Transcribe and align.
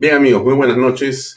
Bien 0.00 0.14
amigos, 0.14 0.42
muy 0.42 0.54
buenas 0.54 0.78
noches. 0.78 1.36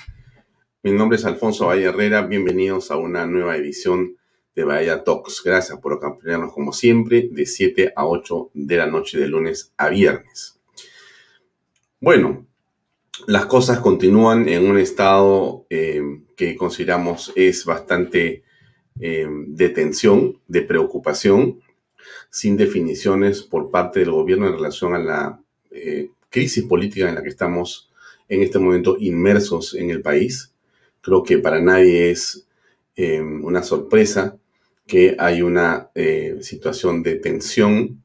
Mi 0.83 0.93
nombre 0.93 1.17
es 1.17 1.25
Alfonso 1.25 1.65
Valle 1.65 1.83
Herrera. 1.83 2.21
Bienvenidos 2.21 2.91
a 2.91 2.95
una 2.95 3.25
nueva 3.25 3.57
edición 3.57 4.15
de 4.55 4.63
Bahía 4.63 5.03
Talks. 5.03 5.41
Gracias 5.43 5.77
por 5.79 5.91
acompañarnos 5.91 6.53
como 6.53 6.71
siempre 6.71 7.27
de 7.29 7.45
7 7.45 7.91
a 7.93 8.07
8 8.07 8.51
de 8.53 8.77
la 8.77 8.87
noche 8.87 9.19
de 9.19 9.27
lunes 9.27 9.73
a 9.75 9.89
viernes. 9.89 10.61
Bueno, 11.99 12.47
las 13.27 13.47
cosas 13.47 13.79
continúan 13.79 14.47
en 14.47 14.65
un 14.65 14.77
estado 14.77 15.65
eh, 15.69 16.01
que 16.37 16.55
consideramos 16.55 17.33
es 17.35 17.65
bastante 17.65 18.43
eh, 18.97 19.27
de 19.29 19.69
tensión, 19.71 20.39
de 20.47 20.61
preocupación, 20.61 21.59
sin 22.29 22.55
definiciones 22.55 23.41
por 23.43 23.71
parte 23.71 23.99
del 23.99 24.11
gobierno 24.11 24.47
en 24.47 24.53
relación 24.53 24.95
a 24.95 24.99
la 24.99 25.43
eh, 25.69 26.11
crisis 26.29 26.63
política 26.63 27.09
en 27.09 27.15
la 27.15 27.23
que 27.23 27.27
estamos 27.27 27.89
en 28.29 28.41
este 28.41 28.59
momento 28.59 28.97
inmersos 28.99 29.75
en 29.75 29.89
el 29.89 30.01
país. 30.01 30.53
Creo 31.01 31.23
que 31.23 31.37
para 31.37 31.61
nadie 31.61 32.11
es 32.11 32.47
eh, 32.95 33.21
una 33.21 33.63
sorpresa 33.63 34.37
que 34.85 35.15
hay 35.17 35.41
una 35.41 35.89
eh, 35.95 36.37
situación 36.41 37.01
de 37.01 37.15
tensión 37.15 38.03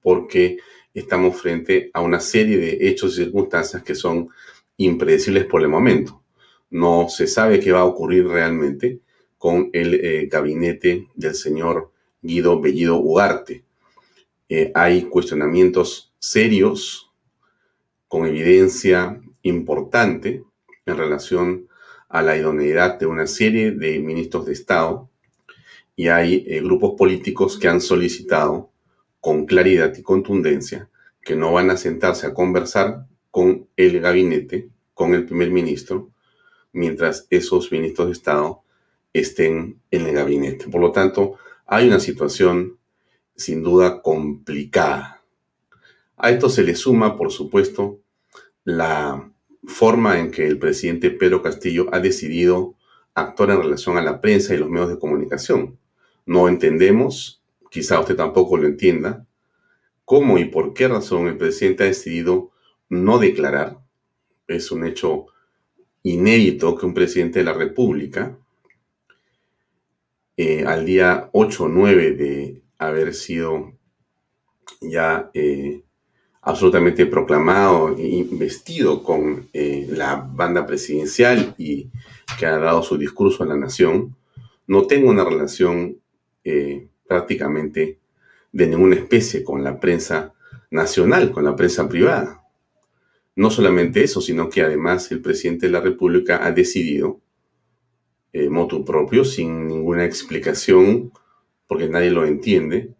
porque 0.00 0.58
estamos 0.94 1.40
frente 1.40 1.90
a 1.92 2.00
una 2.00 2.20
serie 2.20 2.58
de 2.58 2.88
hechos 2.88 3.14
y 3.14 3.24
circunstancias 3.24 3.82
que 3.82 3.94
son 3.94 4.28
impredecibles 4.76 5.44
por 5.46 5.62
el 5.62 5.68
momento. 5.68 6.22
No 6.70 7.08
se 7.08 7.26
sabe 7.26 7.60
qué 7.60 7.72
va 7.72 7.80
a 7.80 7.84
ocurrir 7.84 8.26
realmente 8.26 9.00
con 9.38 9.70
el 9.72 9.94
eh, 9.94 10.28
gabinete 10.30 11.08
del 11.14 11.34
señor 11.34 11.92
Guido 12.22 12.60
Bellido 12.60 12.96
Ugarte. 12.96 13.64
hay 14.74 15.02
cuestionamientos 15.02 16.12
serios, 16.18 17.12
con 18.08 18.26
evidencia 18.26 19.20
importante 19.48 20.44
en 20.86 20.96
relación 20.96 21.68
a 22.08 22.22
la 22.22 22.36
idoneidad 22.36 22.98
de 22.98 23.06
una 23.06 23.26
serie 23.26 23.72
de 23.72 23.98
ministros 23.98 24.46
de 24.46 24.52
Estado 24.52 25.10
y 25.96 26.08
hay 26.08 26.44
eh, 26.46 26.60
grupos 26.60 26.94
políticos 26.96 27.58
que 27.58 27.68
han 27.68 27.80
solicitado 27.80 28.70
con 29.20 29.46
claridad 29.46 29.94
y 29.96 30.02
contundencia 30.02 30.88
que 31.22 31.36
no 31.36 31.52
van 31.52 31.70
a 31.70 31.76
sentarse 31.76 32.26
a 32.26 32.32
conversar 32.32 33.06
con 33.30 33.68
el 33.76 34.00
gabinete, 34.00 34.70
con 34.94 35.14
el 35.14 35.26
primer 35.26 35.50
ministro, 35.50 36.10
mientras 36.72 37.26
esos 37.30 37.70
ministros 37.70 38.08
de 38.08 38.12
Estado 38.12 38.62
estén 39.12 39.80
en 39.90 40.06
el 40.06 40.14
gabinete. 40.14 40.68
Por 40.68 40.80
lo 40.80 40.92
tanto, 40.92 41.36
hay 41.66 41.88
una 41.88 42.00
situación 42.00 42.78
sin 43.36 43.62
duda 43.62 44.00
complicada. 44.00 45.22
A 46.16 46.30
esto 46.30 46.48
se 46.48 46.62
le 46.62 46.74
suma, 46.74 47.16
por 47.16 47.30
supuesto, 47.30 48.00
la 48.64 49.30
forma 49.66 50.18
en 50.18 50.30
que 50.30 50.46
el 50.46 50.58
presidente 50.58 51.10
Pedro 51.10 51.42
Castillo 51.42 51.86
ha 51.92 52.00
decidido 52.00 52.74
actuar 53.14 53.50
en 53.50 53.62
relación 53.62 53.98
a 53.98 54.02
la 54.02 54.20
prensa 54.20 54.54
y 54.54 54.58
los 54.58 54.70
medios 54.70 54.90
de 54.90 54.98
comunicación. 54.98 55.78
No 56.26 56.48
entendemos, 56.48 57.42
quizá 57.70 58.00
usted 58.00 58.16
tampoco 58.16 58.56
lo 58.56 58.66
entienda, 58.66 59.26
cómo 60.04 60.38
y 60.38 60.46
por 60.46 60.74
qué 60.74 60.88
razón 60.88 61.26
el 61.26 61.36
presidente 61.36 61.84
ha 61.84 61.88
decidido 61.88 62.50
no 62.88 63.18
declarar. 63.18 63.78
Es 64.46 64.70
un 64.70 64.86
hecho 64.86 65.26
inédito 66.02 66.76
que 66.76 66.86
un 66.86 66.94
presidente 66.94 67.40
de 67.40 67.44
la 67.44 67.52
República, 67.52 68.38
eh, 70.36 70.64
al 70.64 70.86
día 70.86 71.28
8 71.32 71.64
o 71.64 71.68
9 71.68 72.12
de 72.12 72.62
haber 72.78 73.12
sido 73.12 73.72
ya 74.80 75.30
eh, 75.34 75.82
absolutamente 76.48 77.04
proclamado 77.04 77.94
e 77.98 78.06
investido 78.06 79.02
con 79.02 79.50
eh, 79.52 79.86
la 79.90 80.16
banda 80.16 80.64
presidencial 80.64 81.54
y 81.58 81.90
que 82.38 82.46
ha 82.46 82.56
dado 82.56 82.82
su 82.82 82.96
discurso 82.96 83.42
a 83.42 83.46
la 83.46 83.54
nación, 83.54 84.16
no 84.66 84.86
tengo 84.86 85.10
una 85.10 85.24
relación 85.24 85.98
eh, 86.44 86.88
prácticamente 87.06 87.98
de 88.50 88.66
ninguna 88.66 88.96
especie 88.96 89.44
con 89.44 89.62
la 89.62 89.78
prensa 89.78 90.32
nacional, 90.70 91.32
con 91.32 91.44
la 91.44 91.54
prensa 91.54 91.86
privada. 91.86 92.42
No 93.36 93.50
solamente 93.50 94.02
eso, 94.02 94.22
sino 94.22 94.48
que 94.48 94.62
además 94.62 95.12
el 95.12 95.20
presidente 95.20 95.66
de 95.66 95.72
la 95.72 95.82
República 95.82 96.46
ha 96.46 96.52
decidido, 96.52 97.20
eh, 98.32 98.48
motu 98.48 98.86
propio, 98.86 99.22
sin 99.26 99.68
ninguna 99.68 100.06
explicación, 100.06 101.12
porque 101.66 101.90
nadie 101.90 102.10
lo 102.10 102.24
entiende, 102.24 102.94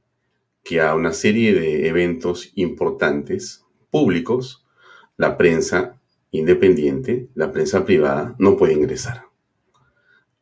que 0.68 0.82
a 0.82 0.94
una 0.94 1.14
serie 1.14 1.54
de 1.54 1.88
eventos 1.88 2.52
importantes, 2.54 3.64
públicos, 3.90 4.66
la 5.16 5.38
prensa 5.38 5.98
independiente, 6.30 7.30
la 7.34 7.50
prensa 7.52 7.86
privada, 7.86 8.36
no 8.38 8.58
puede 8.58 8.74
ingresar. 8.74 9.22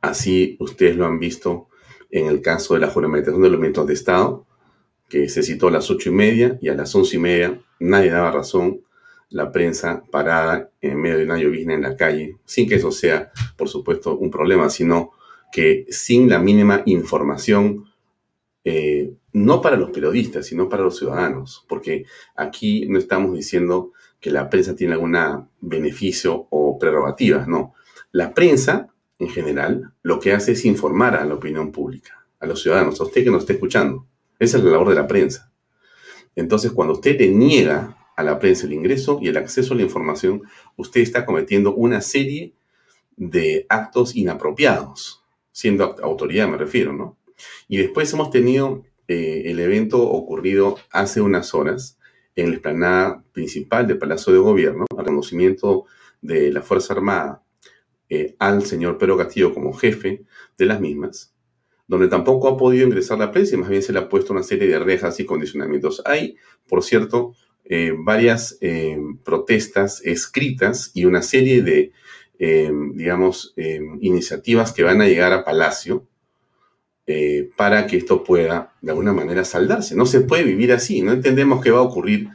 Así 0.01 0.57
ustedes 0.59 0.97
lo 0.97 1.07
han 1.07 1.21
visto 1.21 1.69
en 2.11 2.27
el 2.27 2.41
caso 2.41 2.75
de 2.75 2.81
la 2.81 2.91
juramentación 2.91 3.41
de 3.41 3.47
elementos 3.47 3.87
de 3.87 3.95
Estado, 3.95 4.45
que 5.09 5.29
se 5.29 5.45
citó 5.45 5.69
a 5.69 5.71
las 5.71 5.93
ocho 5.93 6.09
y 6.09 6.13
media 6.13 6.59
y 6.61 6.71
a 6.71 6.75
las 6.75 6.93
once 6.97 7.15
y 7.15 7.21
media 7.21 7.63
nadie 7.79 8.11
daba 8.11 8.33
razón, 8.33 8.81
la 9.31 9.53
prensa 9.53 10.03
parada 10.11 10.73
en 10.81 11.01
medio 11.01 11.19
de 11.19 11.25
una 11.25 11.39
llovizna 11.39 11.75
en 11.75 11.83
la 11.83 11.97
calle, 11.97 12.37
sin 12.45 12.69
que 12.69 12.75
eso 12.75 12.91
sea, 12.91 13.31
por 13.57 13.69
supuesto, 13.69 14.17
un 14.17 14.33
problema, 14.33 14.71
sino 14.71 15.13
que 15.53 15.87
sin 15.89 16.29
la 16.29 16.41
mínima 16.41 16.83
información 16.85 17.85
eh, 18.65 19.15
no 19.37 19.61
para 19.61 19.77
los 19.77 19.91
periodistas, 19.91 20.47
sino 20.47 20.67
para 20.67 20.83
los 20.83 20.97
ciudadanos, 20.97 21.67
porque 21.69 22.07
aquí 22.37 22.87
no 22.89 22.99
estamos 22.99 23.37
diciendo 23.37 23.93
que 24.19 24.31
la 24.31 24.49
prensa 24.49 24.75
tiene 24.75 24.95
algún 24.95 25.15
beneficio 25.61 26.47
o 26.49 26.79
prerrogativa, 26.79 27.45
no. 27.47 27.75
La 28.13 28.33
prensa, 28.33 28.89
en 29.19 29.29
general, 29.29 29.93
lo 30.03 30.21
que 30.21 30.33
hace 30.33 30.53
es 30.53 30.65
informar 30.65 31.17
a 31.17 31.27
la 31.27 31.35
opinión 31.35 31.71
pública, 31.71 32.27
a 32.41 32.47
los 32.47 32.63
ciudadanos, 32.63 32.99
a 32.99 33.05
usted 33.05 33.25
que 33.25 33.31
nos 33.31 33.43
está 33.43 33.53
escuchando. 33.53 34.07
Esa 34.39 34.57
es 34.57 34.65
la 34.65 34.71
labor 34.71 34.89
de 34.89 34.95
la 34.95 35.07
prensa. 35.07 35.53
Entonces, 36.35 36.73
cuando 36.73 36.95
usted 36.95 37.21
le 37.21 37.29
niega 37.29 37.95
a 38.17 38.23
la 38.23 38.39
prensa 38.39 38.65
el 38.65 38.73
ingreso 38.73 39.19
y 39.21 39.29
el 39.29 39.37
acceso 39.37 39.75
a 39.75 39.77
la 39.77 39.83
información, 39.83 40.45
usted 40.77 41.03
está 41.03 41.27
cometiendo 41.27 41.75
una 41.75 42.01
serie 42.01 42.55
de 43.19 43.67
actos 43.69 44.17
inapropiados, 44.17 45.23
siendo 45.53 45.95
autoridad 46.03 46.49
me 46.49 46.57
refiero, 46.57 46.95
¿no? 46.95 47.19
Y 47.69 47.77
después 47.77 48.11
hemos 48.15 48.31
tenido 48.31 48.83
eh, 49.09 49.43
el 49.47 49.61
evento 49.61 50.03
ocurrido 50.03 50.79
hace 50.91 51.21
unas 51.21 51.55
horas 51.55 51.99
en 52.35 52.51
la 52.51 52.55
explanada 52.55 53.25
principal 53.33 53.87
del 53.87 53.99
Palacio 53.99 54.33
de 54.33 54.39
Gobierno, 54.41 54.85
al 54.91 54.99
reconocimiento 54.99 55.85
de 56.21 56.53
la 56.53 56.63
Fuerza 56.63 56.93
Armada 56.93 57.43
eh, 58.09 58.35
al 58.39 58.65
señor 58.65 58.99
Pedro 58.99 59.17
Castillo 59.17 59.55
como 59.55 59.73
jefe 59.73 60.25
de 60.59 60.67
las 60.67 60.81
mismas, 60.81 61.35
donde 61.87 62.09
tampoco 62.09 62.49
ha 62.49 62.57
podido 62.57 62.87
ingresar 62.87 63.19
la 63.19 63.33
prensa 63.33 63.55
y 63.55 63.59
más 63.59 63.69
bien 63.69 63.83
se 63.83 63.93
le 63.93 64.01
ha 64.01 64.09
puesto 64.09 64.33
una 64.33 64.43
serie 64.43 64.69
de 64.69 64.79
rejas 64.79 65.19
y 65.21 65.25
condicionamientos. 65.25 66.03
Hay, 66.05 66.37
por 66.69 66.83
cierto, 66.83 67.35
eh, 67.65 67.93
varias 67.97 68.59
protestas 69.25 70.01
escritas 70.05 70.93
y 70.95 71.05
una 71.05 71.23
serie 71.23 71.63
de, 71.63 71.93
digamos, 72.39 73.55
iniciativas 74.01 74.73
que 74.73 74.85
van 74.85 75.01
a 75.01 75.07
llegar 75.07 75.33
a 75.33 75.45
Palacio 75.45 76.07
eh, 77.07 77.51
para 77.57 77.87
que 77.87 77.97
esto 77.97 78.25
pueda 78.25 78.75
de 78.81 78.91
alguna 78.91 79.13
manera 79.13 79.45
saldarse. 79.45 79.95
No 79.95 80.07
se 80.07 80.23
puede 80.23 80.45
vivir 80.45 80.73
así, 80.73 81.03
no 81.03 81.13
entendemos 81.13 81.63
qué 81.63 81.71
va 81.71 81.79
a 81.79 81.83
ocurrir 81.83 82.29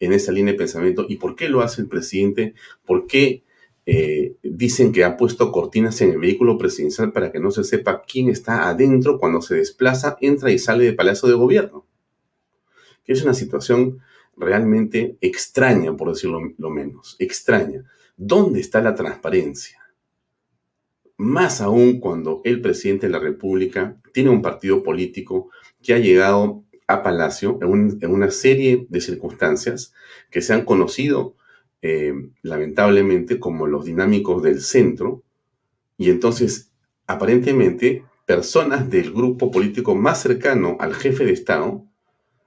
en 0.00 0.12
esa 0.12 0.32
línea 0.32 0.52
de 0.52 0.58
pensamiento 0.58 1.06
y 1.08 1.16
por 1.16 1.34
qué 1.34 1.48
lo 1.48 1.62
hace 1.62 1.82
el 1.82 1.88
presidente, 1.88 2.54
por 2.84 3.06
qué 3.06 3.42
eh, 3.86 4.36
dicen 4.42 4.92
que 4.92 5.02
ha 5.02 5.16
puesto 5.16 5.50
cortinas 5.50 6.00
en 6.02 6.10
el 6.10 6.18
vehículo 6.18 6.58
presidencial 6.58 7.10
para 7.10 7.32
que 7.32 7.40
no 7.40 7.50
se 7.50 7.64
sepa 7.64 8.02
quién 8.02 8.28
está 8.28 8.68
adentro 8.68 9.18
cuando 9.18 9.40
se 9.40 9.54
desplaza, 9.54 10.18
entra 10.20 10.50
y 10.52 10.58
sale 10.58 10.84
del 10.84 10.94
Palacio 10.94 11.26
de 11.26 11.34
Gobierno. 11.34 11.86
Que 13.04 13.14
es 13.14 13.22
una 13.22 13.32
situación 13.32 14.00
realmente 14.36 15.16
extraña, 15.22 15.96
por 15.96 16.10
decirlo 16.10 16.52
lo 16.58 16.68
menos, 16.68 17.16
extraña. 17.18 17.84
¿Dónde 18.16 18.60
está 18.60 18.82
la 18.82 18.94
transparencia? 18.94 19.77
Más 21.18 21.60
aún 21.60 21.98
cuando 21.98 22.40
el 22.44 22.62
presidente 22.62 23.08
de 23.08 23.12
la 23.12 23.18
República 23.18 23.96
tiene 24.12 24.30
un 24.30 24.40
partido 24.40 24.82
político 24.82 25.50
que 25.82 25.92
ha 25.92 25.98
llegado 25.98 26.64
a 26.86 27.02
Palacio 27.02 27.58
en, 27.60 28.10
una 28.10 28.30
serie 28.30 28.86
de 28.88 29.00
circunstancias 29.00 29.92
que 30.30 30.40
se 30.40 30.54
han 30.54 30.64
conocido 30.64 31.36
eh, 31.82 32.14
lamentablemente 32.42 33.38
como 33.38 33.66
los 33.66 33.84
dinámicos 33.84 34.42
del 34.42 34.60
centro, 34.62 35.22
y 35.96 36.10
entonces 36.10 36.72
aparentemente 37.06 38.04
personas 38.24 38.88
del 38.88 39.12
grupo 39.12 39.50
político 39.50 39.94
más 39.94 40.22
cercano 40.22 40.76
al 40.80 40.94
jefe 40.94 41.24
de 41.24 41.32
Estado 41.32 41.84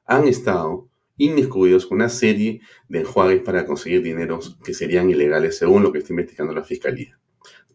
han 0.06 0.28
estado 0.28 0.88
inmiscuidos 1.18 1.86
con 1.86 1.98
una 1.98 2.10
serie 2.10 2.62
de 2.88 3.02
enjuagues 3.02 3.42
para 3.42 3.66
conseguir 3.66 4.02
dineros 4.02 4.58
que 4.64 4.74
serían 4.74 5.10
ilegales 5.10 5.58
según 5.58 5.84
lo 5.84 5.92
que 5.92 6.00
está 6.00 6.14
investigando 6.14 6.54
la 6.54 6.64
Fiscalía. 6.64 7.20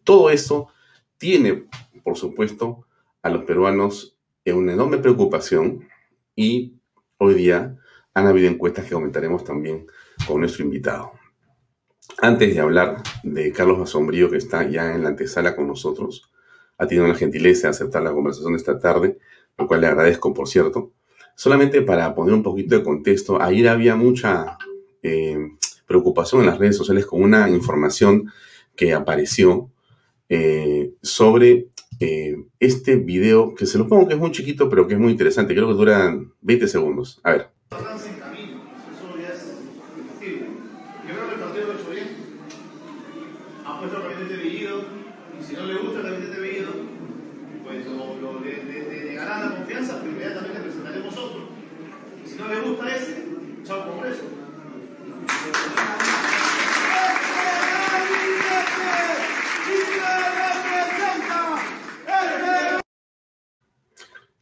Todo 0.03 0.29
eso 0.29 0.69
tiene, 1.17 1.67
por 2.03 2.17
supuesto, 2.17 2.85
a 3.21 3.29
los 3.29 3.43
peruanos 3.43 4.17
en 4.45 4.57
una 4.57 4.73
enorme 4.73 4.97
preocupación 4.97 5.87
y 6.35 6.75
hoy 7.17 7.33
día 7.33 7.77
han 8.13 8.27
habido 8.27 8.49
encuestas 8.49 8.85
que 8.85 8.93
comentaremos 8.93 9.43
también 9.43 9.85
con 10.27 10.39
nuestro 10.39 10.63
invitado. 10.63 11.11
antes 12.19 12.55
de 12.55 12.61
hablar 12.61 13.03
de 13.21 13.51
Carlos 13.51 13.77
Basombrío, 13.79 14.29
que 14.31 14.37
está 14.37 14.67
ya 14.67 14.95
en 14.95 15.03
la 15.03 15.09
antesala 15.09 15.55
con 15.55 15.67
nosotros, 15.67 16.31
ha 16.77 16.87
tenido 16.87 17.07
la 17.07 17.15
gentileza 17.15 17.67
de 17.67 17.71
aceptar 17.71 18.01
la 18.01 18.13
conversación 18.13 18.53
de 18.53 18.57
esta 18.57 18.79
tarde, 18.79 19.19
lo 19.57 19.67
cual 19.67 19.81
le 19.81 19.87
agradezco, 19.87 20.33
por 20.33 20.47
cierto. 20.47 20.93
Solamente 21.35 21.81
para 21.83 22.15
poner 22.15 22.33
un 22.33 22.41
poquito 22.41 22.75
de 22.75 22.83
contexto, 22.83 23.39
ayer 23.41 23.67
había 23.67 23.95
mucha 23.95 24.57
eh, 25.03 25.37
preocupación 25.85 26.41
en 26.41 26.47
las 26.47 26.57
redes 26.57 26.77
sociales 26.77 27.05
con 27.05 27.21
una 27.21 27.49
información 27.49 28.31
que 28.75 28.93
apareció 28.93 29.69
eh, 30.29 30.93
sobre 31.01 31.67
eh, 31.99 32.35
este 32.59 32.95
video, 32.97 33.55
que 33.55 33.65
se 33.65 33.77
lo 33.77 33.87
pongo 33.87 34.07
que 34.07 34.13
es 34.13 34.19
muy 34.19 34.31
chiquito, 34.31 34.69
pero 34.69 34.87
que 34.87 34.93
es 34.93 34.99
muy 34.99 35.11
interesante. 35.11 35.53
Creo 35.53 35.67
que 35.67 35.73
dura 35.73 36.17
20 36.41 36.67
segundos. 36.67 37.19
A 37.23 37.31
ver. 37.31 37.56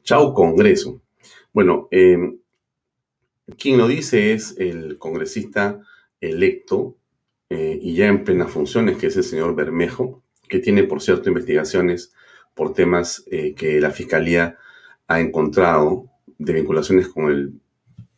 Chau 0.05 0.35
Congreso. 0.35 1.01
Bueno, 1.51 1.87
em, 1.89 2.37
quien 3.57 3.77
lo 3.77 3.87
dice 3.87 4.33
es 4.33 4.55
el 4.57 4.99
congresista 4.99 5.81
electo 6.21 6.95
eh, 7.49 7.79
y 7.81 7.95
ya 7.95 8.07
en 8.07 8.23
plenas 8.23 8.51
funciones, 8.51 8.97
que 8.97 9.07
es 9.07 9.17
el 9.17 9.23
señor 9.23 9.55
Bermejo, 9.55 10.23
que 10.47 10.59
tiene, 10.59 10.83
por 10.83 11.01
cierto, 11.01 11.29
investigaciones 11.29 12.13
por 12.53 12.73
temas 12.73 13.23
eh, 13.31 13.55
que 13.55 13.81
la 13.81 13.89
Fiscalía 13.89 14.57
ha 15.07 15.19
encontrado 15.19 16.05
de 16.37 16.53
vinculaciones 16.53 17.07
con 17.07 17.61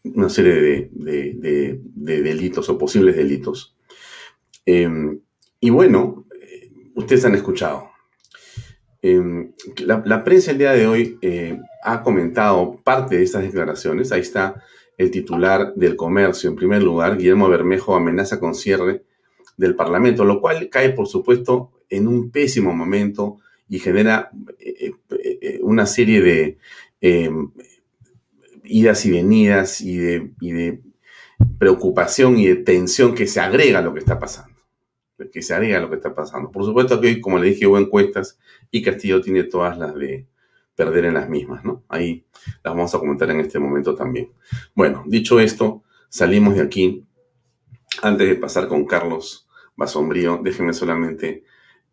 una 0.03 0.29
serie 0.29 0.89
de, 0.91 1.79
delitos 1.93 2.67
o 2.69 2.77
posibles 2.77 3.15
delitos. 3.15 3.77
Em, 4.65 5.21
y 5.61 5.69
bueno, 5.69 6.25
eh, 6.41 6.69
ustedes 6.95 7.23
han 7.23 7.35
escuchado. 7.35 7.96
Em, 9.09 9.53
la, 9.85 10.23
prensa 10.25 10.51
el 10.51 10.57
día 10.57 10.73
de 10.73 10.85
hoy 10.85 11.17
ha 11.81 12.03
comentado 12.03 12.81
parte 12.83 13.15
de 13.15 13.23
estas 13.23 13.43
declaraciones. 13.43 14.11
Ahí 14.11 14.19
está 14.19 14.61
el 14.97 15.11
titular 15.11 15.73
del 15.75 15.95
comercio. 15.95 16.49
En 16.49 16.57
primer 16.57 16.83
lugar, 16.83 17.15
Guillermo 17.15 17.47
Bermejo 17.47 17.95
amenaza 17.95 18.37
con 18.37 18.53
cierre 18.53 19.03
del 19.55 19.75
Parlamento, 19.75 20.25
lo 20.25 20.41
cual 20.41 20.67
cae, 20.69 20.89
por 20.89 21.07
supuesto, 21.07 21.71
en 21.89 22.05
un 22.05 22.31
pésimo 22.31 22.73
momento 22.73 23.39
y 23.69 23.79
genera 23.79 24.29
eh, 24.59 24.91
eh, 25.09 25.59
una 25.61 25.85
serie 25.85 26.21
de 26.21 26.57
em, 26.99 27.51
idas 28.65 29.05
y 29.05 29.11
venidas 29.11 29.79
y 29.79 29.97
de, 29.97 30.81
preocupación 31.59 32.37
y 32.37 32.47
de 32.47 32.55
tensión 32.55 33.15
que 33.15 33.27
se 33.27 33.39
agrega 33.39 33.79
a 33.79 33.81
lo 33.81 33.93
que 33.93 33.99
está 33.99 34.19
pasando 34.19 34.57
que 35.31 35.41
se 35.41 35.53
agrega 35.53 35.79
lo 35.79 35.89
que 35.89 35.95
está 35.95 36.13
pasando. 36.13 36.51
Por 36.51 36.63
supuesto 36.63 37.01
que 37.01 37.07
hoy, 37.07 37.21
como 37.21 37.39
le 37.39 37.47
dije, 37.47 37.65
hubo 37.65 37.79
encuestas 37.79 38.37
y 38.71 38.81
Castillo 38.81 39.21
tiene 39.21 39.43
todas 39.43 39.77
las 39.77 39.95
de 39.95 40.27
perder 40.75 41.05
en 41.05 41.15
las 41.15 41.27
mismas, 41.27 41.63
¿no? 41.65 41.83
Ahí 41.89 42.25
las 42.63 42.73
vamos 42.73 42.93
a 42.93 42.99
comentar 42.99 43.29
en 43.31 43.39
este 43.39 43.59
momento 43.59 43.95
también. 43.95 44.31
Bueno, 44.75 45.03
dicho 45.07 45.39
esto, 45.39 45.83
salimos 46.09 46.55
de 46.55 46.61
aquí. 46.61 47.03
Antes 48.03 48.27
de 48.27 48.35
pasar 48.35 48.67
con 48.67 48.85
Carlos 48.85 49.47
Basombrío, 49.75 50.39
déjenme 50.43 50.73
solamente 50.73 51.43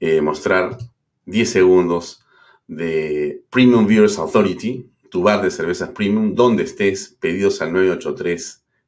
eh, 0.01 0.21
mostrar 0.21 0.77
10 1.25 1.49
segundos 1.49 2.25
de 2.67 3.43
Premium 3.51 3.87
Viewers 3.87 4.19
Authority, 4.19 4.91
tu 5.11 5.23
bar 5.23 5.43
de 5.43 5.51
cervezas 5.51 5.91
premium, 5.91 6.35
donde 6.35 6.65
estés, 6.65 7.17
pedidos 7.21 7.63
al 7.63 7.73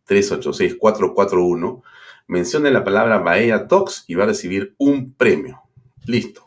983-386-441. 0.09 1.83
Mencione 2.27 2.71
la 2.71 2.85
palabra 2.85 3.19
Bahía 3.19 3.69
Talks 3.69 4.05
y 4.09 4.15
va 4.15 4.25
a 4.25 4.27
recibir 4.27 4.75
un 4.79 5.15
premio. 5.15 5.63
Listo. 6.05 6.46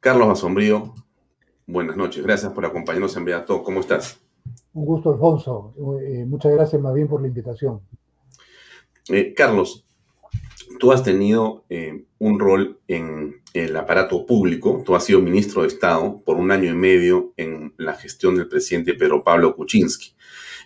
Carlos 0.00 0.28
Basombrío, 0.28 0.94
Buenas 1.70 1.98
noches, 1.98 2.24
gracias 2.24 2.50
por 2.54 2.64
acompañarnos 2.64 3.14
en 3.18 3.26
Beato. 3.26 3.62
¿Cómo 3.62 3.80
estás? 3.80 4.18
Un 4.72 4.86
gusto, 4.86 5.12
Alfonso. 5.12 5.74
Eh, 6.02 6.24
muchas 6.26 6.50
gracias 6.50 6.80
más 6.80 6.94
bien 6.94 7.06
por 7.06 7.20
la 7.20 7.28
invitación. 7.28 7.82
Eh, 9.10 9.34
Carlos, 9.34 9.84
tú 10.80 10.92
has 10.92 11.02
tenido 11.02 11.66
eh, 11.68 12.06
un 12.18 12.40
rol 12.40 12.80
en 12.88 13.42
el 13.52 13.76
aparato 13.76 14.24
público, 14.24 14.82
tú 14.82 14.96
has 14.96 15.04
sido 15.04 15.20
ministro 15.20 15.60
de 15.60 15.68
Estado 15.68 16.22
por 16.24 16.38
un 16.38 16.50
año 16.50 16.72
y 16.72 16.74
medio 16.74 17.34
en 17.36 17.74
la 17.76 17.92
gestión 17.92 18.36
del 18.36 18.48
presidente 18.48 18.94
Pedro 18.94 19.22
Pablo 19.22 19.54
Kuczynski. 19.54 20.14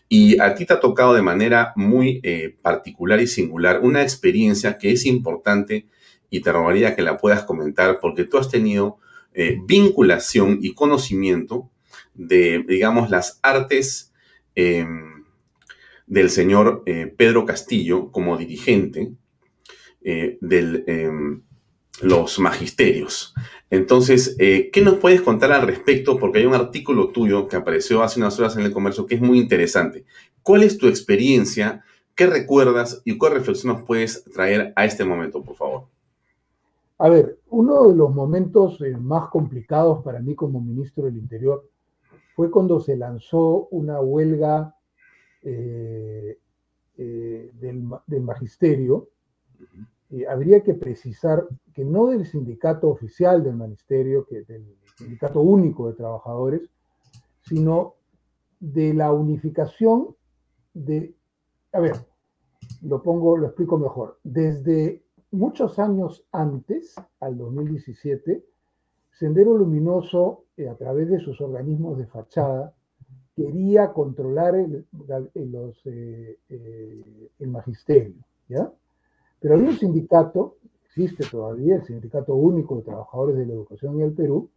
Y 0.09 0.41
a 0.41 0.55
ti 0.55 0.67
te 0.67 0.75
ha 0.75 0.79
tocado 0.79 1.15
de 1.15 1.23
manera 1.23 1.73
muy 1.75 2.23
particular 2.63 3.21
y 3.21 3.27
singular 3.27 3.81
una 3.83 4.03
experiencia 4.03 4.79
que 4.79 4.93
es 4.93 5.05
importante 5.05 5.89
y 6.31 6.43
te 6.43 6.53
rogaría 6.53 6.95
que 6.95 7.03
la 7.03 7.17
puedas 7.17 7.43
comentar 7.43 7.99
porque 7.99 8.23
tú 8.23 8.39
has 8.39 8.49
tenido 8.49 8.99
eh, 9.35 9.59
vinculación 9.65 10.59
y 10.61 10.75
conocimiento 10.75 11.71
de, 12.15 12.65
digamos, 12.69 13.11
las 13.11 13.39
artes 13.43 14.13
em, 14.55 15.25
del 16.07 16.29
señor 16.29 16.83
eh, 16.87 17.13
Pedro 17.17 17.47
Castillo 17.47 18.11
como 18.11 18.37
dirigente 18.37 19.13
eh, 20.03 20.37
de 20.41 20.85
em, 20.87 21.43
los 22.03 22.39
magisterios. 22.39 23.35
Entonces, 23.71 24.37
¿qué 24.39 24.83
nos 24.83 24.95
puedes 24.95 25.23
contar 25.23 25.51
al 25.53 25.67
respecto? 25.67 26.19
Porque 26.19 26.41
hay 26.41 26.47
un 26.47 26.55
artículo 26.55 27.09
tuyo 27.09 27.49
que 27.49 27.57
apareció 27.57 28.03
hace 28.03 28.21
unas 28.21 28.39
horas 28.39 28.57
en 28.57 28.65
el 28.65 28.73
comercio 28.73 29.07
que 29.07 29.15
es 29.15 29.21
muy 29.21 29.39
interesante. 29.39 30.05
¿Cuál 30.43 30.63
es 30.63 30.77
tu 30.77 30.89
experiencia? 30.89 31.83
¿Qué 32.15 32.27
recuerdas 32.27 33.01
y 33.05 33.19
qué 33.19 33.31
reflexiones 33.31 33.83
puedes 33.87 34.25
traer 34.25 34.75
a 34.77 34.85
este 34.85 35.05
momento, 35.05 35.43
por 35.43 35.57
favor? 35.57 35.92
A 37.03 37.09
ver, 37.09 37.41
uno 37.51 37.89
de 37.89 37.97
los 37.97 38.15
momentos 38.15 38.81
eh, 38.81 38.97
más 38.97 39.29
complicados 39.29 40.05
para 40.05 40.21
mí 40.21 40.37
como 40.37 40.61
ministro 40.61 41.07
del 41.07 41.17
Interior 41.17 41.69
fue 42.37 42.49
cuando 42.49 42.79
se 42.79 42.97
lanzó 42.97 43.67
una 43.73 44.01
huelga 44.01 44.77
eh, 45.43 46.39
eh, 46.97 47.51
del, 47.55 48.23
magisterio. 48.23 49.09
habría 50.29 50.63
que 50.63 50.75
precisar 50.75 51.45
que 51.75 51.85
no 51.85 52.07
del 52.07 52.25
sindicato 52.25 52.89
oficial 52.91 53.43
del 53.43 53.57
magisterio, 53.57 54.25
que 54.25 54.43
del 54.43 54.77
sindicato 54.97 55.41
único 55.41 55.89
de 55.89 55.95
trabajadores, 55.95 56.71
sino 57.41 57.97
de 58.61 58.95
la 58.95 59.11
unificación 59.11 60.15
de, 60.73 61.17
a 61.73 61.81
ver, 61.81 61.97
lo 62.81 63.03
pongo, 63.03 63.37
lo 63.37 63.49
explico 63.49 63.77
mejor, 63.77 64.21
desde 64.23 65.03
muchos 65.33 65.79
años 65.79 66.25
antes, 66.31 66.95
al 67.21 67.37
2017, 67.37 68.45
Sendero 69.11 69.57
Luminoso, 69.57 70.45
eh, 70.57 70.69
a 70.69 70.75
través 70.75 71.09
de 71.11 71.21
sus 71.21 71.41
organismos 71.41 71.99
de 71.99 72.07
fachada, 72.07 72.75
quería 73.35 73.93
controlar 73.93 74.55
el, 74.55 74.87
eh, 75.85 76.39
eh, 76.49 77.47
magisterio. 77.47 78.15
Pero 79.41 79.55
había 79.55 79.71
un 79.71 79.77
sindicato, 79.77 80.57
existe 80.85 81.25
todavía, 81.31 81.77
el 81.77 81.85
Sindicato 81.85 82.35
Único 82.35 82.77
de 82.77 82.83
Trabajadores 82.83 83.37
de 83.37 83.47
la 83.47 83.55
Educación 83.55 83.95
en 83.95 84.07
el 84.07 84.13
Perú, 84.13 84.51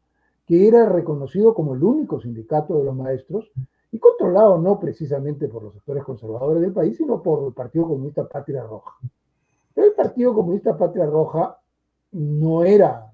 que 0.46 0.67
era 0.67 0.88
reconocido 0.88 1.53
como 1.53 1.74
el 1.74 1.84
único 1.84 2.20
sindicato 2.20 2.77
de 2.77 2.84
los 2.84 2.96
maestros 2.96 3.51
y 3.91 3.98
controlado 3.98 4.58
no 4.60 4.79
precisamente 4.79 5.48
por 5.48 5.63
los 5.63 5.74
sectores 5.74 6.03
conservadores 6.03 6.62
del 6.62 6.74
país, 6.74 6.98
sino 6.98 7.24
por 7.24 7.48
el 7.48 7.53
Partido 7.53 7.88
Comunista 7.88 8.27
Patria 8.27 8.63
Roja. 8.63 9.00
El 9.75 9.94
Partido 9.94 10.34
Comunista 10.34 10.77
Patria 10.77 11.05
Roja 11.05 11.60
no 12.12 12.63
era 12.63 13.12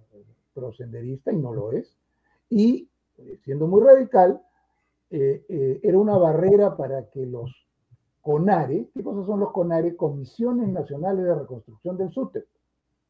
prosenderista 0.53 1.32
y 1.32 1.38
no 1.38 1.53
lo 1.53 1.72
es, 1.72 1.98
y 2.50 2.89
eh, 3.18 3.39
siendo 3.44 3.68
muy 3.68 3.82
radical, 3.82 4.41
eh, 5.10 5.44
eh, 5.50 5.80
era 5.84 5.98
una 5.98 6.18
barrera 6.18 6.77
para 6.77 7.10
que 7.10 7.25
los 7.25 7.51
CONARE, 8.22 8.89
¿qué 8.94 9.03
cosas 9.03 9.25
son 9.25 9.39
los 9.39 9.51
CONARE? 9.51 9.96
Comisiones 9.96 10.70
Nacionales 10.70 11.25
de 11.25 11.36
Reconstrucción 11.36 11.98
del 11.98 12.12
SUTEP, 12.12 12.46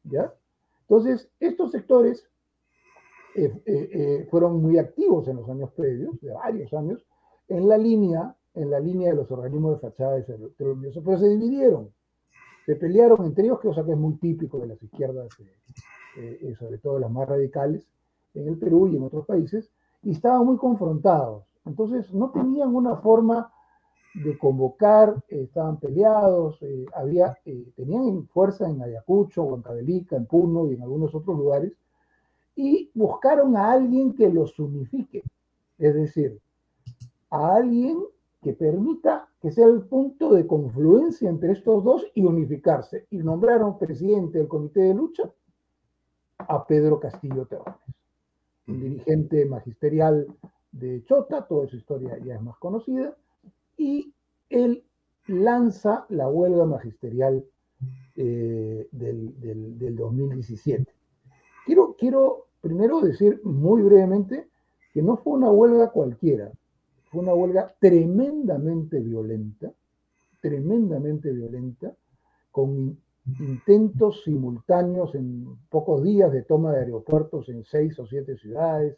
¿ya? 0.04 0.32
Entonces, 0.82 1.30
estos 1.38 1.70
sectores 1.70 2.26
fueron 4.30 4.60
muy 4.60 4.78
activos 4.78 5.26
en 5.26 5.36
los 5.36 5.48
años 5.48 5.70
previos, 5.72 6.20
de 6.20 6.32
varios 6.32 6.72
años, 6.74 7.06
en 7.48 7.66
la 7.66 7.78
línea, 7.78 8.36
en 8.52 8.70
la 8.70 8.78
línea 8.78 9.10
de 9.10 9.16
los 9.16 9.30
organismos 9.30 9.74
de 9.74 9.88
fachada 9.88 10.16
de 10.16 10.22
pero 10.58 11.18
se 11.18 11.28
dividieron 11.28 11.90
se 12.64 12.76
pelearon 12.76 13.24
entre 13.24 13.44
ellos, 13.44 13.60
que 13.60 13.68
es 13.68 13.96
muy 13.96 14.14
típico 14.14 14.58
de 14.58 14.68
las 14.68 14.82
izquierdas, 14.82 15.28
eh, 16.16 16.38
eh, 16.42 16.54
sobre 16.58 16.78
todo 16.78 16.98
las 16.98 17.10
más 17.10 17.28
radicales, 17.28 17.86
en 18.34 18.48
el 18.48 18.58
Perú 18.58 18.88
y 18.88 18.96
en 18.96 19.02
otros 19.02 19.26
países, 19.26 19.70
y 20.02 20.12
estaban 20.12 20.46
muy 20.46 20.56
confrontados. 20.56 21.44
Entonces 21.64 22.12
no 22.12 22.30
tenían 22.30 22.74
una 22.74 22.96
forma 22.96 23.52
de 24.14 24.36
convocar, 24.36 25.22
estaban 25.28 25.78
peleados, 25.78 26.58
había, 26.94 27.36
tenían 27.76 28.26
fuerza 28.28 28.68
en 28.68 28.82
Ayacucho, 28.82 29.44
Huancavelica, 29.44 30.16
en 30.16 30.26
Puno 30.26 30.70
y 30.70 30.74
en 30.74 30.82
algunos 30.82 31.14
otros 31.14 31.38
lugares, 31.38 31.72
y 32.54 32.90
buscaron 32.94 33.56
a 33.56 33.72
alguien 33.72 34.12
que 34.14 34.28
los 34.28 34.58
unifique, 34.58 35.22
es 35.78 35.94
decir, 35.94 36.38
a 37.30 37.56
alguien 37.56 37.98
que 38.42 38.52
permita 38.52 39.28
que 39.40 39.52
sea 39.52 39.66
el 39.66 39.82
punto 39.82 40.34
de 40.34 40.46
confluencia 40.46 41.30
entre 41.30 41.52
estos 41.52 41.84
dos 41.84 42.06
y 42.14 42.24
unificarse. 42.24 43.06
Y 43.10 43.18
nombraron 43.18 43.78
presidente 43.78 44.38
del 44.38 44.48
comité 44.48 44.80
de 44.80 44.94
lucha 44.94 45.30
a 46.38 46.66
Pedro 46.66 46.98
Castillo 46.98 47.46
Terrones, 47.46 47.80
un 48.66 48.80
dirigente 48.80 49.46
magisterial 49.46 50.26
de 50.72 51.04
Chota, 51.04 51.46
toda 51.46 51.68
su 51.68 51.76
historia 51.76 52.18
ya 52.18 52.34
es 52.34 52.42
más 52.42 52.58
conocida, 52.58 53.16
y 53.76 54.12
él 54.48 54.84
lanza 55.26 56.04
la 56.08 56.28
huelga 56.28 56.66
magisterial 56.66 57.44
eh, 58.16 58.88
del, 58.90 59.78
del, 59.78 59.96
2017. 59.96 60.92
Quiero, 61.64 61.94
quiero 61.96 62.46
primero 62.60 63.00
decir 63.00 63.40
muy 63.44 63.82
brevemente 63.82 64.48
que 64.92 65.02
no 65.02 65.16
fue 65.16 65.34
una 65.34 65.50
huelga 65.50 65.90
cualquiera, 65.90 66.50
fue 67.12 67.20
una 67.20 67.34
huelga 67.34 67.74
tremendamente 67.78 68.98
violenta, 68.98 69.70
tremendamente 70.40 71.30
violenta, 71.30 71.92
con 72.50 72.98
intentos 73.38 74.22
simultáneos 74.24 75.14
en 75.14 75.58
pocos 75.68 76.02
días 76.02 76.32
de 76.32 76.42
toma 76.42 76.72
de 76.72 76.80
aeropuertos 76.80 77.50
en 77.50 77.64
seis 77.64 77.98
o 77.98 78.06
siete 78.06 78.38
ciudades, 78.38 78.96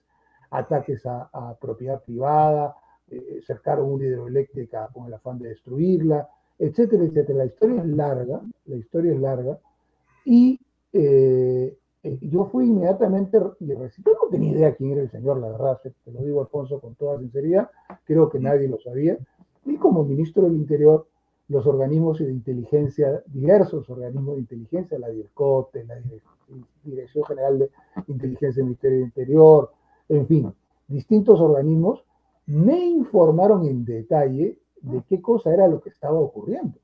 ataques 0.50 1.04
a, 1.06 1.58
propiedad 1.60 2.02
privada, 2.04 2.76
eh, 3.10 3.40
cercaron 3.44 3.90
una 3.90 4.04
hidroeléctrica 4.04 4.88
con 4.94 5.08
el 5.08 5.14
afán 5.14 5.40
de 5.40 5.48
destruirla, 5.48 6.28
etcétera, 6.56 7.04
etcétera. 7.04 7.38
La 7.38 7.46
historia 7.46 7.82
es 7.82 7.88
larga, 7.88 8.40
la 8.66 8.76
historia 8.76 9.12
es 9.12 9.20
larga, 9.20 9.58
y 10.24 10.60
eh, 10.92 11.76
eh, 12.04 12.18
yo 12.20 12.44
fui 12.44 12.66
inmediatamente, 12.66 13.38
yo 13.60 14.12
no 14.12 14.28
tenía 14.30 14.52
idea 14.52 14.74
quién 14.74 14.92
era 14.92 15.00
el 15.00 15.10
señor, 15.10 15.38
la 15.38 15.48
verdad, 15.48 15.80
te 15.82 16.12
lo 16.12 16.20
digo 16.20 16.42
Alfonso 16.42 16.78
con 16.78 16.94
toda 16.96 17.18
sinceridad, 17.18 17.70
creo 18.04 18.28
que 18.28 18.38
nadie 18.38 18.68
lo 18.68 18.78
sabía, 18.78 19.16
y 19.64 19.76
como 19.78 20.04
ministro 20.04 20.42
del 20.42 20.54
Interior, 20.54 21.06
los 21.48 21.66
organismos 21.66 22.18
de 22.18 22.30
inteligencia, 22.30 23.22
diversos 23.26 23.88
organismos 23.88 24.34
de 24.34 24.42
inteligencia, 24.42 24.98
la 24.98 25.08
DIRCOTE, 25.08 25.84
la 25.84 25.96
Dirección 26.84 27.24
General 27.24 27.58
de 27.58 27.70
Inteligencia 28.08 28.60
del 28.60 28.64
Ministerio 28.66 28.98
del 28.98 29.06
Interior, 29.06 29.70
en 30.10 30.26
fin, 30.26 30.54
distintos 30.86 31.40
organismos, 31.40 32.04
me 32.44 32.84
informaron 32.84 33.64
en 33.66 33.82
detalle 33.86 34.58
de 34.82 35.02
qué 35.08 35.22
cosa 35.22 35.54
era 35.54 35.68
lo 35.68 35.80
que 35.80 35.88
estaba 35.88 36.18
ocurriendo. 36.18 36.78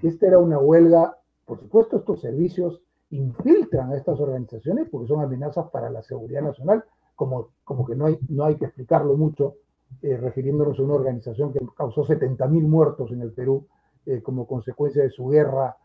Esta 0.00 0.28
era 0.28 0.38
una 0.38 0.58
huelga, 0.60 1.18
por 1.44 1.58
supuesto, 1.58 1.96
estos 1.96 2.20
servicios 2.20 2.82
infiltran 3.10 3.92
a 3.92 3.96
estas 3.96 4.20
organizaciones 4.20 4.88
porque 4.90 5.08
son 5.08 5.22
amenazas 5.22 5.70
para 5.70 5.90
la 5.90 6.02
seguridad 6.02 6.42
nacional, 6.42 6.84
como, 7.16 7.48
como 7.64 7.86
que 7.86 7.94
no 7.94 8.06
hay, 8.06 8.18
no 8.28 8.44
hay 8.44 8.56
que 8.56 8.66
explicarlo 8.66 9.16
mucho, 9.16 9.54
eh, 10.02 10.16
refiriéndonos 10.16 10.78
a 10.78 10.82
una 10.82 10.94
organización 10.94 11.52
que 11.52 11.60
causó 11.76 12.04
70.000 12.04 12.48
muertos 12.62 13.10
en 13.10 13.22
el 13.22 13.32
Perú 13.32 13.66
eh, 14.06 14.22
como 14.22 14.46
consecuencia 14.46 15.02
de 15.02 15.10
su 15.10 15.26
guerra 15.28 15.76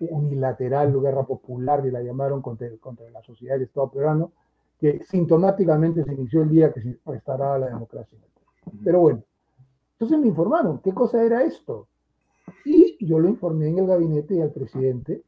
unilateral, 0.00 0.98
guerra 1.00 1.24
popular, 1.24 1.82
que 1.82 1.90
la 1.90 2.02
llamaron 2.02 2.40
contra, 2.40 2.68
contra 2.80 3.08
la 3.10 3.22
sociedad 3.22 3.54
del 3.54 3.64
Estado 3.64 3.90
peruano, 3.90 4.32
que 4.78 5.02
sintomáticamente 5.04 6.02
se 6.04 6.14
inició 6.14 6.42
el 6.42 6.48
día 6.48 6.72
que 6.72 6.80
se 6.80 6.98
restauraba 7.04 7.58
la 7.58 7.66
democracia. 7.66 8.18
Pero 8.82 9.00
bueno, 9.00 9.22
entonces 9.92 10.18
me 10.18 10.28
informaron, 10.28 10.78
¿qué 10.78 10.92
cosa 10.94 11.22
era 11.22 11.44
esto? 11.44 11.86
Y 12.64 12.96
yo 13.06 13.18
lo 13.18 13.28
informé 13.28 13.68
en 13.68 13.78
el 13.78 13.86
gabinete 13.86 14.34
y 14.34 14.40
al 14.40 14.50
presidente, 14.50 15.22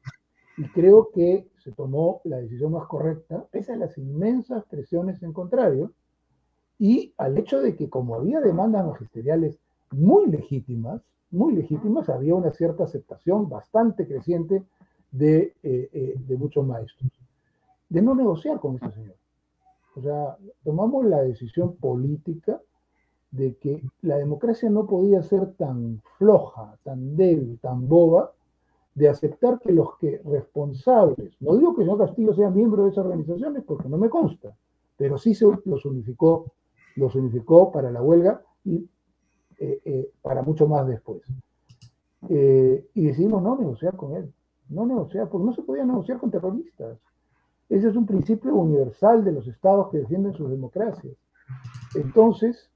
y 0.56 0.64
creo 0.68 1.10
que 1.14 1.48
se 1.58 1.72
tomó 1.72 2.20
la 2.24 2.38
decisión 2.38 2.72
más 2.72 2.86
correcta, 2.86 3.46
pese 3.50 3.72
a 3.72 3.76
las 3.76 3.96
inmensas 3.98 4.64
presiones 4.64 5.22
en 5.22 5.32
contrario, 5.32 5.92
y 6.78 7.12
al 7.16 7.38
hecho 7.38 7.60
de 7.60 7.76
que 7.76 7.88
como 7.88 8.16
había 8.16 8.40
demandas 8.40 8.84
magisteriales 8.84 9.58
muy 9.90 10.26
legítimas, 10.26 11.02
muy 11.30 11.54
legítimas, 11.54 12.08
había 12.08 12.34
una 12.34 12.52
cierta 12.52 12.84
aceptación 12.84 13.48
bastante 13.48 14.06
creciente 14.06 14.62
de, 15.10 15.54
eh, 15.62 15.88
eh, 15.92 16.14
de 16.18 16.36
muchos 16.36 16.66
maestros, 16.66 17.10
de 17.88 18.02
no 18.02 18.14
negociar 18.14 18.60
con 18.60 18.74
este 18.74 18.90
señor. 18.90 19.16
O 19.94 20.02
sea, 20.02 20.36
tomamos 20.64 21.04
la 21.04 21.22
decisión 21.22 21.76
política 21.76 22.60
de 23.30 23.54
que 23.56 23.82
la 24.02 24.16
democracia 24.16 24.68
no 24.70 24.86
podía 24.86 25.22
ser 25.22 25.52
tan 25.54 26.02
floja, 26.18 26.76
tan 26.82 27.16
débil, 27.16 27.58
tan 27.60 27.88
boba, 27.88 28.32
de 28.94 29.08
aceptar 29.08 29.58
que 29.58 29.72
los 29.72 29.96
que 29.98 30.20
responsables, 30.24 31.34
no 31.40 31.56
digo 31.56 31.74
que 31.74 31.82
señor 31.82 31.98
Castillo 31.98 32.34
sea 32.34 32.50
miembro 32.50 32.84
de 32.84 32.90
esas 32.90 33.04
organizaciones 33.04 33.64
porque 33.64 33.88
no 33.88 33.96
me 33.96 34.10
consta, 34.10 34.54
pero 34.96 35.16
sí 35.18 35.34
se 35.34 35.46
los 35.64 35.84
unificó, 35.86 36.52
los 36.96 37.14
unificó 37.14 37.72
para 37.72 37.90
la 37.90 38.02
huelga 38.02 38.42
y 38.64 38.86
eh, 39.58 39.80
eh, 39.84 40.10
para 40.20 40.42
mucho 40.42 40.66
más 40.66 40.86
después. 40.86 41.22
Eh, 42.28 42.86
y 42.94 43.06
decidimos 43.06 43.42
no 43.42 43.56
negociar 43.56 43.96
con 43.96 44.14
él, 44.16 44.32
no 44.68 44.86
negociar, 44.86 45.28
porque 45.28 45.46
no 45.46 45.54
se 45.54 45.62
podía 45.62 45.84
negociar 45.84 46.18
con 46.18 46.30
terroristas. 46.30 46.98
Ese 47.68 47.88
es 47.88 47.96
un 47.96 48.06
principio 48.06 48.54
universal 48.54 49.24
de 49.24 49.32
los 49.32 49.46
estados 49.48 49.90
que 49.90 49.98
defienden 49.98 50.34
sus 50.34 50.50
democracias. 50.50 51.14
Entonces, 51.94 52.70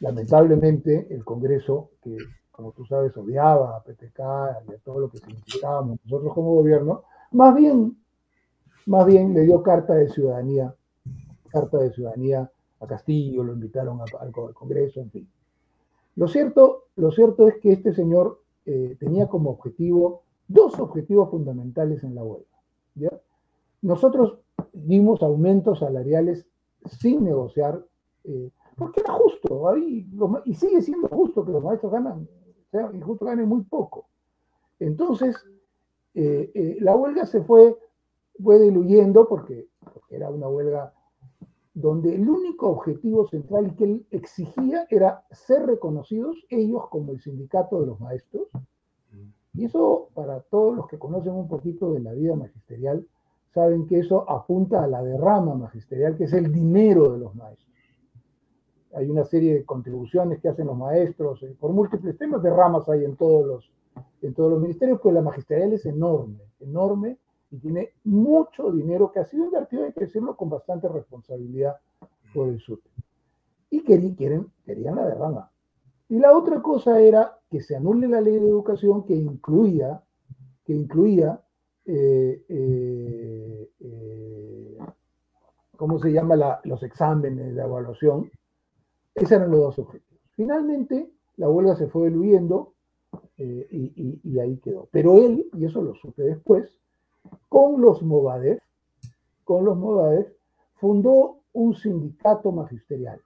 lamentablemente, 0.00 1.06
el 1.10 1.24
Congreso, 1.24 1.90
que 2.02 2.16
como 2.52 2.72
tú 2.72 2.84
sabes, 2.84 3.16
odiaba 3.16 3.76
a 3.76 3.82
PTK 3.82 4.20
y 4.68 4.74
a 4.74 4.78
todo 4.84 5.00
lo 5.00 5.10
que 5.10 5.18
significábamos 5.18 5.98
nosotros 6.04 6.34
como 6.34 6.54
gobierno, 6.54 7.02
más 7.32 7.54
bien, 7.56 7.96
más 8.86 9.06
bien 9.06 9.32
le 9.32 9.40
dio 9.40 9.62
carta 9.62 9.94
de 9.94 10.10
ciudadanía, 10.10 10.74
carta 11.48 11.78
de 11.78 11.92
ciudadanía 11.92 12.50
a 12.80 12.86
Castillo, 12.86 13.42
lo 13.42 13.54
invitaron 13.54 14.00
al, 14.00 14.32
Congreso, 14.52 15.00
en 15.00 15.10
fin. 15.10 15.28
Lo 16.16 16.28
cierto, 16.28 16.88
lo 16.96 17.10
cierto 17.10 17.48
es 17.48 17.56
que 17.58 17.72
este 17.72 17.94
señor 17.94 18.42
eh, 18.66 18.96
tenía 19.00 19.28
como 19.28 19.50
objetivo 19.50 20.22
dos 20.46 20.78
objetivos 20.78 21.30
fundamentales 21.30 22.04
en 22.04 22.14
la 22.14 22.22
huelga. 22.22 22.46
Nosotros 23.80 24.38
dimos 24.72 25.22
aumentos 25.22 25.78
salariales 25.78 26.46
sin 26.84 27.24
negociar, 27.24 27.84
eh, 28.24 28.50
porque 28.76 29.00
era 29.00 29.14
justo, 29.14 29.76
y 29.76 30.54
sigue 30.54 30.82
siendo 30.82 31.08
justo 31.08 31.44
que 31.44 31.52
los 31.52 31.64
maestros 31.64 31.92
ganan 31.92 32.28
sea, 32.72 32.90
justo 33.04 33.26
gane 33.26 33.44
muy 33.44 33.62
poco. 33.62 34.06
Entonces, 34.80 35.36
eh, 36.14 36.50
eh, 36.54 36.76
la 36.80 36.96
huelga 36.96 37.26
se 37.26 37.42
fue, 37.42 37.76
fue 38.42 38.58
diluyendo 38.58 39.28
porque, 39.28 39.68
porque, 39.92 40.16
era 40.16 40.30
una 40.30 40.48
huelga 40.48 40.92
donde 41.74 42.14
el 42.14 42.28
único 42.28 42.68
objetivo 42.68 43.26
central 43.28 43.74
que 43.76 43.84
él 43.84 44.06
exigía 44.10 44.86
era 44.90 45.24
ser 45.30 45.66
reconocidos 45.66 46.36
ellos 46.50 46.88
como 46.90 47.12
el 47.12 47.20
sindicato 47.20 47.80
de 47.80 47.86
los 47.86 48.00
maestros. 48.00 48.48
Y 49.54 49.66
eso, 49.66 50.08
para 50.14 50.40
todos 50.40 50.74
los 50.74 50.88
que 50.88 50.98
conocen 50.98 51.32
un 51.32 51.46
poquito 51.46 51.92
de 51.92 52.00
la 52.00 52.12
vida 52.12 52.34
magisterial, 52.34 53.06
saben 53.54 53.86
que 53.86 53.98
eso 53.98 54.28
apunta 54.30 54.82
a 54.82 54.86
la 54.86 55.02
derrama 55.02 55.54
magisterial, 55.54 56.16
que 56.16 56.24
es 56.24 56.32
el 56.32 56.50
dinero 56.50 57.12
de 57.12 57.18
los 57.18 57.34
maestros 57.34 57.71
hay 58.94 59.08
una 59.10 59.24
serie 59.24 59.54
de 59.54 59.64
contribuciones 59.64 60.40
que 60.40 60.48
hacen 60.48 60.66
los 60.66 60.76
maestros, 60.76 61.42
eh, 61.42 61.54
por 61.58 61.72
múltiples 61.72 62.16
temas 62.18 62.42
de 62.42 62.50
ramas 62.50 62.88
hay 62.88 63.04
en 63.04 63.16
todos 63.16 63.46
los, 63.46 63.70
en 64.22 64.34
todos 64.34 64.50
los 64.50 64.60
ministerios, 64.60 65.00
pues 65.02 65.14
la 65.14 65.22
magisterial 65.22 65.72
es 65.72 65.86
enorme, 65.86 66.40
enorme, 66.60 67.18
y 67.50 67.58
tiene 67.58 67.90
mucho 68.04 68.70
dinero 68.70 69.12
que 69.12 69.20
ha 69.20 69.24
sido 69.24 69.44
invertido, 69.44 69.84
hay 69.84 69.92
que 69.92 70.08
con 70.36 70.48
bastante 70.48 70.88
responsabilidad 70.88 71.76
por 72.32 72.48
el 72.48 72.60
sur. 72.60 72.80
Y 73.70 73.82
querían, 73.82 74.50
querían 74.64 74.96
la 74.96 75.06
derrama. 75.06 75.50
Y 76.08 76.18
la 76.18 76.36
otra 76.36 76.62
cosa 76.62 77.00
era 77.00 77.38
que 77.50 77.60
se 77.60 77.76
anule 77.76 78.08
la 78.08 78.20
ley 78.20 78.38
de 78.38 78.48
educación 78.48 79.04
que 79.04 79.14
incluía, 79.14 80.02
que 80.64 80.74
incluía 80.74 81.40
eh, 81.84 82.44
eh, 82.48 83.68
¿cómo 85.76 85.98
se 85.98 86.12
llama? 86.12 86.60
los 86.64 86.82
exámenes, 86.82 87.54
la 87.54 87.64
evaluación, 87.64 88.30
esos 89.14 89.32
eran 89.32 89.50
los 89.50 89.60
dos 89.60 89.78
objetivos. 89.78 90.22
Finalmente, 90.34 91.10
la 91.36 91.48
huelga 91.48 91.76
se 91.76 91.88
fue 91.88 92.08
diluyendo 92.08 92.74
eh, 93.36 93.66
y, 94.22 94.38
ahí 94.38 94.58
quedó. 94.58 94.88
Pero 94.90 95.18
él, 95.18 95.48
y 95.54 95.64
eso 95.64 95.82
lo 95.82 95.94
supe 95.94 96.22
después, 96.22 96.70
con 97.48 97.80
los 97.80 98.02
Movadef, 98.02 98.62
con 99.44 99.64
los 99.64 99.76
Movadef, 99.76 100.28
fundó 100.74 101.40
un 101.52 101.74
sindicato 101.74 102.52
magisterial. 102.52 103.20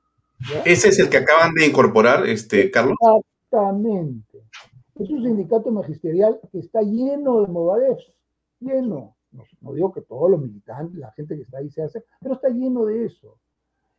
¿Ese 0.65 0.89
es 0.89 0.99
el 0.99 1.09
que 1.09 1.19
acaban 1.19 1.55
de 1.55 1.67
incorporar, 1.67 2.27
este, 2.27 2.71
Carlos? 2.71 2.97
Exactamente. 3.01 4.43
Es 4.97 5.11
un 5.11 5.23
sindicato 5.23 5.71
magisterial 5.71 6.41
que 6.51 6.59
está 6.59 6.83
lleno 6.83 7.43
de 7.43 7.49
Movadef, 7.49 8.01
lleno. 8.61 9.17
No, 9.33 9.45
no, 9.61 9.73
digo 9.75 9.93
que 9.93 10.03
todos 10.03 10.31
los 10.31 10.41
militantes, 10.41 10.99
la 10.99 11.13
gente 11.13 11.37
que 11.37 11.43
está 11.43 11.59
ahí 11.59 11.71
se 11.71 11.83
hace, 11.83 12.05
pero 12.21 12.35
está 12.35 12.49
lleno 12.49 12.85
de 12.87 13.05
eso. 13.05 13.39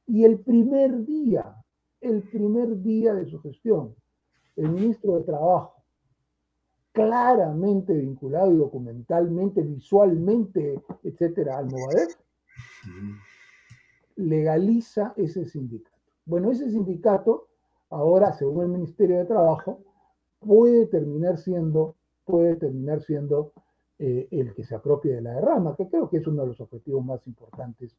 Y 0.07 0.23
el 0.23 0.39
primer 0.39 1.05
día 1.05 1.55
el 2.01 2.23
primer 2.23 2.81
día 2.81 3.13
de 3.13 3.25
su 3.25 3.39
gestión. 3.41 3.95
el 4.55 4.69
ministro 4.69 5.17
de 5.17 5.23
Trabajo, 5.23 5.83
claramente 6.91 7.93
vinculado 7.93 8.51
y 8.51 8.57
documentalmente, 8.57 9.61
visualmente, 9.61 10.81
etcétera, 11.03 11.59
al 11.59 11.67
Movadef, 11.67 12.15
legaliza 14.15 15.13
ese 15.15 15.45
sindicato. 15.45 15.95
Bueno, 16.25 16.51
ese 16.51 16.71
sindicato, 16.71 17.49
ahora, 17.91 18.33
según 18.33 18.63
el 18.63 18.69
Ministerio 18.69 19.19
de 19.19 19.25
Trabajo, 19.25 19.79
puede 20.39 20.87
terminar 20.87 21.37
siendo, 21.37 21.95
puede 22.25 22.55
terminar 22.55 23.01
siendo 23.01 23.53
eh, 23.99 24.27
el 24.31 24.53
que 24.53 24.63
se 24.63 24.75
apropie 24.75 25.13
de 25.13 25.21
la 25.21 25.33
derrama, 25.33 25.75
que 25.75 25.87
creo 25.87 26.09
que 26.09 26.17
es 26.17 26.27
uno 26.27 26.41
de 26.41 26.47
los 26.49 26.61
objetivos 26.61 27.05
más 27.05 27.25
importantes 27.27 27.95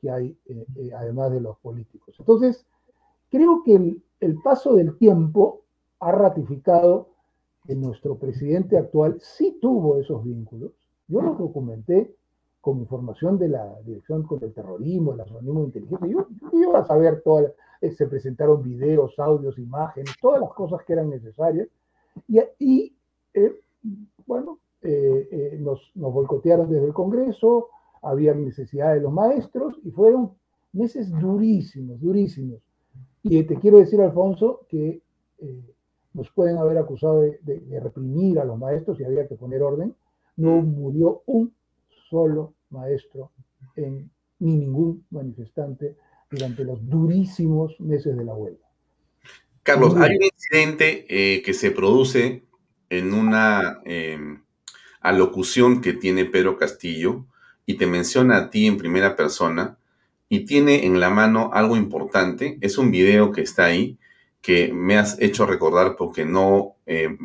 que 0.00 0.10
hay, 0.10 0.36
eh, 0.46 0.66
eh, 0.76 0.90
además 0.94 1.32
de 1.32 1.40
los 1.40 1.58
políticos. 1.58 2.16
Entonces, 2.18 2.66
creo 3.32 3.62
que 3.64 3.96
el, 4.20 4.42
paso 4.44 4.74
del 4.74 4.96
tiempo 4.98 5.62
ha 6.00 6.12
ratificado 6.12 7.08
que 7.64 7.74
nuestro 7.74 8.16
presidente 8.16 8.76
actual 8.76 9.18
sí 9.20 9.58
tuvo 9.60 9.98
esos 9.98 10.22
vínculos. 10.22 10.72
Yo 11.08 11.22
los 11.22 11.38
documenté 11.38 12.14
con 12.60 12.78
información 12.78 13.38
de 13.38 13.48
la 13.48 13.80
Dirección 13.80 14.22
contra 14.24 14.46
el 14.46 14.54
Terrorismo, 14.54 15.12
el 15.12 15.18
de 15.18 15.64
Inteligencia. 15.64 16.06
Yo, 16.08 16.26
yo 16.52 16.58
iba 16.60 16.78
a 16.78 16.84
saber 16.84 17.22
todas, 17.22 17.52
eh, 17.80 17.90
se 17.92 18.06
presentaron 18.06 18.62
videos, 18.62 19.18
audios, 19.18 19.58
imágenes, 19.58 20.14
todas 20.20 20.40
las 20.40 20.52
cosas 20.52 20.84
que 20.84 20.92
eran 20.92 21.08
necesarias. 21.08 21.68
Y, 22.58 22.94
eh, 23.34 23.60
bueno, 24.26 24.58
eh, 24.82 25.56
nos, 25.58 25.90
nos 25.94 26.14
desde 26.68 26.84
el 26.84 26.92
Congreso, 26.92 27.70
había 28.02 28.34
necesidad 28.34 28.94
de 28.94 29.00
los 29.00 29.12
maestros 29.12 29.80
y 29.84 29.90
fueron 29.90 30.32
meses 30.72 31.10
durísimos, 31.10 32.00
durísimos. 32.00 32.60
Y 33.22 33.42
te 33.44 33.56
quiero 33.56 33.78
decir, 33.78 34.00
Alfonso, 34.00 34.66
que 34.68 35.00
nos 36.14 36.30
pueden 36.30 36.58
haber 36.58 36.78
acusado 36.78 37.22
de, 37.22 37.38
de, 37.42 37.80
reprimir 37.80 38.38
a 38.38 38.44
los 38.44 38.58
maestros 38.58 39.00
y 39.00 39.04
había 39.04 39.26
que 39.26 39.36
poner 39.36 39.62
orden. 39.62 39.94
No 40.36 40.60
murió 40.62 41.22
un 41.26 41.54
solo 42.10 42.54
maestro 42.70 43.30
en, 43.76 44.10
ni 44.38 44.56
ningún 44.56 45.04
manifestante 45.10 45.96
durante 46.30 46.64
los 46.64 46.78
durísimos 46.88 47.78
meses 47.80 48.16
de 48.16 48.24
la 48.24 48.34
huelga. 48.34 48.66
Carlos, 49.62 49.94
hay 49.96 50.16
un 50.16 50.24
incidente 50.24 51.06
eh, 51.08 51.42
que 51.42 51.54
se 51.54 51.70
produce 51.70 52.42
en 52.90 53.14
una 53.14 53.80
eh, 53.84 54.18
alocución 55.00 55.80
que 55.80 55.92
tiene 55.92 56.24
Pedro 56.24 56.56
Castillo 56.56 57.26
y 57.64 57.76
te 57.76 57.86
menciona 57.86 58.36
a 58.38 58.50
ti 58.50 58.66
en 58.66 58.76
primera 58.76 59.14
persona 59.14 59.78
y 60.32 60.46
tiene 60.46 60.86
en 60.86 60.98
la 60.98 61.10
mano 61.10 61.50
algo 61.52 61.76
importante. 61.76 62.56
Es 62.62 62.78
un 62.78 62.90
video 62.90 63.32
que 63.32 63.42
está 63.42 63.66
ahí 63.66 63.98
que 64.40 64.72
me 64.72 64.96
has 64.96 65.20
hecho 65.20 65.44
recordar 65.44 65.94
porque 65.94 66.24
no, 66.24 66.76
eh, 66.86 67.18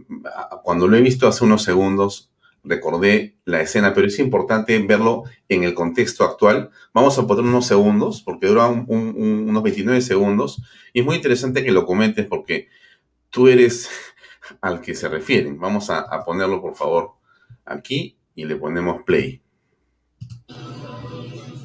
cuando 0.62 0.90
lo 0.90 0.98
he 0.98 1.02
visto 1.02 1.26
hace 1.26 1.46
unos 1.46 1.64
segundos, 1.64 2.34
recordé 2.66 3.38
la 3.46 3.62
escena, 3.62 3.94
pero 3.94 4.08
es 4.08 4.20
importante 4.20 4.78
verlo 4.80 5.24
en 5.48 5.64
el 5.64 5.74
contexto 5.74 6.26
actual. 6.26 6.70
Vamos 6.94 7.18
a 7.18 7.26
poner 7.26 7.46
unos 7.46 7.66
segundos, 7.66 8.22
porque 8.24 8.48
dura 8.48 8.68
unos 8.68 9.64
29 9.64 10.02
segundos, 10.02 10.62
y 10.92 11.00
es 11.00 11.06
muy 11.06 11.16
interesante 11.16 11.64
que 11.64 11.72
lo 11.72 11.86
comentes 11.86 12.26
porque 12.26 12.68
tú 13.30 13.48
eres 13.48 13.90
al 14.60 14.82
que 14.82 14.96
se 14.96 15.08
refieren. 15.08 15.62
Vamos 15.62 15.90
a, 15.90 16.00
a 16.00 16.26
ponerlo, 16.26 16.62
por 16.62 16.76
favor, 16.76 17.12
aquí 17.64 18.18
y 18.36 18.44
le 18.44 18.58
ponemos 18.58 19.04
play. 19.04 19.42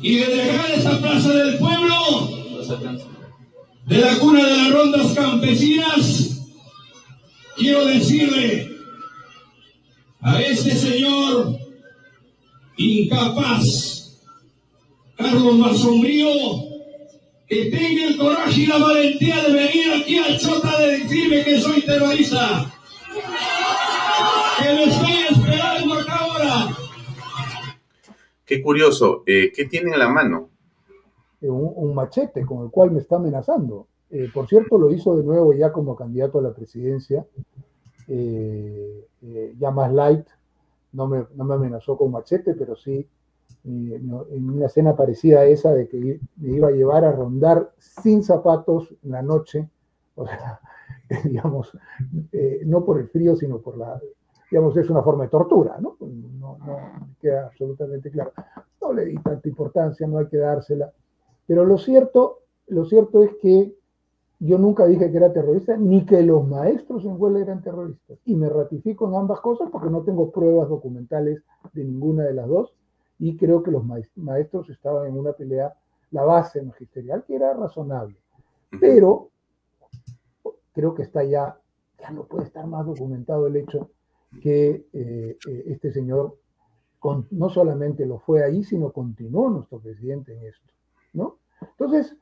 Y 0.03 0.17
de 0.17 0.75
esta 0.75 0.99
plaza 0.99 1.33
del 1.33 1.59
pueblo, 1.59 2.29
de 3.87 3.99
la 3.99 4.19
cuna 4.19 4.45
de 4.45 4.57
las 4.57 4.71
rondas 4.73 5.12
campesinas, 5.15 6.41
quiero 7.57 7.87
decirle 7.87 8.69
a 10.21 10.43
este 10.43 10.75
señor 10.75 11.57
incapaz, 12.79 14.19
Carlos 15.17 15.55
Masombrío, 15.55 16.29
que 17.49 17.67
tenga 17.67 18.09
el 18.09 18.17
coraje 18.17 18.62
y 18.62 18.67
la 18.67 18.79
valentía 18.79 19.41
de 19.43 19.53
venir 19.53 19.93
aquí 19.93 20.19
al 20.19 20.37
Chota 20.41 20.81
de 20.81 20.99
decirme 20.99 21.45
que 21.45 21.61
soy 21.61 21.81
terrorista. 21.83 22.73
Que 24.59 24.73
me 24.73 24.85
estoy 24.85 25.12
esperando. 25.31 25.71
Qué 28.44 28.61
curioso, 28.61 29.22
eh, 29.26 29.52
¿qué 29.55 29.66
tiene 29.66 29.92
en 29.92 29.98
la 29.98 30.09
mano? 30.09 30.50
Eh, 31.40 31.48
un, 31.48 31.94
machete 31.94 32.44
con 32.44 32.64
el 32.64 32.70
cual 32.70 32.90
me 32.90 33.00
está 33.00 33.16
amenazando. 33.16 33.87
Eh, 34.11 34.28
por 34.33 34.48
cierto, 34.48 34.78
lo 34.78 34.90
hizo 34.90 35.16
de 35.16 35.24
nuevo 35.24 35.52
ya 35.52 35.72
como 35.72 35.96
candidato 35.96 36.38
a 36.38 36.42
la 36.42 36.55
presidencia 36.55 37.26
ya 39.59 39.70
más 39.70 39.90
light, 39.92 40.26
no 40.92 41.07
me, 41.07 41.24
no 41.35 41.44
me, 41.44 41.55
amenazó 41.55 41.96
con 41.96 42.11
machete, 42.11 42.52
pero 42.55 42.76
sí 42.76 43.09
en 43.64 44.50
una 44.50 44.66
escena 44.66 44.94
parecida 44.96 45.40
a 45.40 45.44
esa 45.46 45.72
de 45.72 45.88
que 45.88 46.20
me 46.37 46.57
iba 46.57 46.68
a 46.68 46.72
llevar 46.72 47.05
a 47.05 47.12
rondar 47.12 47.72
sin 47.78 48.22
zapatos 48.22 48.92
en 49.02 49.12
la 49.12 49.22
noche, 49.22 49.70
o 50.16 50.26
sea, 50.26 50.61
digamos, 51.24 51.72
no 52.66 52.85
por 52.85 52.98
el 52.98 53.09
frío, 53.09 53.35
sino 53.37 53.61
por 53.61 53.78
la, 53.78 53.98
digamos, 54.53 54.77
es 54.77 54.91
una 54.91 55.01
forma 55.01 55.25
de 55.25 55.31
tortura, 55.31 55.79
¿no? 55.81 55.97
No, 55.99 56.59
no 56.59 56.77
queda 57.19 57.47
absolutamente 57.47 58.11
claro. 58.11 58.33
No 58.83 58.93
le 58.93 59.07
di 59.07 59.17
tanta 59.17 59.49
importancia, 59.49 60.07
no 60.07 60.19
hay 60.19 60.27
que 60.27 60.37
dársela, 60.37 60.93
pero 61.47 61.65
lo 61.65 61.79
cierto, 61.79 62.41
lo 62.67 62.85
cierto 62.85 63.23
es 63.23 63.31
que 63.41 63.75
yo 64.41 64.59
nunca 64.59 64.85
dije 64.85 65.11
que 65.11 65.17
era 65.17 65.33
terrorista, 65.33 65.79
ni 65.79 66.05
que 66.05 66.23
los 66.23 66.47
maestros 66.47 67.03
en 67.07 67.15
huelga 67.19 67.41
eran 67.41 67.62
terroristas. 67.62 68.19
Y 68.27 68.37
me 68.37 68.51
ratifico 68.51 69.09
en 69.09 69.15
ambas 69.15 69.41
cosas 69.41 69.71
porque 69.73 69.88
no 69.88 70.03
tengo 70.03 70.31
pruebas 70.31 70.69
documentales 70.69 71.43
de 71.73 71.85
ninguna 71.85 72.25
de 72.25 72.35
las 72.35 72.47
dos. 72.47 72.75
Y 73.19 73.38
creo 73.38 73.62
que 73.62 73.71
los 73.71 73.83
maestros 74.17 74.69
estaban 74.69 75.07
en 75.07 75.17
una 75.17 75.33
pelea, 75.33 75.73
la 76.11 76.25
base 76.25 76.61
magisterial, 76.61 77.25
que 77.27 77.37
era 77.37 77.55
razonable. 77.55 78.19
Pero 78.79 79.31
creo 80.75 80.95
que 80.95 81.05
está 81.05 81.25
ya, 81.25 81.57
ya 81.99 82.11
no 82.11 82.25
puede 82.25 82.45
estar 82.45 82.67
más 82.67 82.85
documentado 82.85 83.47
el 83.47 83.57
hecho 83.57 83.88
que 84.40 84.87
eh, 84.92 85.37
eh, 85.49 85.64
este 85.66 85.92
señor 85.92 86.38
con, 86.99 87.27
no 87.33 87.51
solamente 87.51 88.07
lo 88.07 88.18
fue 88.21 88.45
ahí, 88.45 88.62
sino 88.62 88.92
continuó 88.92 89.51
nuestro 89.51 89.81
presidente 89.81 90.37
en 90.37 90.47
esto. 90.47 90.73
¿no? 91.14 91.38
Entonces, 91.61 92.16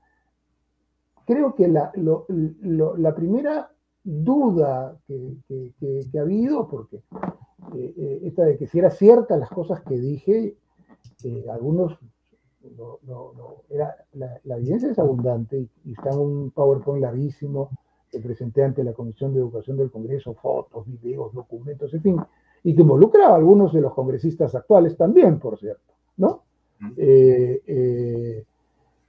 creo 1.26 1.54
que 1.54 1.68
la, 1.68 1.92
lo, 1.94 2.26
lo, 2.28 2.96
la 2.96 3.14
primera 3.14 3.70
duda 4.02 4.98
que, 5.06 5.36
que, 5.46 5.72
que, 5.78 6.00
que, 6.10 6.18
ha 6.18 6.22
habido, 6.22 6.66
porque 6.68 6.96
eh, 7.74 7.94
eh, 7.96 8.20
esta 8.24 8.44
de 8.44 8.56
que 8.56 8.66
si 8.66 8.78
era 8.78 8.90
cierta 8.90 9.36
las 9.36 9.50
cosas 9.50 9.82
que 9.82 9.98
dije, 9.98 10.56
eh, 11.24 11.44
algunos, 11.50 11.98
no, 12.76 12.98
no, 13.02 13.62
era, 13.68 13.94
la, 14.14 14.40
la, 14.44 14.56
evidencia 14.56 14.90
es 14.90 14.98
abundante 14.98 15.58
y, 15.58 15.70
y, 15.84 15.92
está 15.92 16.10
en 16.10 16.18
un 16.18 16.50
PowerPoint 16.50 17.02
larguísimo 17.02 17.70
presenté 18.18 18.64
ante 18.64 18.82
la 18.82 18.92
Comisión 18.92 19.32
de 19.32 19.40
Educación 19.40 19.76
del 19.76 19.90
Congreso, 19.90 20.34
fotos, 20.34 20.86
videos, 20.86 21.32
documentos, 21.32 21.94
en 21.94 22.02
fin, 22.02 22.16
y 22.64 22.74
que 22.74 22.82
involucra 22.82 23.28
a 23.28 23.36
algunos 23.36 23.72
de 23.72 23.80
los 23.80 23.94
congresistas 23.94 24.54
actuales 24.54 24.96
también, 24.96 25.38
por 25.38 25.58
cierto, 25.58 25.92
¿no? 26.16 26.42
Eh, 26.96 27.62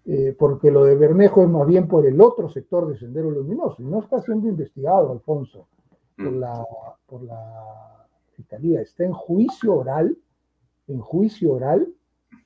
eh, 0.06 0.36
porque 0.38 0.72
lo 0.72 0.84
de 0.84 0.96
Bermejo 0.96 1.44
es 1.44 1.50
más 1.50 1.68
bien 1.68 1.88
por 1.88 2.06
el 2.06 2.20
otro 2.20 2.50
sector 2.50 2.88
de 2.88 2.98
Sendero 2.98 3.30
Luminoso 3.30 3.82
y 3.82 3.86
no 3.86 4.00
está 4.00 4.20
siendo 4.22 4.48
investigado, 4.48 5.12
Alfonso, 5.12 5.68
por 6.18 6.34
la, 6.34 6.66
por 7.06 7.22
la 7.24 8.08
Fiscalía. 8.36 8.82
Está 8.82 9.04
en 9.06 9.14
juicio 9.14 9.76
oral, 9.76 10.18
en 10.88 11.00
juicio 11.00 11.54
oral 11.54 11.88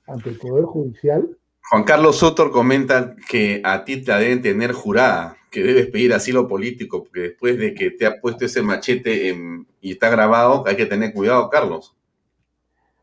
ante 0.05 0.29
el 0.29 0.37
Poder 0.37 0.65
Judicial. 0.65 1.37
Juan 1.71 1.83
Carlos 1.83 2.17
Sotor 2.17 2.51
comenta 2.51 3.15
que 3.27 3.61
a 3.63 3.83
ti 3.83 4.03
te 4.03 4.11
deben 4.11 4.41
tener 4.41 4.71
jurada, 4.71 5.35
que 5.49 5.63
debes 5.63 5.87
pedir 5.87 6.13
asilo 6.13 6.47
político, 6.47 7.03
porque 7.03 7.21
después 7.21 7.57
de 7.57 7.73
que 7.73 7.89
te 7.89 8.05
ha 8.05 8.21
puesto 8.21 8.45
ese 8.45 8.61
machete 8.61 9.29
en, 9.29 9.65
y 9.81 9.93
está 9.93 10.09
grabado, 10.09 10.63
hay 10.67 10.75
que 10.75 10.85
tener 10.85 11.11
cuidado, 11.11 11.49
Carlos. 11.49 11.95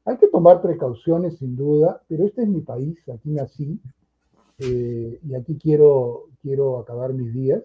Hay 0.05 0.17
que 0.17 0.29
tomar 0.29 0.63
precauciones, 0.63 1.39
sin 1.39 1.57
duda, 1.57 2.03
pero 2.09 2.25
este 2.25 2.43
es 2.43 2.49
mi 2.49 2.61
país, 2.61 2.97
aquí 3.13 3.31
nací, 3.31 3.81
eh, 4.59 5.19
y 5.29 5.35
aquí 5.35 5.59
quiero, 5.61 6.29
quiero 6.41 6.79
acabar 6.79 7.13
mis 7.15 7.35
días. 7.35 7.63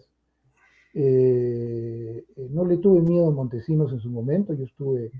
Eh, 0.95 2.25
eh, 2.35 2.47
no 2.49 2.65
le 2.65 2.77
tuve 2.77 3.01
miedo 3.01 3.27
a 3.27 3.31
Montesinos 3.31 3.91
en 3.91 3.99
su 3.99 4.09
momento, 4.09 4.53
yo 4.53 4.65
estuve 4.65 5.11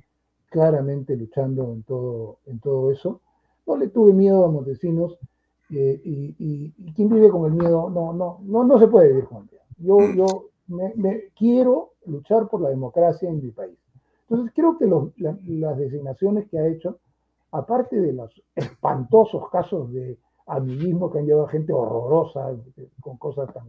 claramente 0.49 1.15
luchando 1.15 1.71
en 1.71 1.83
todo, 1.83 2.39
en 2.47 2.59
todo 2.59 2.91
eso. 2.91 3.21
No 3.67 3.77
le 3.77 3.89
tuve 3.89 4.13
miedo 4.13 4.43
a 4.43 4.51
Montesinos 4.51 5.19
eh, 5.69 6.01
y, 6.03 6.36
y, 6.39 6.73
y, 6.77 6.93
quien 6.93 7.10
vive 7.10 7.30
con 7.30 7.45
el 7.45 7.53
miedo, 7.53 7.89
no, 7.89 8.13
no, 8.13 8.39
no, 8.43 8.63
no 8.63 8.80
se 8.80 8.88
puede 8.88 9.10
vivir 9.10 9.25
con 9.25 9.43
el 9.43 9.49
miedo. 9.49 9.63
Yo, 9.80 10.13
yo 10.15 10.45
me, 10.67 10.93
me 10.95 11.23
quiero 11.36 11.91
luchar 12.06 12.47
por 12.47 12.62
la 12.62 12.69
democracia 12.69 13.30
en 13.30 13.43
mi 13.43 13.51
país. 13.51 13.77
Entonces 14.30 14.53
creo 14.56 14.77
que 14.77 14.86
los, 14.86 15.17
la, 15.19 15.38
las 15.45 15.77
designaciones 15.77 16.47
que 16.49 16.58
ha 16.58 16.67
hecho, 16.67 16.99
aparte 17.51 17.99
de 17.99 18.13
los 18.13 18.32
espantosos 18.56 19.49
casos 19.49 19.91
de 19.91 20.17
amiguismo 20.47 21.12
que 21.12 21.19
han 21.19 21.25
llevado 21.25 21.47
a 21.47 21.51
gente 21.51 21.73
horrorosa 21.73 22.56
con 23.01 23.17
cosas 23.17 23.53
tan 23.53 23.65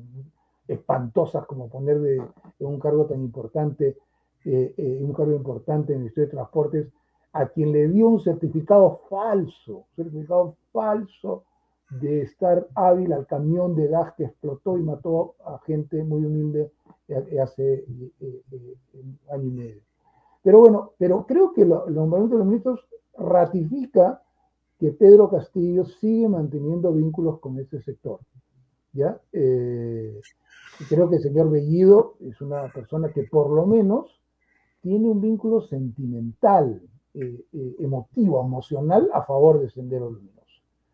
espantosas 0.69 1.47
como 1.47 1.69
poner 1.69 1.99
de, 2.01 2.23
un 2.61 2.79
cargo 2.79 3.07
tan 3.07 3.21
importante, 3.21 3.97
eh, 4.45 5.01
un 5.03 5.13
cargo 5.13 5.33
importante 5.33 5.93
en 5.93 5.99
el 5.99 6.05
Ministerio 6.05 6.27
de 6.27 6.33
Transportes, 6.33 6.89
a 7.33 7.47
quien 7.47 7.73
le 7.73 7.89
dio 7.89 8.09
un 8.09 8.21
certificado 8.21 9.01
falso, 9.09 9.85
certificado 9.97 10.57
falso 10.73 11.45
de 11.91 12.23
estar 12.23 12.69
hábil 12.75 13.13
al 13.13 13.27
camión 13.27 13.75
de 13.75 13.89
gas 13.89 14.15
que 14.15 14.25
explotó 14.25 14.77
y 14.79 14.83
mató 14.83 15.37
a 15.45 15.59
gente 15.65 16.03
muy 16.05 16.25
humilde 16.25 16.71
hace 17.43 17.85
un 18.93 19.19
año 19.31 19.45
y 19.45 19.51
medio. 19.51 19.83
Pero 20.43 20.61
bueno, 20.61 20.93
pero 20.99 21.27
creo 21.27 21.53
que 21.53 21.65
los 21.65 21.89
nombramiento 21.89 22.37
de 22.37 22.39
los 22.39 22.47
ministros 22.47 22.87
ratifica 23.17 24.23
que 24.79 24.93
Pedro 24.93 25.29
Castillo 25.29 25.85
sigue 25.85 26.29
manteniendo 26.29 26.93
vínculos 26.93 27.41
con 27.41 27.59
ese 27.59 27.83
sector. 27.83 28.21
¿ya? 28.93 29.21
Eh, 29.33 30.21
creo 30.89 31.11
que 31.11 31.17
el 31.17 31.23
señor 31.23 31.51
Bellido 31.51 32.15
es 32.21 32.41
una 32.41 32.73
persona 32.73 33.13
que 33.13 33.25
por 33.25 33.51
lo 33.51 33.67
menos 33.67 34.21
tiene 34.81 35.09
un 35.09 35.21
vínculo 35.21 35.61
sentimental, 35.63 36.81
eh, 37.15 37.45
eh, 37.53 37.77
emotivo, 37.81 38.41
emocional 38.45 39.11
a 39.13 39.23
favor 39.23 39.61
de 39.61 39.71
Sendero 39.71 40.11
Luminoso. 40.11 40.39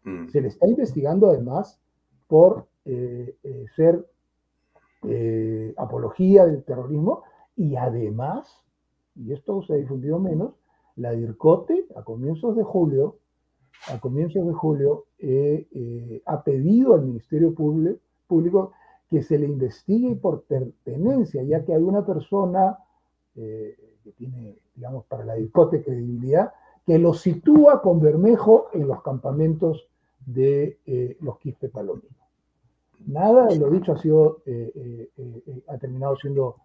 Mm. 0.04 0.28
Se 0.28 0.40
le 0.40 0.48
está 0.48 0.66
investigando 0.66 1.28
además 1.30 1.80
por 2.28 2.66
ser 3.76 4.06
apología 5.76 6.46
del 6.46 6.64
terrorismo 6.64 7.24
y 7.56 7.76
además, 7.76 8.64
y 9.14 9.32
esto 9.32 9.62
se 9.62 9.74
ha 9.74 9.76
difundido 9.76 10.18
menos, 10.18 10.54
la 10.96 11.12
DIRCOTE 11.12 11.88
a 11.96 12.02
comienzos 12.02 12.56
de 12.56 12.62
julio 12.62 13.18
a 13.88 14.00
comienzos 14.00 14.46
de 14.46 14.52
julio, 14.52 15.06
eh, 15.18 15.66
eh, 15.72 16.22
ha 16.26 16.42
pedido 16.42 16.94
al 16.94 17.02
Ministerio 17.02 17.54
Público 17.54 18.72
que 19.10 19.22
se 19.22 19.38
le 19.38 19.46
investigue 19.46 20.16
por 20.16 20.42
pertenencia, 20.44 21.42
ya 21.42 21.64
que 21.64 21.74
hay 21.74 21.82
una 21.82 22.04
persona 22.04 22.78
eh, 23.36 23.76
que 24.02 24.12
tiene, 24.12 24.56
digamos, 24.74 25.04
para 25.06 25.24
la 25.24 25.34
discote 25.34 25.82
credibilidad, 25.82 26.52
que 26.86 26.98
lo 26.98 27.14
sitúa 27.14 27.82
con 27.82 28.00
Bermejo 28.00 28.68
en 28.72 28.88
los 28.88 29.02
campamentos 29.02 29.88
de 30.26 31.16
los 31.20 31.38
Quispe 31.38 31.68
Palomino. 31.68 32.08
Nada 33.06 33.46
de 33.46 33.58
lo 33.58 33.70
dicho 33.70 33.92
ha 33.92 33.98
sido, 33.98 34.42
ha 35.68 35.78
terminado 35.78 36.16
siendo, 36.16 36.56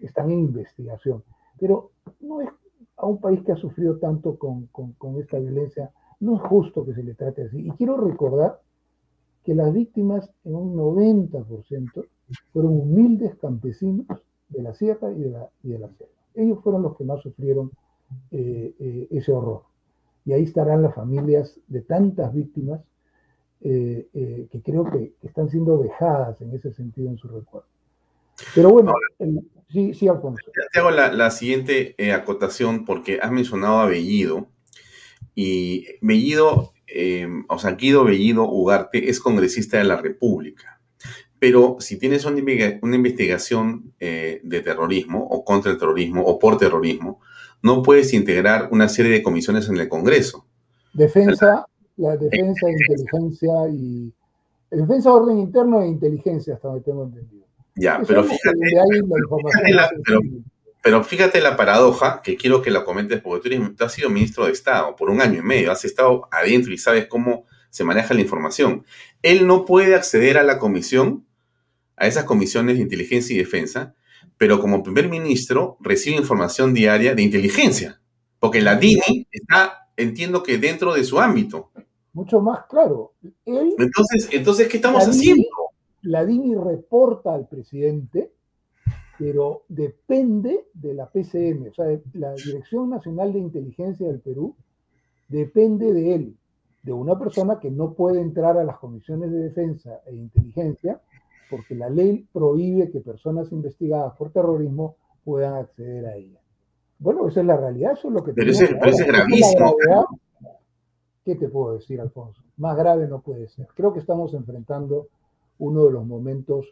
están 0.00 0.30
en 0.30 0.40
investigación. 0.40 1.22
Pero 1.58 1.90
no 2.20 2.40
es 2.40 2.48
a 2.96 3.06
un 3.06 3.20
país 3.20 3.42
que 3.42 3.52
ha 3.52 3.56
sufrido 3.56 3.98
tanto 3.98 4.38
con, 4.38 4.66
con 4.66 5.20
esta 5.20 5.38
violencia, 5.38 5.90
no 6.20 6.36
es 6.36 6.42
justo 6.42 6.84
que 6.84 6.94
se 6.94 7.02
le 7.02 7.14
trate 7.14 7.42
así. 7.42 7.66
Y 7.66 7.70
quiero 7.72 7.96
recordar 7.96 8.60
que 9.44 9.54
las 9.54 9.72
víctimas 9.72 10.30
en 10.44 10.56
un 10.56 10.76
90% 10.76 12.06
fueron 12.52 12.80
humildes 12.80 13.36
campesinos 13.36 14.06
de 14.48 14.62
la 14.62 14.74
sierra 14.74 15.12
y 15.12 15.20
de 15.20 15.30
la, 15.30 15.48
y 15.62 15.68
de 15.68 15.78
la 15.78 15.88
selva. 15.88 16.12
Ellos 16.34 16.58
fueron 16.62 16.82
los 16.82 16.96
que 16.96 17.04
más 17.04 17.20
sufrieron 17.20 17.70
eh, 18.30 18.74
eh, 18.78 19.08
ese 19.10 19.32
horror. 19.32 19.62
Y 20.24 20.32
ahí 20.32 20.44
estarán 20.44 20.82
las 20.82 20.94
familias 20.94 21.60
de 21.68 21.82
tantas 21.82 22.32
víctimas 22.32 22.80
eh, 23.64 24.46
que 24.52 24.62
creo 24.62 24.90
que, 24.90 25.14
están 25.22 25.48
siendo 25.50 25.78
dejadas 25.78 26.40
en 26.40 26.54
ese 26.54 26.72
sentido 26.72 27.08
en 27.08 27.18
su 27.18 27.28
recuerdo. 27.28 27.68
Pero 28.54 28.70
bueno, 28.70 28.92
sí, 29.72 29.94
sí, 29.94 30.08
Alfonso. 30.08 30.40
Te 30.72 30.78
hago 30.78 30.90
la, 30.90 31.12
la 31.12 31.30
siguiente 31.30 31.96
acotación 32.12 32.84
porque 32.84 33.18
has 33.20 33.30
mencionado 33.30 33.80
a 33.80 33.86
Bellido 33.86 34.48
y 35.34 35.86
Bellido, 36.00 36.72
eh, 36.86 37.26
o 37.48 37.58
sea, 37.58 37.72
Guido 37.72 38.04
Bellido 38.04 38.48
Ugarte 38.48 39.10
es 39.10 39.20
congresista 39.20 39.78
de 39.78 39.84
la 39.84 39.96
República. 39.96 40.80
Pero 41.38 41.76
si 41.80 41.98
tienes 41.98 42.24
una, 42.24 42.38
investigación 42.38 43.92
eh, 44.00 44.40
de 44.44 44.60
terrorismo 44.60 45.26
o 45.26 45.44
contra 45.44 45.72
el 45.72 45.78
terrorismo 45.78 46.22
o 46.22 46.38
por 46.38 46.56
terrorismo, 46.56 47.20
no 47.62 47.82
puedes 47.82 48.12
integrar 48.14 48.68
una 48.70 48.88
serie 48.88 49.12
de 49.12 49.22
comisiones 49.22 49.68
en 49.68 49.76
el 49.76 49.88
Congreso. 49.88 50.46
Defensa, 50.92 51.66
la 51.96 52.16
defensa 52.16 52.66
de 52.66 52.72
inteligencia 52.72 53.52
y 53.72 54.12
defensa 54.70 55.10
de 55.10 55.16
orden 55.16 55.38
interno 55.38 55.82
e 55.82 55.88
inteligencia, 55.88 56.54
hasta 56.54 56.68
donde 56.68 56.84
tengo 56.84 57.04
entendido. 57.04 57.44
Ya, 57.76 58.00
pero 58.06 58.24
fíjate, 58.24 58.58
pero 60.82 61.02
fíjate 61.02 61.40
la 61.40 61.56
paradoja, 61.56 62.20
que 62.22 62.36
quiero 62.36 62.62
que 62.62 62.70
la 62.70 62.84
comentes, 62.84 63.20
porque 63.20 63.56
tú, 63.56 63.84
has 63.84 63.92
sido 63.92 64.10
ministro 64.10 64.46
de 64.46 64.52
Estado 64.52 64.94
por 64.96 65.10
un 65.10 65.20
año 65.20 65.40
y 65.40 65.42
medio, 65.42 65.72
has 65.72 65.84
estado 65.84 66.28
adentro 66.30 66.72
y 66.72 66.78
sabes 66.78 67.06
cómo 67.06 67.46
se 67.70 67.84
maneja 67.84 68.14
la 68.14 68.20
información. 68.20 68.84
Él 69.22 69.46
no 69.46 69.64
puede 69.64 69.94
acceder 69.94 70.38
a 70.38 70.42
la 70.42 70.58
comisión, 70.58 71.26
a 71.96 72.06
esas 72.06 72.24
comisiones 72.24 72.76
de 72.76 72.82
inteligencia 72.82 73.34
y 73.34 73.38
defensa, 73.38 73.94
pero 74.36 74.60
como 74.60 74.82
primer 74.82 75.08
ministro 75.08 75.78
recibe 75.80 76.16
información 76.16 76.74
diaria 76.74 77.14
de 77.14 77.22
inteligencia, 77.22 78.00
porque 78.38 78.60
la 78.60 78.76
DINI 78.76 79.26
está, 79.30 79.83
entiendo 79.96 80.42
que 80.42 80.58
dentro 80.58 80.94
de 80.94 81.04
su 81.04 81.18
ámbito. 81.18 81.70
Mucho 82.12 82.40
más 82.40 82.66
claro. 82.66 83.14
entonces, 83.44 84.28
entonces, 84.30 84.68
¿qué 84.68 84.76
estamos 84.76 85.02
haciendo? 85.06 85.48
La 86.02 86.24
DINI 86.24 86.54
reporta 86.54 87.34
al 87.34 87.48
presidente 87.48 88.34
pero 89.18 89.64
depende 89.68 90.66
de 90.74 90.94
la 90.94 91.08
PCM, 91.08 91.68
o 91.70 91.74
sea, 91.74 91.86
la 92.14 92.34
Dirección 92.34 92.90
Nacional 92.90 93.32
de 93.32 93.38
Inteligencia 93.38 94.06
del 94.06 94.20
Perú 94.20 94.56
depende 95.28 95.92
de 95.92 96.14
él, 96.14 96.36
de 96.82 96.92
una 96.92 97.18
persona 97.18 97.60
que 97.60 97.70
no 97.70 97.94
puede 97.94 98.20
entrar 98.20 98.58
a 98.58 98.64
las 98.64 98.78
comisiones 98.78 99.30
de 99.30 99.38
defensa 99.38 100.00
e 100.06 100.14
inteligencia, 100.14 101.00
porque 101.48 101.74
la 101.74 101.88
ley 101.88 102.26
prohíbe 102.32 102.90
que 102.90 103.00
personas 103.00 103.52
investigadas 103.52 104.14
por 104.16 104.32
terrorismo 104.32 104.96
puedan 105.24 105.54
acceder 105.54 106.06
a 106.06 106.16
ella. 106.16 106.40
Bueno, 106.98 107.28
esa 107.28 107.40
es 107.40 107.46
la 107.46 107.56
realidad, 107.56 107.92
eso 107.92 108.08
es 108.08 108.14
lo 108.14 108.24
que 108.24 108.32
Pero 108.32 108.50
ese, 108.50 108.64
es 108.64 109.06
gravísimo. 109.06 109.76
¿Qué 111.24 111.36
te 111.36 111.48
puedo 111.48 111.74
decir, 111.74 112.00
Alfonso? 112.00 112.42
Más 112.58 112.76
grave 112.76 113.08
no 113.08 113.20
puede 113.20 113.48
ser. 113.48 113.66
Creo 113.74 113.92
que 113.92 114.00
estamos 114.00 114.34
enfrentando 114.34 115.08
uno 115.58 115.84
de 115.84 115.92
los 115.92 116.06
momentos 116.06 116.66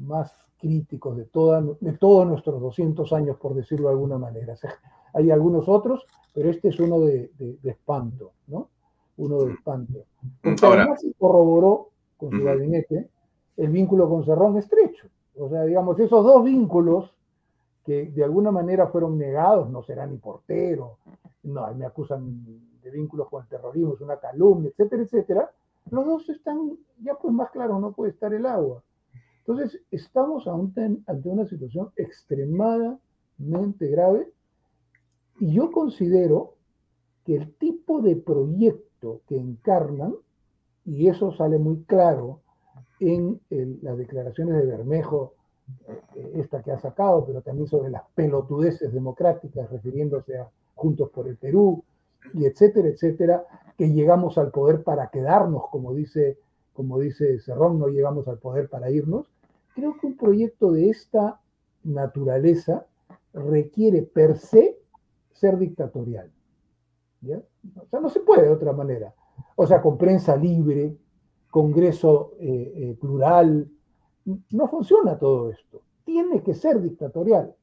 más 0.00 0.32
críticos 0.58 1.16
de, 1.16 1.24
toda, 1.24 1.62
de 1.80 1.92
todos 1.92 2.26
nuestros 2.26 2.60
200 2.60 3.12
años, 3.12 3.36
por 3.36 3.54
decirlo 3.54 3.88
de 3.88 3.94
alguna 3.94 4.18
manera. 4.18 4.54
hay 5.14 5.30
algunos 5.30 5.68
otros, 5.68 6.04
pero 6.34 6.50
este 6.50 6.68
es 6.68 6.80
uno 6.80 7.00
de, 7.00 7.30
espanto, 7.64 8.32
¿no? 8.48 8.68
Uno 9.16 9.44
de 9.44 9.52
espanto. 9.52 10.04
Porque 10.42 10.66
además 10.66 11.00
se 11.00 11.12
corroboró 11.14 11.90
con 12.16 12.30
su 12.30 12.44
gabinete 12.44 13.08
el 13.56 13.70
vínculo 13.70 14.08
con 14.08 14.24
Cerrón 14.24 14.56
estrecho. 14.56 15.08
O 15.36 15.48
sea, 15.48 15.62
digamos, 15.64 15.98
esos 15.98 16.24
dos 16.24 16.44
vínculos 16.44 17.12
que 17.84 18.06
de 18.06 18.24
alguna 18.24 18.50
manera 18.50 18.86
fueron 18.88 19.18
negados, 19.18 19.70
no 19.70 19.82
será 19.82 20.06
ni 20.06 20.16
portero, 20.18 20.98
no, 21.42 21.74
me 21.74 21.84
acusan 21.84 22.44
de 22.82 22.90
vínculos 22.90 23.28
con 23.28 23.42
el 23.42 23.48
terrorismo, 23.48 23.94
es 23.94 24.00
una 24.00 24.18
calumnia, 24.18 24.70
etcétera, 24.70 25.02
etcétera, 25.02 25.50
los 25.90 26.06
dos 26.06 26.28
están, 26.28 26.76
ya 27.02 27.14
pues 27.14 27.34
más 27.34 27.50
claro, 27.50 27.78
no 27.78 27.92
puede 27.92 28.12
estar 28.12 28.32
el 28.32 28.46
agua. 28.46 28.82
Entonces, 29.38 29.80
estamos 29.90 30.46
ante 30.46 31.28
una 31.28 31.46
situación 31.46 31.90
extremadamente 31.96 33.88
grave 33.88 34.32
y 35.40 35.54
yo 35.54 35.72
considero 35.72 36.54
que 37.24 37.36
el 37.36 37.52
tipo 37.54 38.00
de 38.00 38.16
proyecto 38.16 39.22
que 39.26 39.36
encarnan, 39.36 40.14
y 40.84 41.08
eso 41.08 41.32
sale 41.32 41.58
muy 41.58 41.82
claro 41.84 42.40
en 43.00 43.40
las 43.82 43.98
declaraciones 43.98 44.56
de 44.56 44.66
Bermejo, 44.66 45.34
esta 46.34 46.62
que 46.62 46.72
ha 46.72 46.78
sacado, 46.78 47.24
pero 47.24 47.40
también 47.42 47.68
sobre 47.68 47.90
las 47.90 48.02
pelotudeces 48.14 48.92
democráticas 48.92 49.70
refiriéndose 49.70 50.38
a 50.38 50.48
Juntos 50.74 51.10
por 51.10 51.28
el 51.28 51.36
Perú, 51.36 51.82
y 52.34 52.44
etcétera, 52.46 52.88
etcétera, 52.88 53.44
que 53.76 53.90
llegamos 53.90 54.38
al 54.38 54.50
poder 54.50 54.82
para 54.82 55.08
quedarnos, 55.08 55.68
como 55.70 55.92
dice 55.94 56.38
como 56.72 56.98
dice 56.98 57.38
Cerrón, 57.40 57.78
no 57.78 57.88
llegamos 57.88 58.28
al 58.28 58.38
poder 58.38 58.68
para 58.68 58.90
irnos. 58.90 59.26
Creo 59.74 59.96
que 59.98 60.06
un 60.06 60.16
proyecto 60.16 60.72
de 60.72 60.90
esta 60.90 61.40
naturaleza 61.84 62.86
requiere 63.32 64.02
per 64.02 64.38
se 64.38 64.78
ser 65.32 65.58
dictatorial. 65.58 66.30
O 67.24 67.86
sea, 67.88 68.00
no 68.00 68.08
se 68.08 68.20
puede 68.20 68.42
de 68.44 68.50
otra 68.50 68.72
manera. 68.72 69.14
O 69.56 69.66
sea, 69.66 69.80
con 69.80 69.98
prensa 69.98 70.36
libre, 70.36 70.96
congreso 71.50 72.32
eh, 72.40 72.72
eh, 72.76 72.96
plural, 73.00 73.68
no 74.24 74.68
funciona 74.68 75.18
todo 75.18 75.50
esto. 75.50 75.82
Tiene 76.04 76.42
que 76.42 76.54
ser 76.54 76.80
dictatorial. 76.80 77.54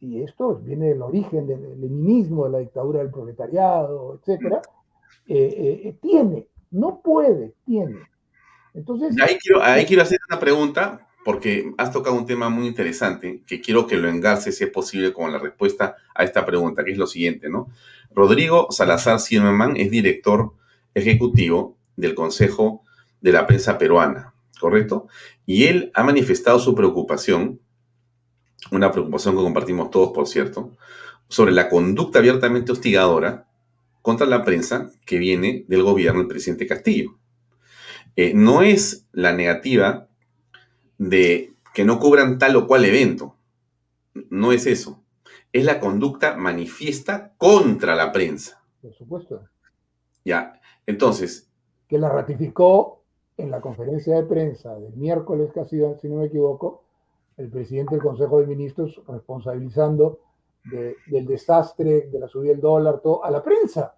Y 0.00 0.22
esto 0.22 0.56
viene 0.56 0.88
del 0.88 1.02
origen 1.02 1.46
del 1.46 1.80
leninismo, 1.80 2.44
de 2.44 2.50
la 2.50 2.58
dictadura 2.58 3.00
del 3.00 3.10
proletariado, 3.10 4.18
etc. 4.24 4.56
Eh, 5.26 5.96
tiene 6.00 6.48
no 6.70 7.00
puede, 7.02 7.54
tiene. 7.64 8.00
Entonces. 8.74 9.16
Ahí 9.20 9.36
quiero, 9.40 9.62
ahí 9.62 9.84
quiero 9.84 10.02
hacer 10.02 10.18
una 10.28 10.38
pregunta, 10.38 11.08
porque 11.24 11.72
has 11.76 11.92
tocado 11.92 12.16
un 12.16 12.26
tema 12.26 12.48
muy 12.48 12.66
interesante, 12.66 13.42
que 13.46 13.60
quiero 13.60 13.86
que 13.86 13.96
lo 13.96 14.08
engarce, 14.08 14.52
si 14.52 14.64
es 14.64 14.70
posible, 14.70 15.12
con 15.12 15.32
la 15.32 15.38
respuesta 15.38 15.96
a 16.14 16.24
esta 16.24 16.46
pregunta, 16.46 16.84
que 16.84 16.92
es 16.92 16.98
lo 16.98 17.06
siguiente, 17.06 17.48
¿no? 17.48 17.68
Rodrigo 18.12 18.68
Salazar 18.70 19.20
Zimmerman 19.20 19.76
es 19.76 19.90
director 19.90 20.54
ejecutivo 20.94 21.76
del 21.96 22.14
Consejo 22.14 22.82
de 23.20 23.32
la 23.32 23.46
Prensa 23.46 23.78
Peruana. 23.78 24.34
¿Correcto? 24.60 25.08
Y 25.46 25.64
él 25.64 25.90
ha 25.94 26.02
manifestado 26.04 26.58
su 26.58 26.74
preocupación, 26.74 27.60
una 28.70 28.92
preocupación 28.92 29.36
que 29.36 29.42
compartimos 29.42 29.90
todos, 29.90 30.12
por 30.12 30.28
cierto, 30.28 30.76
sobre 31.28 31.52
la 31.52 31.68
conducta 31.68 32.18
abiertamente 32.18 32.72
hostigadora 32.72 33.48
contra 34.02 34.26
la 34.26 34.44
prensa 34.44 34.90
que 35.04 35.18
viene 35.18 35.64
del 35.68 35.82
gobierno 35.82 36.20
del 36.20 36.28
presidente 36.28 36.66
Castillo. 36.66 37.18
Eh, 38.16 38.32
no 38.34 38.62
es 38.62 39.06
la 39.12 39.32
negativa 39.32 40.08
de 40.98 41.54
que 41.72 41.84
no 41.84 41.98
cubran 41.98 42.38
tal 42.38 42.56
o 42.56 42.66
cual 42.66 42.84
evento, 42.84 43.36
no 44.28 44.52
es 44.52 44.66
eso, 44.66 45.02
es 45.52 45.64
la 45.64 45.80
conducta 45.80 46.36
manifiesta 46.36 47.32
contra 47.38 47.94
la 47.94 48.12
prensa. 48.12 48.62
Por 48.82 48.94
supuesto. 48.94 49.48
Ya, 50.24 50.60
entonces... 50.86 51.48
Que 51.88 51.98
la 51.98 52.08
ratificó 52.08 52.99
en 53.40 53.50
la 53.50 53.60
conferencia 53.60 54.16
de 54.16 54.24
prensa 54.24 54.74
del 54.78 54.94
miércoles 54.94 55.50
que 55.52 55.60
ha 55.60 55.64
sido, 55.64 55.98
si 55.98 56.08
no 56.08 56.16
me 56.16 56.26
equivoco, 56.26 56.84
el 57.36 57.48
presidente 57.48 57.94
del 57.94 58.04
Consejo 58.04 58.40
de 58.40 58.46
Ministros 58.46 59.00
responsabilizando 59.08 60.20
del 60.64 61.26
desastre, 61.26 62.08
de 62.12 62.18
la 62.18 62.28
subida 62.28 62.52
del 62.52 62.60
dólar, 62.60 63.00
todo, 63.00 63.24
a 63.24 63.30
la 63.30 63.42
prensa. 63.42 63.96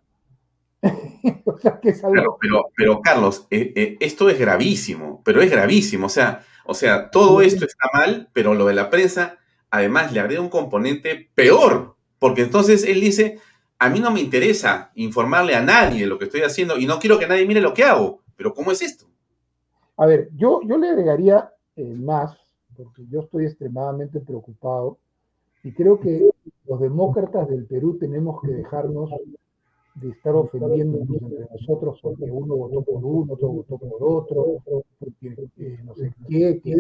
o 1.45 1.59
sea, 1.59 1.81
que 1.81 1.91
es 1.91 2.05
algo... 2.05 2.39
pero, 2.41 2.67
pero, 2.77 3.01
Carlos, 3.01 3.47
eh, 3.51 3.73
eh, 3.75 3.97
esto 4.01 4.29
es 4.29 4.39
gravísimo, 4.39 5.23
pero 5.25 5.43
es 5.43 5.51
gravísimo. 5.51 6.07
O 6.07 6.11
sea, 6.11 6.45
o 6.65 6.75
sea, 6.75 7.11
todo 7.11 7.41
esto 7.43 7.65
está 7.65 7.89
mal, 7.93 8.29
pero 8.33 8.55
lo 8.55 8.67
de 8.67 8.75
la 8.75 8.91
prensa, 8.91 9.39
además, 9.71 10.13
le 10.13 10.21
agrega 10.21 10.41
un 10.41 10.49
componente 10.49 11.31
peor, 11.35 11.97
porque 12.19 12.43
entonces 12.43 12.85
él 12.85 13.01
dice, 13.01 13.41
a 13.79 13.89
mí 13.89 13.99
no 13.99 14.13
me 14.13 14.21
interesa 14.21 14.93
informarle 14.95 15.57
a 15.57 15.63
nadie 15.63 16.03
de 16.03 16.07
lo 16.07 16.19
que 16.19 16.27
estoy 16.27 16.43
haciendo 16.43 16.79
y 16.79 16.87
no 16.87 17.01
quiero 17.01 17.19
que 17.19 17.27
nadie 17.27 17.47
mire 17.47 17.61
lo 17.61 17.75
que 17.75 17.85
hago, 17.85 18.23
pero 18.37 18.55
¿cómo 18.55 18.71
es 18.71 18.83
esto? 18.83 19.12
A 20.03 20.07
ver, 20.07 20.31
yo, 20.35 20.63
yo 20.63 20.79
le 20.79 20.89
agregaría 20.89 21.53
eh, 21.77 21.95
más, 21.95 22.37
porque 22.77 23.07
yo 23.09 23.21
estoy 23.21 23.45
extremadamente 23.45 24.19
preocupado 24.19 24.99
y 25.63 25.71
creo 25.73 26.01
que 26.01 26.29
los 26.67 26.81
demócratas 26.81 27.49
del 27.49 27.67
Perú 27.67 27.99
tenemos 28.01 28.43
que 28.43 28.49
dejarnos 28.49 29.11
de 29.95 30.11
estar 30.11 30.35
ofendiéndonos 30.35 31.09
entre 31.09 31.47
nosotros 31.53 32.01
porque 32.03 32.25
uno 32.25 32.57
votó 32.57 32.83
por 32.83 33.05
uno, 33.05 33.35
otro 33.35 33.49
votó 33.51 33.79
por 33.79 33.97
otro, 34.01 34.57
porque 34.99 35.37
eh, 35.59 35.79
no 35.85 35.95
sé 35.95 36.13
qué, 36.29 36.61
que 36.61 36.75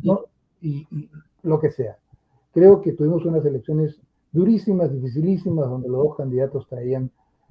no, 0.00 0.20
y, 0.60 0.86
y, 0.92 1.10
lo 1.42 1.58
que 1.58 1.72
sea. 1.72 1.98
Creo 2.54 2.80
que 2.80 2.92
tuvimos 2.92 3.24
unas 3.24 3.44
elecciones 3.44 4.00
durísimas, 4.30 4.92
dificilísimas, 4.92 5.68
donde 5.68 5.88
los 5.88 6.04
dos 6.04 6.16
candidatos 6.16 6.68
traían 6.68 7.10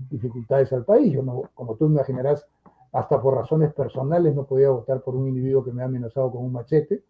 dificultades 0.10 0.72
al 0.72 0.86
país. 0.86 1.12
Yo, 1.12 1.22
no, 1.22 1.50
como 1.54 1.76
tú 1.76 1.88
imaginarás, 1.88 2.46
hasta 2.92 3.22
por 3.22 3.36
razones 3.36 3.74
personales 3.74 4.34
no 4.36 4.46
podía 4.46 4.70
votar 4.70 5.02
por 5.02 5.16
un 5.16 5.28
individuo 5.28 5.64
que 5.64 5.72
me 5.72 5.82
ha 5.82 5.86
amenazado 5.86 6.32
con 6.32 6.44
un 6.44 6.52
machete, 6.52 7.04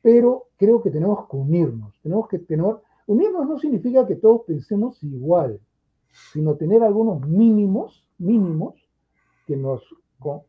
pero 0.00 0.48
creo 0.56 0.82
que 0.82 0.90
tenemos 0.90 1.28
que 1.28 1.36
unirnos, 1.36 1.94
tenemos 2.02 2.28
que 2.28 2.40
tener, 2.40 2.76
unirnos 3.06 3.48
no 3.48 3.58
significa 3.58 4.06
que 4.06 4.16
todos 4.16 4.42
pensemos 4.46 5.02
igual, 5.02 5.60
sino 6.32 6.56
tener 6.56 6.82
algunos 6.82 7.26
mínimos, 7.26 8.04
mínimos, 8.18 8.74
que 9.46 9.56
nos 9.56 9.82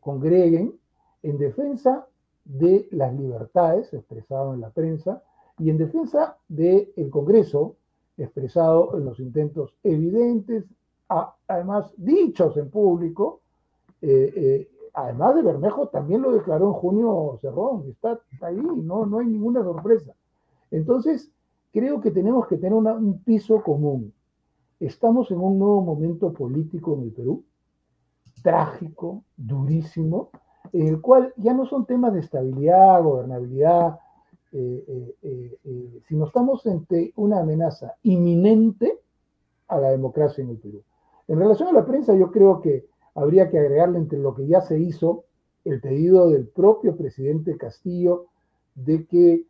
congreguen 0.00 0.74
en 1.22 1.38
defensa 1.38 2.06
de 2.44 2.88
las 2.92 3.12
libertades 3.14 3.92
expresado 3.92 4.54
en 4.54 4.60
la 4.60 4.70
prensa 4.70 5.22
y 5.58 5.70
en 5.70 5.78
defensa 5.78 6.36
del 6.48 7.10
Congreso 7.10 7.76
expresado 8.16 8.96
en 8.96 9.04
los 9.04 9.18
intentos 9.18 9.74
evidentes, 9.82 10.64
además 11.48 11.92
dichos 11.96 12.56
en 12.56 12.70
público. 12.70 13.40
Eh, 14.06 14.32
eh, 14.36 14.68
además 14.92 15.34
de 15.34 15.42
Bermejo, 15.42 15.88
también 15.88 16.20
lo 16.20 16.32
declaró 16.32 16.66
en 16.66 16.72
junio 16.74 17.38
Cerrón, 17.40 17.84
está, 17.88 18.20
ahí, 18.42 18.56
no, 18.56 19.06
no 19.06 19.18
hay 19.18 19.26
ninguna 19.26 19.62
sorpresa. 19.62 20.14
Entonces, 20.70 21.30
creo 21.72 22.02
que 22.02 22.10
tenemos 22.10 22.46
que 22.46 22.58
tener 22.58 22.74
un 22.74 23.22
piso 23.24 23.62
común. 23.62 24.12
Estamos 24.78 25.30
en 25.30 25.40
un 25.40 25.58
nuevo 25.58 25.80
momento 25.80 26.34
político 26.34 26.94
en 26.94 27.04
el 27.04 27.12
Perú, 27.12 27.44
trágico, 28.42 29.24
durísimo, 29.38 30.28
en 30.72 30.88
el 30.88 31.00
cual 31.00 31.32
ya 31.38 31.54
no 31.54 31.64
son 31.64 31.86
temas 31.86 32.12
de 32.12 32.20
estabilidad, 32.20 33.02
gobernabilidad, 33.02 33.98
eh, 34.52 35.14
eh, 35.22 35.58
eh, 35.64 36.00
sino 36.06 36.26
estamos 36.26 36.66
ante 36.66 37.12
una 37.16 37.40
amenaza 37.40 37.94
inminente 38.02 39.00
a 39.68 39.78
la 39.78 39.90
democracia 39.90 40.44
en 40.44 40.50
el 40.50 40.58
Perú. 40.58 40.82
En 41.26 41.38
relación 41.38 41.70
a 41.70 41.72
la 41.72 41.86
prensa, 41.86 42.14
yo 42.14 42.30
creo 42.30 42.60
que 42.60 42.86
habría 43.14 43.50
que 43.50 43.58
agregarle 43.58 43.98
entre 43.98 44.18
lo 44.18 44.34
que 44.34 44.46
ya 44.46 44.60
se 44.60 44.78
hizo 44.78 45.24
el 45.64 45.80
pedido 45.80 46.30
del 46.30 46.46
propio 46.46 46.96
presidente 46.96 47.56
Castillo 47.56 48.26
de 48.74 49.06
que 49.06 49.44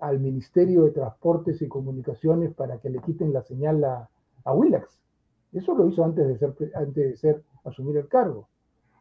al 0.00 0.18
Ministerio 0.18 0.84
de 0.84 0.90
Transportes 0.90 1.62
y 1.62 1.68
Comunicaciones 1.68 2.52
para 2.52 2.78
que 2.78 2.90
le 2.90 2.98
quiten 3.00 3.32
la 3.32 3.42
señal 3.42 3.84
a, 3.84 4.08
a. 4.44 4.54
Eso 5.52 5.74
lo 5.74 5.86
hizo 5.86 6.04
antes 6.04 6.26
de, 6.26 6.38
ser, 6.38 6.72
antes 6.74 6.94
de 6.94 7.16
ser, 7.16 7.42
asumir 7.64 7.96
el 7.98 8.08
cargo. 8.08 8.48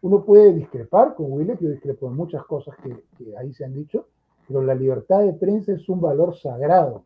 Uno 0.02 0.24
puede 0.24 0.54
discrepar 0.54 1.16
con 1.16 1.32
Willax, 1.32 1.62
yo 1.62 1.70
discrepo 1.70 2.08
en 2.08 2.16
muchas 2.16 2.44
cosas 2.46 2.76
que, 2.84 3.36
ahí 3.38 3.54
se 3.54 3.66
han 3.66 3.74
dicho, 3.74 4.08
pero 4.48 4.62
la 4.62 4.76
libertad 4.76 5.22
de 5.22 5.34
prensa 5.34 5.74
es 5.74 5.88
un 5.90 6.02
valor 6.02 6.36
sagrado 6.36 7.06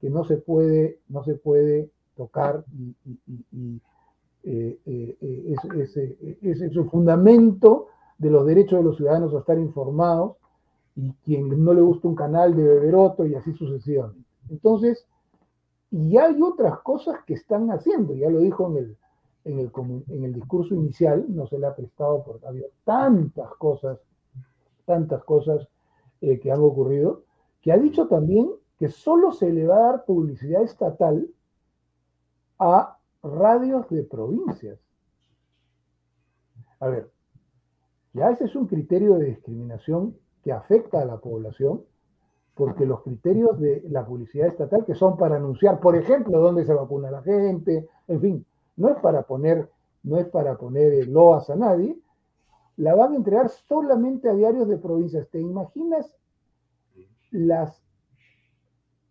que 0.00 0.08
no 0.10 0.24
se 0.24 0.36
puede, 0.36 0.98
no 1.08 1.24
se 1.24 1.34
puede 1.34 1.90
tocar 2.16 2.64
y, 2.76 2.94
eh, 3.52 3.80
eh, 4.48 4.78
eh, 4.86 5.56
es, 6.40 6.72
su 6.72 6.84
fundamento 6.84 7.88
de 8.16 8.30
los 8.30 8.46
derechos 8.46 8.78
de 8.78 8.84
los 8.84 8.96
ciudadanos 8.96 9.34
a 9.34 9.40
estar 9.40 9.58
informados 9.58 10.36
y 10.94 11.12
quien 11.24 11.64
no 11.64 11.74
le 11.74 11.80
gusta 11.80 12.06
un 12.06 12.14
canal 12.14 12.54
debe 12.54 12.78
ver 12.78 12.94
otro 12.94 13.26
y 13.26 13.34
así 13.34 13.52
sucesivamente. 13.54 14.24
Entonces, 14.48 15.04
y 15.90 16.16
hay 16.16 16.40
otras 16.40 16.78
cosas 16.78 17.16
que 17.26 17.34
están 17.34 17.72
haciendo, 17.72 18.14
ya 18.14 18.30
lo 18.30 18.38
dijo 18.38 18.68
en 18.68 18.76
el, 18.76 18.96
en 19.44 19.58
el, 19.58 20.24
el 20.24 20.32
discurso 20.32 20.74
inicial, 20.74 21.26
no 21.28 21.48
se 21.48 21.58
le 21.58 21.66
ha 21.66 21.74
prestado 21.74 22.22
porque 22.24 22.46
había 22.46 22.66
tantas 22.84 23.52
cosas, 23.56 23.98
tantas 24.84 25.24
cosas 25.24 25.66
eh, 26.20 26.38
que 26.38 26.52
han 26.52 26.60
ocurrido, 26.60 27.22
que 27.62 27.72
ha 27.72 27.78
dicho 27.78 28.06
también 28.06 28.48
que 28.78 28.90
solo 28.90 29.32
se 29.32 29.52
le 29.52 29.66
va 29.66 29.76
a 29.76 29.92
dar 29.92 30.04
publicidad 30.04 30.62
estatal 30.62 31.28
a 32.60 32.95
radios 33.32 33.88
de 33.90 34.02
provincias. 34.02 34.78
A 36.80 36.88
ver, 36.88 37.10
ya 38.12 38.30
ese 38.30 38.44
es 38.44 38.56
un 38.56 38.66
criterio 38.66 39.14
de 39.14 39.26
discriminación 39.26 40.16
que 40.42 40.52
afecta 40.52 41.00
a 41.00 41.04
la 41.04 41.18
población, 41.18 41.82
porque 42.54 42.86
los 42.86 43.02
criterios 43.02 43.58
de 43.60 43.84
la 43.90 44.06
publicidad 44.06 44.48
estatal, 44.48 44.84
que 44.84 44.94
son 44.94 45.16
para 45.16 45.36
anunciar, 45.36 45.80
por 45.80 45.96
ejemplo, 45.96 46.40
dónde 46.40 46.64
se 46.64 46.72
vacuna 46.72 47.10
la 47.10 47.22
gente, 47.22 47.88
en 48.08 48.20
fin, 48.20 48.46
no 48.76 48.88
es 48.88 48.96
para 49.00 49.22
poner, 49.22 49.70
no 50.02 50.16
es 50.16 50.26
para 50.26 50.56
poner 50.56 51.06
loas 51.08 51.50
a 51.50 51.56
nadie, 51.56 51.98
la 52.76 52.94
van 52.94 53.12
a 53.12 53.16
entregar 53.16 53.48
solamente 53.48 54.28
a 54.28 54.34
diarios 54.34 54.68
de 54.68 54.78
provincias. 54.78 55.28
¿Te 55.28 55.40
imaginas 55.40 56.14
las 57.30 57.82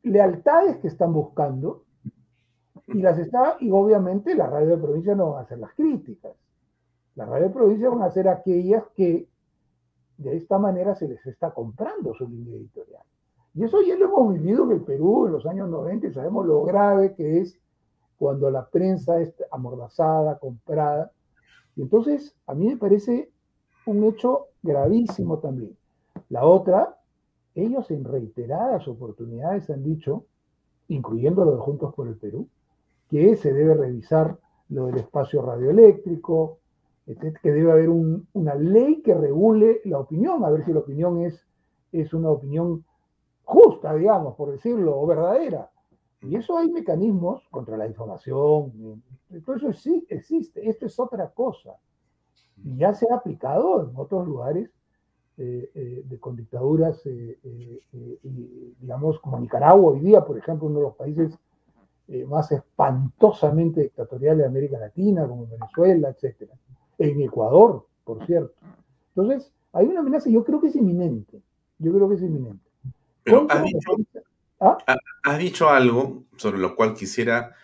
lealtades 0.03 0.77
que 0.77 0.87
están 0.87 1.13
buscando? 1.13 1.84
Y 2.87 3.01
las 3.01 3.17
está, 3.17 3.57
y 3.59 3.71
obviamente 3.71 4.35
la 4.35 4.47
radio 4.47 4.77
de 4.77 4.77
provincia 4.77 5.15
no 5.15 5.31
va 5.31 5.39
a 5.39 5.43
hacer 5.43 5.57
las 5.59 5.73
críticas. 5.73 6.33
La 7.15 7.25
radio 7.25 7.47
de 7.47 7.53
provincia 7.53 7.89
van 7.89 8.03
a 8.03 8.11
ser 8.11 8.27
aquellas 8.27 8.83
que 8.95 9.27
de 10.17 10.37
esta 10.37 10.57
manera 10.57 10.95
se 10.95 11.07
les 11.07 11.25
está 11.25 11.51
comprando 11.51 12.13
su 12.13 12.27
línea 12.27 12.55
editorial. 12.55 13.03
Y 13.53 13.63
eso 13.63 13.81
ya 13.81 13.95
lo 13.95 14.05
hemos 14.05 14.33
vivido 14.33 14.65
en 14.65 14.71
el 14.71 14.81
Perú 14.81 15.27
en 15.27 15.33
los 15.33 15.45
años 15.45 15.69
90 15.69 16.07
y 16.07 16.13
sabemos 16.13 16.45
lo 16.45 16.63
grave 16.63 17.15
que 17.15 17.39
es 17.39 17.57
cuando 18.17 18.49
la 18.49 18.67
prensa 18.67 19.19
es 19.19 19.33
amordazada, 19.51 20.37
comprada. 20.39 21.11
Y 21.75 21.81
entonces, 21.81 22.35
a 22.47 22.53
mí 22.53 22.67
me 22.67 22.77
parece 22.77 23.31
un 23.85 24.03
hecho 24.03 24.47
gravísimo 24.61 25.39
también. 25.39 25.75
La 26.29 26.45
otra, 26.45 26.97
ellos 27.53 27.89
en 27.91 28.03
reiteradas 28.03 28.87
oportunidades 28.87 29.69
han 29.69 29.83
dicho, 29.83 30.25
incluyendo 30.87 31.45
lo 31.45 31.51
de 31.51 31.61
Juntos 31.61 31.93
por 31.93 32.07
el 32.07 32.15
Perú, 32.15 32.47
que 33.09 33.35
se 33.35 33.53
debe 33.53 33.73
revisar 33.73 34.37
lo 34.69 34.87
del 34.87 34.97
espacio 34.97 35.41
radioeléctrico, 35.41 36.59
que 37.05 37.51
debe 37.51 37.71
haber 37.71 37.89
una 37.89 38.55
ley 38.55 39.01
que 39.01 39.13
regule 39.13 39.81
la 39.85 39.99
opinión, 39.99 40.43
a 40.43 40.49
ver 40.49 40.65
si 40.65 40.73
la 40.73 40.79
opinión 40.79 41.21
es, 41.21 41.45
es 41.91 42.13
una 42.13 42.31
opinión 42.31 42.83
justa, 43.43 43.93
digamos, 43.93 44.35
por 44.35 44.51
decirlo, 44.51 44.99
o 44.99 45.05
verdadera. 45.05 45.69
Y 46.21 46.35
eso 46.35 46.57
hay 46.57 46.71
mecanismos 46.71 47.47
contra 47.51 47.77
la 47.77 47.85
información, 47.85 49.03
todo 49.45 49.55
eso 49.55 49.73
sí 49.73 50.05
existe, 50.09 50.67
esto 50.67 50.87
es 50.87 50.99
otra 50.99 51.29
cosa 51.29 51.75
y 52.63 52.77
ya 52.77 52.93
se 52.93 53.07
ha 53.11 53.15
aplicado 53.15 53.83
en 53.83 53.95
otros 53.95 54.27
lugares 54.27 54.69
eh, 55.37 55.69
eh, 55.75 56.03
de, 56.05 56.19
con 56.19 56.35
dictaduras, 56.35 57.05
eh, 57.05 57.37
digamos, 58.79 59.19
como 59.19 59.39
Nicaragua 59.39 59.91
hoy 59.91 59.99
día, 59.99 60.23
por 60.23 60.37
ejemplo, 60.37 60.67
uno 60.67 60.79
de 60.79 60.85
los 60.85 60.95
países 60.95 61.37
más 62.27 62.51
espantosamente 62.51 63.81
dictatoriales 63.81 64.39
de 64.39 64.45
América 64.45 64.77
Latina, 64.77 65.27
como 65.27 65.47
Venezuela, 65.47 66.09
etc. 66.09 66.49
En 66.97 67.21
Ecuador, 67.21 67.85
por 68.03 68.25
cierto. 68.25 68.53
Entonces, 69.15 69.51
Hay 69.73 69.87
una 69.87 69.99
amenaza, 69.99 70.29
yo 70.29 70.45
creo 70.45 70.61
que 70.61 70.67
es 70.67 70.75
inminente. 70.77 71.41
Yo 71.79 71.93
creo 71.93 72.07
que 72.07 72.15
es 72.15 72.21
inminente. 72.21 72.63
Pero 73.23 73.45
has 73.49 73.63
dicho, 73.63 73.91
¿Ah? 74.61 74.77
has 75.23 75.37
dicho, 75.37 75.69
algo 75.69 76.23
sobre 76.37 76.59
lo 76.59 76.77
cual 76.77 76.93
quisiera 76.93 77.55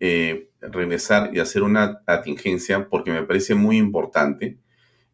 eh, 0.00 0.48
regresar 0.60 1.34
y 1.34 1.40
hacer 1.40 1.62
una 1.62 2.02
atingencia 2.06 2.88
porque 2.88 3.10
me 3.10 3.22
parece 3.22 3.54
muy 3.54 3.76
importante 3.76 4.58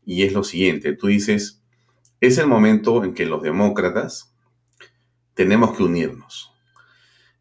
y 0.05 0.23
es 0.23 0.33
lo 0.33 0.45
siguiente. 0.45 0.95
Tú 0.95 1.09
dices, 1.09 1.63
es 2.21 2.39
el 2.39 2.47
momento 2.47 3.03
en 3.03 3.15
que 3.15 3.27
los 3.27 3.43
demócratas 3.43 4.35
tenemos 5.35 5.77
que 5.77 5.83
unirnos. 5.83 6.54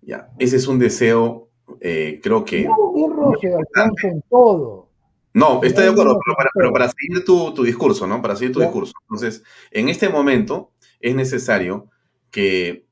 Ya, 0.06 0.30
ese 0.39 0.58
es 0.58 0.68
un 0.68 0.80
deseo, 0.80 1.50
eh, 1.80 2.20
creo 2.22 2.44
que... 2.44 2.66
No, 2.66 3.34
se 3.39 4.08
en 4.08 4.22
todo. 4.30 4.89
No, 5.34 5.63
estoy 5.63 5.86
de 5.86 5.89
acuerdo, 5.92 6.20
pero 6.54 6.72
para, 6.72 6.89
seguir 6.89 7.26
tu, 7.26 7.63
discurso, 7.63 8.06
¿no? 8.06 8.22
Para 8.22 8.36
seguir 8.36 8.54
tu 8.54 8.60
discurso. 8.60 8.94
Entonces, 9.10 9.44
en 9.72 9.89
este 9.89 10.10
momento 10.10 10.72
es 11.00 11.16
necesario 11.16 11.89
que 12.30 12.86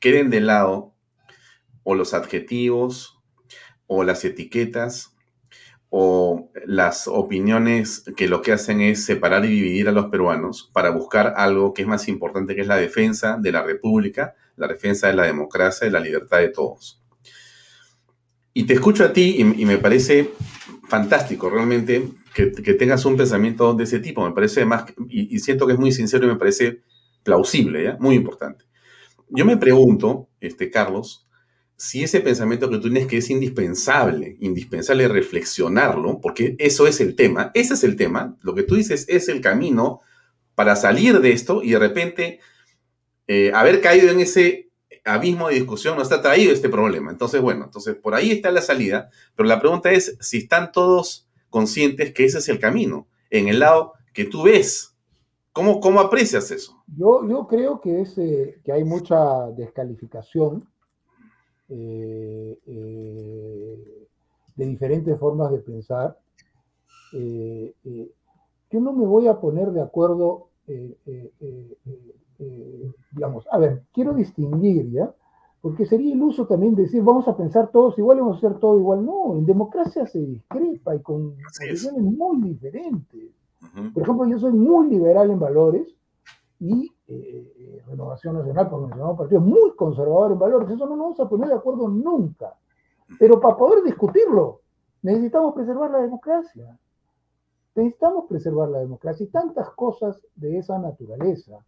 queden 0.00 0.30
de 0.30 0.40
lado 0.40 0.94
o 1.82 1.94
los 1.94 2.14
adjetivos 2.14 3.20
o 3.86 4.04
las 4.04 4.24
etiquetas 4.24 5.14
o 5.90 6.50
las 6.64 7.06
opiniones 7.06 8.04
que 8.16 8.26
lo 8.26 8.40
que 8.40 8.52
hacen 8.52 8.80
es 8.80 9.04
separar 9.04 9.44
y 9.44 9.48
dividir 9.48 9.88
a 9.88 9.92
los 9.92 10.06
peruanos 10.06 10.70
para 10.72 10.90
buscar 10.90 11.34
algo 11.36 11.74
que 11.74 11.82
es 11.82 11.88
más 11.88 12.08
importante, 12.08 12.54
que 12.54 12.62
es 12.62 12.66
la 12.66 12.76
defensa 12.76 13.36
de 13.38 13.52
la 13.52 13.62
república, 13.62 14.34
la 14.62 14.68
defensa 14.68 15.08
de 15.08 15.14
la 15.14 15.24
democracia 15.24 15.86
y 15.86 15.90
la 15.90 16.00
libertad 16.00 16.38
de 16.38 16.48
todos. 16.48 17.02
Y 18.54 18.64
te 18.64 18.74
escucho 18.74 19.04
a 19.04 19.12
ti 19.12 19.36
y, 19.38 19.64
me 19.64 19.78
parece 19.78 20.30
fantástico 20.88 21.50
realmente 21.50 22.08
que, 22.34 22.46
tengas 22.74 23.04
un 23.04 23.16
pensamiento 23.16 23.74
de 23.74 23.84
ese 23.84 23.98
tipo. 23.98 24.24
Me 24.24 24.34
parece 24.34 24.64
más, 24.64 24.84
y, 25.08 25.38
siento 25.40 25.66
que 25.66 25.72
es 25.72 25.78
muy 25.78 25.90
sincero 25.90 26.24
y 26.24 26.28
me 26.28 26.36
parece 26.36 26.82
plausible, 27.24 27.84
¿ya? 27.84 27.96
muy 27.98 28.14
importante. 28.14 28.64
Yo 29.28 29.44
me 29.44 29.56
pregunto, 29.56 30.28
este, 30.40 30.70
Carlos, 30.70 31.26
si 31.76 32.04
ese 32.04 32.20
pensamiento 32.20 32.70
que 32.70 32.76
tú 32.76 32.82
tienes 32.82 33.06
que 33.06 33.16
es 33.16 33.30
indispensable, 33.30 34.36
indispensable 34.40 35.08
reflexionarlo, 35.08 36.20
porque 36.20 36.54
eso 36.58 36.86
es 36.86 37.00
el 37.00 37.16
tema, 37.16 37.50
ese 37.54 37.74
es 37.74 37.82
el 37.82 37.96
tema, 37.96 38.36
lo 38.42 38.54
que 38.54 38.62
tú 38.62 38.76
dices 38.76 39.06
es 39.08 39.28
el 39.28 39.40
camino 39.40 40.00
para 40.54 40.76
salir 40.76 41.20
de 41.20 41.32
esto 41.32 41.62
y 41.62 41.70
de 41.70 41.78
repente 41.78 42.40
eh, 43.32 43.52
haber 43.54 43.80
caído 43.80 44.10
en 44.10 44.20
ese 44.20 44.70
abismo 45.04 45.48
de 45.48 45.54
discusión 45.54 45.96
nos 45.96 46.12
ha 46.12 46.22
traído 46.22 46.52
este 46.52 46.68
problema. 46.68 47.10
Entonces, 47.10 47.40
bueno, 47.40 47.64
entonces 47.64 47.94
por 47.96 48.14
ahí 48.14 48.30
está 48.30 48.50
la 48.50 48.62
salida, 48.62 49.10
pero 49.34 49.48
la 49.48 49.60
pregunta 49.60 49.90
es 49.90 50.16
si 50.20 50.38
están 50.38 50.72
todos 50.72 51.28
conscientes 51.50 52.12
que 52.12 52.24
ese 52.24 52.38
es 52.38 52.48
el 52.48 52.58
camino, 52.58 53.06
en 53.30 53.48
el 53.48 53.60
lado 53.60 53.94
que 54.12 54.24
tú 54.24 54.44
ves. 54.44 54.96
¿Cómo, 55.52 55.80
cómo 55.80 56.00
aprecias 56.00 56.50
eso? 56.50 56.82
Yo, 56.96 57.46
creo 57.48 57.80
que, 57.80 58.00
es, 58.00 58.16
eh, 58.16 58.60
que 58.64 58.72
hay 58.72 58.84
mucha 58.84 59.50
descalificación 59.50 60.66
eh, 61.68 62.58
eh, 62.66 64.08
de 64.56 64.66
diferentes 64.66 65.18
formas 65.18 65.52
de 65.52 65.58
pensar, 65.58 66.18
yo 67.12 68.80
no 68.80 68.94
me 68.94 69.04
voy 69.04 69.28
a 69.28 69.38
poner 69.38 69.70
de 69.72 69.82
acuerdo, 69.82 70.48
digamos, 73.12 73.46
a 73.50 73.58
ver, 73.58 73.84
quiero 73.92 74.14
distinguir, 74.14 74.90
¿ya? 74.90 75.12
Porque 75.60 75.86
sería 75.86 76.12
iluso 76.12 76.46
también 76.46 76.74
decir, 76.74 77.02
vamos 77.02 77.28
a 77.28 77.36
pensar 77.36 77.70
todos 77.70 77.96
igual 77.96 78.18
vamos 78.18 78.34
a 78.34 78.38
hacer 78.46 78.58
todo 78.58 78.78
igual. 78.78 79.04
No, 79.04 79.36
en 79.36 79.46
democracia 79.46 80.06
se 80.06 80.18
discrepa 80.18 80.96
y 80.96 81.00
con 81.00 81.36
posiciones 81.36 82.02
muy 82.02 82.40
diferentes. 82.40 83.30
Por 83.94 84.02
ejemplo, 84.02 84.26
yo 84.26 84.38
soy 84.38 84.52
muy 84.52 84.88
liberal 84.88 85.30
en 85.30 85.38
valores 85.38 85.94
y 86.58 86.92
eh, 87.08 87.82
Renovación 87.86 88.36
Nacional, 88.36 88.70
por 88.70 88.82
mencionar 88.82 89.10
un 89.10 89.16
partido 89.16 89.40
muy 89.40 89.74
conservador 89.76 90.32
en 90.32 90.38
valores, 90.38 90.70
eso 90.70 90.86
no 90.86 90.96
nos 90.96 91.04
vamos 91.04 91.20
a 91.20 91.28
poner 91.28 91.48
de 91.48 91.54
acuerdo 91.54 91.88
nunca. 91.88 92.54
Pero 93.18 93.40
para 93.40 93.56
poder 93.56 93.82
discutirlo, 93.84 94.60
necesitamos 95.02 95.54
preservar 95.54 95.90
la 95.90 95.98
democracia. 95.98 96.78
Necesitamos 97.74 98.26
preservar 98.28 98.68
la 98.68 98.80
democracia 98.80 99.24
y 99.24 99.28
tantas 99.28 99.70
cosas 99.70 100.20
de 100.34 100.58
esa 100.58 100.78
naturaleza. 100.78 101.64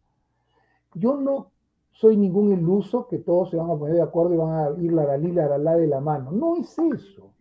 Yo 0.95 1.17
no 1.17 1.51
soy 1.91 2.17
ningún 2.17 2.53
iluso 2.53 3.07
que 3.09 3.19
todos 3.19 3.51
se 3.51 3.57
van 3.57 3.71
a 3.71 3.77
poner 3.77 3.95
de 3.95 4.03
acuerdo 4.03 4.35
y 4.35 4.37
van 4.37 4.51
a 4.51 4.83
ir 4.83 4.93
la 4.93 5.05
la 5.05 5.17
la 5.17 5.59
la 5.59 5.77
de 5.77 5.87
la 5.87 6.01
mano. 6.01 6.33
No 6.33 6.57
es 6.57 6.79
eso. 6.79 7.33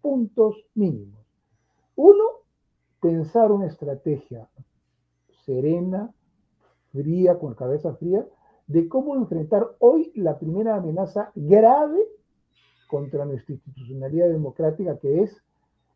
Puntos 0.00 0.56
mínimos. 0.74 1.24
Uno, 1.96 2.24
pensar 3.00 3.50
una 3.50 3.66
estrategia 3.66 4.48
serena, 5.44 6.12
fría, 6.92 7.38
con 7.38 7.54
cabeza 7.54 7.94
fría, 7.94 8.26
de 8.66 8.88
cómo 8.88 9.16
enfrentar 9.16 9.74
hoy 9.78 10.12
la 10.14 10.38
primera 10.38 10.76
amenaza 10.76 11.32
grave 11.34 12.06
contra 12.88 13.24
nuestra 13.24 13.54
institucionalidad 13.54 14.28
democrática, 14.28 14.98
que 14.98 15.22
es 15.22 15.42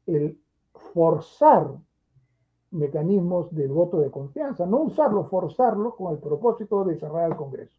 el 0.06 0.38
forzar 0.92 1.76
mecanismos 2.72 3.54
del 3.54 3.68
voto 3.68 4.00
de 4.00 4.10
confianza, 4.10 4.66
no 4.66 4.78
usarlo, 4.78 5.24
forzarlo 5.24 5.94
con 5.94 6.12
el 6.12 6.18
propósito 6.18 6.84
de 6.84 6.96
cerrar 6.96 7.30
el 7.30 7.36
Congreso. 7.36 7.76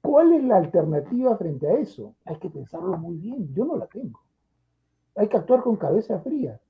¿Cuál 0.00 0.32
es 0.32 0.44
la 0.44 0.56
alternativa 0.56 1.36
frente 1.36 1.68
a 1.68 1.74
eso? 1.74 2.14
Hay 2.24 2.36
que 2.36 2.48
pensarlo 2.48 2.96
muy 2.96 3.16
bien, 3.16 3.52
yo 3.52 3.64
no 3.64 3.76
la 3.76 3.86
tengo. 3.86 4.20
Hay 5.16 5.28
que 5.28 5.36
actuar 5.36 5.62
con 5.62 5.76
cabeza 5.76 6.20
fría. 6.20 6.60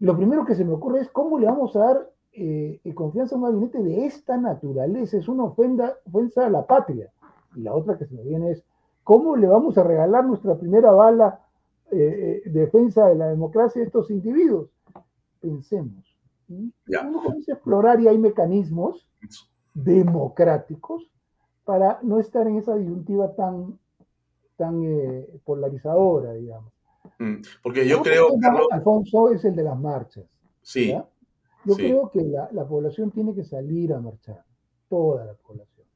Lo 0.00 0.16
primero 0.16 0.44
que 0.44 0.54
se 0.54 0.64
me 0.64 0.72
ocurre 0.72 1.00
es 1.00 1.08
cómo 1.10 1.38
le 1.38 1.46
vamos 1.46 1.76
a 1.76 1.78
dar 1.78 2.10
eh, 2.32 2.80
confianza 2.94 3.36
en 3.36 3.42
un 3.42 3.48
gabinete 3.48 3.82
de 3.82 4.06
esta 4.06 4.36
naturaleza, 4.36 5.16
es 5.16 5.28
una 5.28 5.44
ofensa 5.44 5.94
a 6.46 6.50
la 6.50 6.66
patria. 6.66 7.12
Y 7.54 7.60
la 7.60 7.74
otra 7.74 7.96
que 7.96 8.06
se 8.06 8.14
me 8.14 8.22
viene 8.22 8.50
es, 8.50 8.64
¿cómo 9.04 9.36
le 9.36 9.46
vamos 9.46 9.78
a 9.78 9.84
regalar 9.84 10.24
nuestra 10.24 10.56
primera 10.58 10.90
bala 10.90 11.40
eh, 11.92 12.42
eh, 12.44 12.50
defensa 12.50 13.06
de 13.06 13.14
la 13.14 13.28
democracia 13.28 13.82
a 13.82 13.84
estos 13.84 14.10
individuos? 14.10 14.71
Pensemos. 15.42 16.16
Uno 16.48 17.22
comienza 17.22 17.52
a 17.52 17.54
explorar 17.56 18.00
y 18.00 18.08
hay 18.08 18.16
mecanismos 18.16 19.08
democráticos 19.74 21.10
para 21.64 21.98
no 22.02 22.18
estar 22.18 22.46
en 22.46 22.58
esa 22.58 22.74
disyuntiva 22.76 23.34
tan, 23.34 23.78
tan 24.56 24.82
eh, 24.84 25.40
polarizadora, 25.44 26.32
digamos. 26.34 26.72
Mm, 27.18 27.42
porque 27.62 27.86
yo 27.86 28.02
creo... 28.02 28.28
Alfonso 28.70 29.32
es 29.32 29.44
el 29.44 29.56
de 29.56 29.64
las 29.64 29.78
marchas. 29.78 30.24
Sí. 30.62 30.94
Yo 31.64 31.74
creo 31.76 32.10
que 32.10 32.22
la, 32.22 32.66
población 32.66 33.10
tiene 33.10 33.34
que 33.34 33.44
salir 33.44 33.92
a 33.92 34.00
marchar, 34.00 34.44
toda 34.88 35.24
la 35.24 35.34
población. 35.34 35.86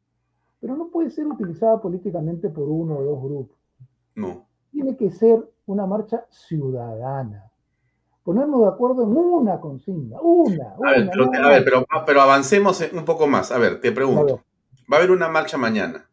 Pero 0.61 0.77
no 0.77 0.89
puede 0.89 1.11
ser 1.11 1.27
utilizada 1.27 1.81
políticamente 1.81 2.51
por 2.51 2.69
uno 2.69 2.99
o 2.99 3.03
dos 3.03 3.23
grupos. 3.23 3.59
No. 4.15 4.47
Tiene 4.71 4.97
que 4.97 5.11
ser 5.11 5.49
una 5.67 5.87
marcha 5.87 6.25
ciudadana. 6.31 7.51
Ponernos 8.27 8.61
de 8.63 8.67
acuerdo 8.67 9.05
en 9.05 9.17
una 9.17 9.61
consigna, 9.61 10.21
una. 10.21 10.75
A 10.85 10.91
ver, 10.91 11.09
pero, 11.13 11.47
a 11.47 11.49
ver 11.49 11.65
pero, 12.05 12.21
avancemos 12.21 12.85
un 12.93 13.05
poco 13.05 13.29
más. 13.29 13.53
A 13.53 13.59
ver, 13.59 13.81
te 13.81 13.93
pregunto. 13.93 14.43
Va 14.93 14.97
a 14.97 14.99
haber 14.99 15.13
una 15.13 15.29
marcha 15.29 15.57
mañana, 15.57 16.11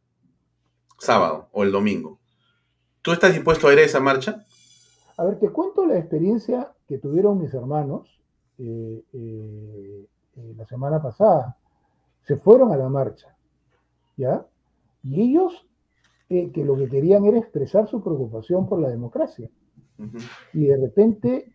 sábado 0.99 1.49
o 1.51 1.63
el 1.63 1.71
domingo. 1.71 2.19
¿Tú 3.01 3.13
estás 3.13 3.33
dispuesto 3.33 3.67
a 3.67 3.73
ir 3.73 3.79
a 3.79 3.81
esa 3.81 3.99
marcha? 3.99 4.45
A 5.17 5.23
ver, 5.23 5.39
te 5.39 5.49
cuento 5.49 5.87
la 5.87 5.97
experiencia 5.97 6.71
que 6.87 6.99
tuvieron 6.99 7.41
mis 7.41 7.51
hermanos 7.51 8.21
eh, 8.59 9.03
eh, 9.11 10.07
eh, 10.35 10.53
la 10.55 10.67
semana 10.67 11.01
pasada, 11.01 11.57
se 12.27 12.37
fueron 12.37 12.71
a 12.73 12.77
la 12.77 12.89
marcha, 12.89 13.35
¿ya? 14.17 14.45
Y 15.01 15.19
ellos 15.19 15.65
que 16.29 16.63
lo 16.63 16.75
que 16.75 16.89
querían 16.89 17.25
era 17.25 17.39
expresar 17.39 17.87
su 17.87 18.03
preocupación 18.03 18.67
por 18.67 18.79
la 18.79 18.89
democracia. 18.89 19.49
Y 20.53 20.65
de 20.65 20.77
repente 20.77 21.53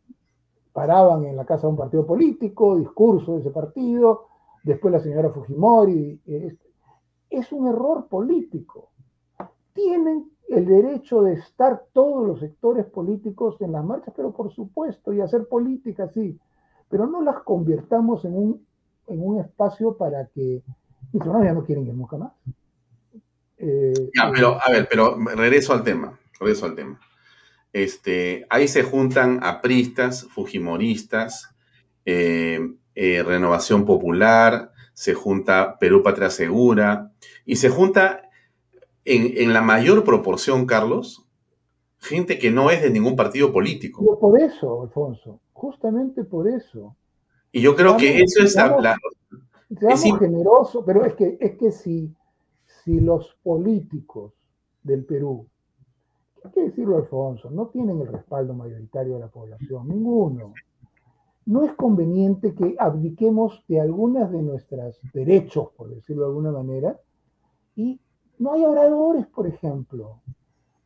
paraban 0.79 1.25
en 1.25 1.35
la 1.35 1.45
casa 1.45 1.63
de 1.63 1.73
un 1.73 1.77
partido 1.77 2.07
político, 2.07 2.79
discurso 2.79 3.35
de 3.35 3.41
ese 3.41 3.51
partido, 3.51 4.29
después 4.63 4.93
la 4.93 5.01
señora 5.01 5.31
Fujimori. 5.31 6.21
es 7.31 7.53
un 7.53 7.67
error 7.67 8.07
político. 8.07 8.91
Tienen 9.73 10.31
el 10.49 10.67
derecho 10.67 11.23
de 11.23 11.33
estar 11.33 11.83
todos 11.93 12.25
los 12.25 12.39
sectores 12.39 12.87
políticos 12.87 13.61
en 13.61 13.73
las 13.73 13.85
marchas, 13.85 14.15
pero 14.17 14.31
por 14.31 14.53
supuesto, 14.53 15.13
y 15.13 15.21
hacer 15.21 15.49
política, 15.49 16.09
sí, 16.11 16.39
pero 16.89 17.09
no 17.09 17.23
las 17.23 17.43
convirtamos 17.43 18.25
en 18.25 18.37
un, 18.37 18.65
en 19.09 19.21
un 19.21 19.41
espacio 19.41 19.97
para 19.97 20.27
que 20.27 20.63
mis 21.13 21.23
hermanos 21.23 21.45
ya 21.45 21.55
no 21.55 21.65
quieren 21.65 21.89
ir 21.89 21.95
nunca 21.95 22.19
más. 22.19 22.33
Eh, 23.57 24.11
ya, 24.15 24.31
pero 24.33 24.59
a 24.65 24.71
ver, 24.71 24.87
pero 24.89 25.17
regreso 25.35 25.73
al 25.73 25.83
tema, 25.83 26.17
regreso 26.39 26.67
al 26.67 26.77
tema. 26.77 27.01
Este, 27.73 28.47
ahí 28.51 28.69
se 28.69 28.83
juntan 28.83 29.41
apristas, 29.43 30.27
fujimoristas, 30.31 31.55
eh, 32.05 32.61
eh, 32.95 33.23
Renovación 33.23 33.85
Popular, 33.85 34.73
se 34.95 35.15
junta 35.15 35.79
Perú 35.79 36.03
Patria 36.03 36.31
Segura, 36.31 37.13
y 37.45 37.57
se 37.57 37.69
junta 37.69 38.23
en, 39.05 39.33
en, 39.37 39.53
la 39.53 39.63
mayor 39.63 40.05
proporción, 40.05 40.67
Carlos, 40.67 41.27
gente 41.99 42.39
que 42.39 42.51
no 42.51 42.71
es 42.71 42.83
de 42.83 42.91
ningún 42.91 43.17
partido 43.17 43.53
político. 43.53 44.19
por 44.19 44.41
eso, 44.41 44.83
Alfonso, 44.83 45.41
justamente 45.53 46.25
por 46.25 46.49
eso. 46.49 46.97
Y 47.53 47.61
yo 47.61 47.75
creo 47.77 47.97
que 47.97 48.19
eso 48.19 48.43
es 48.43 48.55
la, 48.55 48.97
Seamos 49.79 50.19
generosos, 50.19 50.83
pero 50.87 51.05
es 51.05 51.15
que, 51.15 51.37
es 51.41 51.59
que 51.59 51.71
si, 51.73 52.15
si 52.65 53.01
los 53.01 53.37
políticos 53.43 54.33
del 54.83 55.05
Perú, 55.05 55.47
hay 56.45 56.51
que 56.51 56.63
decirlo 56.63 56.97
Alfonso, 56.97 57.51
no 57.51 57.67
tienen 57.69 58.01
el 58.01 58.09
respaldo 58.09 58.55
mayoritario 58.55 59.15
de 59.15 59.21
la 59.21 59.29
población, 59.29 59.89
ninguno. 59.89 60.55
No 61.47 61.65
es 61.65 61.73
conveniente 61.75 62.55
que 62.55 62.77
abdiquemos 62.79 63.65
de 63.69 63.81
algunas 63.81 64.31
de 64.31 64.43
nuestros 64.43 65.01
derechos, 65.13 65.71
por 65.77 65.89
decirlo 65.89 66.23
de 66.23 66.29
alguna 66.29 66.53
manera, 66.53 67.01
y 67.75 68.01
no 68.39 68.53
hay 68.53 68.65
oradores, 68.65 69.27
por 69.27 69.47
ejemplo. 69.47 70.21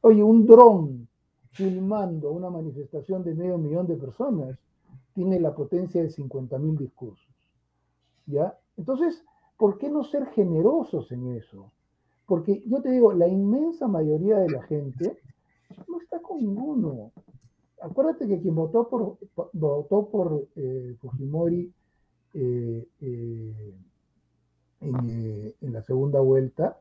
Oye, 0.02 0.22
un 0.22 0.46
dron 0.46 1.08
filmando 1.50 2.32
una 2.32 2.50
manifestación 2.50 3.22
de 3.22 3.34
medio 3.34 3.58
millón 3.58 3.86
de 3.86 3.96
personas 3.96 4.58
tiene 5.14 5.38
la 5.38 5.54
potencia 5.54 6.02
de 6.02 6.08
50.000 6.08 6.78
discursos. 6.78 7.28
¿Ya? 8.26 8.58
Entonces, 8.76 9.24
¿por 9.58 9.78
qué 9.78 9.90
no 9.90 10.04
ser 10.04 10.26
generosos 10.26 11.12
en 11.12 11.36
eso? 11.36 11.70
Porque 12.26 12.62
yo 12.66 12.80
te 12.80 12.90
digo, 12.90 13.12
la 13.12 13.28
inmensa 13.28 13.86
mayoría 13.88 14.38
de 14.38 14.50
la 14.50 14.62
gente 14.62 15.18
no 15.88 16.00
está 16.00 16.20
con 16.20 16.38
ninguno. 16.38 17.12
Acuérdate 17.80 18.28
que 18.28 18.40
quien 18.40 18.54
votó 18.54 18.88
por, 18.88 19.18
votó 19.52 20.08
por 20.08 20.46
eh, 20.56 20.94
Fujimori 21.00 21.72
eh, 22.34 22.88
eh, 23.00 23.74
en, 24.80 25.72
la 25.72 25.82
segunda 25.82 26.20
vuelta, 26.20 26.78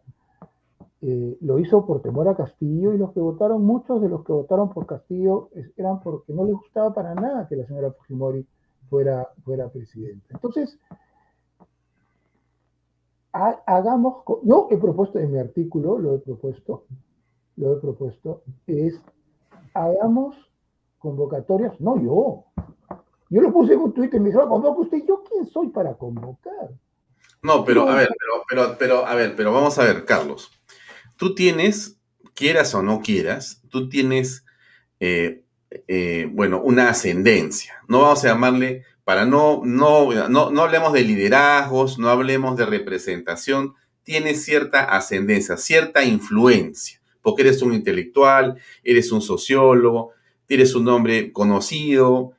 lo 1.01 1.57
hizo 1.59 1.85
por 1.85 2.01
temor 2.01 2.27
a 2.27 2.35
Castillo 2.35 2.93
y 2.93 2.97
los 2.97 3.11
que 3.13 3.19
votaron, 3.19 3.65
muchos 3.65 4.01
de 4.01 4.09
los 4.09 4.23
que 4.23 4.33
votaron 4.33 4.69
por 4.69 4.85
Castillo 4.85 5.49
eran 5.75 5.99
porque 6.01 6.33
no 6.33 6.45
les 6.45 6.53
gustaba 6.53 6.93
para 6.93 7.15
nada 7.15 7.47
que 7.47 7.55
la 7.55 7.65
señora 7.65 7.91
Fujimori 7.91 8.45
fuera, 8.89 9.27
fuera 9.43 9.69
presidenta. 9.69 10.27
Entonces, 10.29 10.77
hagamos, 13.31 14.23
yo 14.43 14.67
he 14.69 14.77
propuesto 14.77 15.19
en 15.19 15.31
mi 15.31 15.39
artículo, 15.39 15.97
lo 15.97 16.15
he 16.15 16.19
propuesto, 16.19 16.85
lo 17.61 17.77
he 17.77 17.79
propuesto, 17.79 18.43
es 18.67 18.99
hagamos 19.73 20.35
convocatorias, 20.97 21.79
no 21.79 22.01
yo. 22.01 22.45
Yo 23.29 23.41
lo 23.41 23.53
puse 23.53 23.73
en 23.73 23.79
un 23.79 23.93
Twitter 23.93 24.19
y 24.19 24.23
me 24.23 24.29
dijo, 24.29 24.47
convoca 24.47 24.81
usted, 24.81 25.03
¿yo 25.07 25.23
quién 25.23 25.47
soy 25.47 25.69
para 25.69 25.93
convocar? 25.93 26.69
No, 27.41 27.63
pero 27.63 27.87
a 27.87 27.95
ver, 27.95 28.09
pero, 28.19 28.43
pero, 28.47 28.77
pero, 28.77 29.05
a 29.05 29.15
ver, 29.15 29.35
pero 29.35 29.53
vamos 29.53 29.79
a 29.79 29.83
ver, 29.83 30.05
Carlos. 30.05 30.51
Tú 31.15 31.33
tienes, 31.33 31.99
quieras 32.33 32.75
o 32.75 32.81
no 32.81 33.01
quieras, 33.01 33.63
tú 33.69 33.89
tienes, 33.89 34.45
eh, 34.99 35.43
eh, 35.87 36.29
bueno, 36.31 36.61
una 36.61 36.89
ascendencia. 36.89 37.75
No 37.87 38.01
vamos 38.01 38.23
a 38.25 38.27
llamarle 38.27 38.83
para 39.03 39.25
no, 39.25 39.61
no, 39.63 40.11
no, 40.29 40.61
hablemos 40.61 40.93
de 40.93 41.03
liderazgos, 41.03 41.97
no 41.99 42.09
hablemos 42.09 42.57
de 42.57 42.65
representación, 42.65 43.75
tienes 44.03 44.43
cierta 44.43 44.83
ascendencia, 44.83 45.57
cierta 45.57 46.03
influencia, 46.03 47.00
porque 47.21 47.43
eres 47.43 47.61
un 47.61 47.73
intelectual, 47.73 48.59
eres 48.83 49.11
un 49.11 49.21
sociólogo, 49.21 50.11
tienes 50.45 50.75
un 50.75 50.85
nombre 50.85 51.31
conocido. 51.31 52.31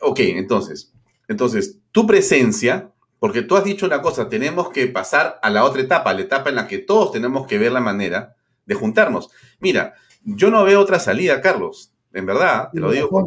Ok, 0.00 0.20
entonces, 0.20 0.92
entonces, 1.28 1.78
tu 1.92 2.06
presencia, 2.06 2.90
porque 3.18 3.42
tú 3.42 3.56
has 3.56 3.64
dicho 3.64 3.86
una 3.86 4.02
cosa, 4.02 4.28
tenemos 4.28 4.70
que 4.70 4.86
pasar 4.86 5.38
a 5.42 5.50
la 5.50 5.64
otra 5.64 5.82
etapa, 5.82 6.14
la 6.14 6.22
etapa 6.22 6.50
en 6.50 6.56
la 6.56 6.66
que 6.66 6.78
todos 6.78 7.12
tenemos 7.12 7.46
que 7.46 7.58
ver 7.58 7.72
la 7.72 7.80
manera 7.80 8.36
de 8.66 8.74
juntarnos. 8.74 9.30
Mira, 9.58 9.94
yo 10.24 10.50
no 10.50 10.64
veo 10.64 10.80
otra 10.80 10.98
salida, 10.98 11.40
Carlos 11.40 11.92
en 12.12 12.26
verdad, 12.26 12.70
te 12.72 12.80
lo 12.80 12.90
digo 12.90 13.08
con 13.08 13.26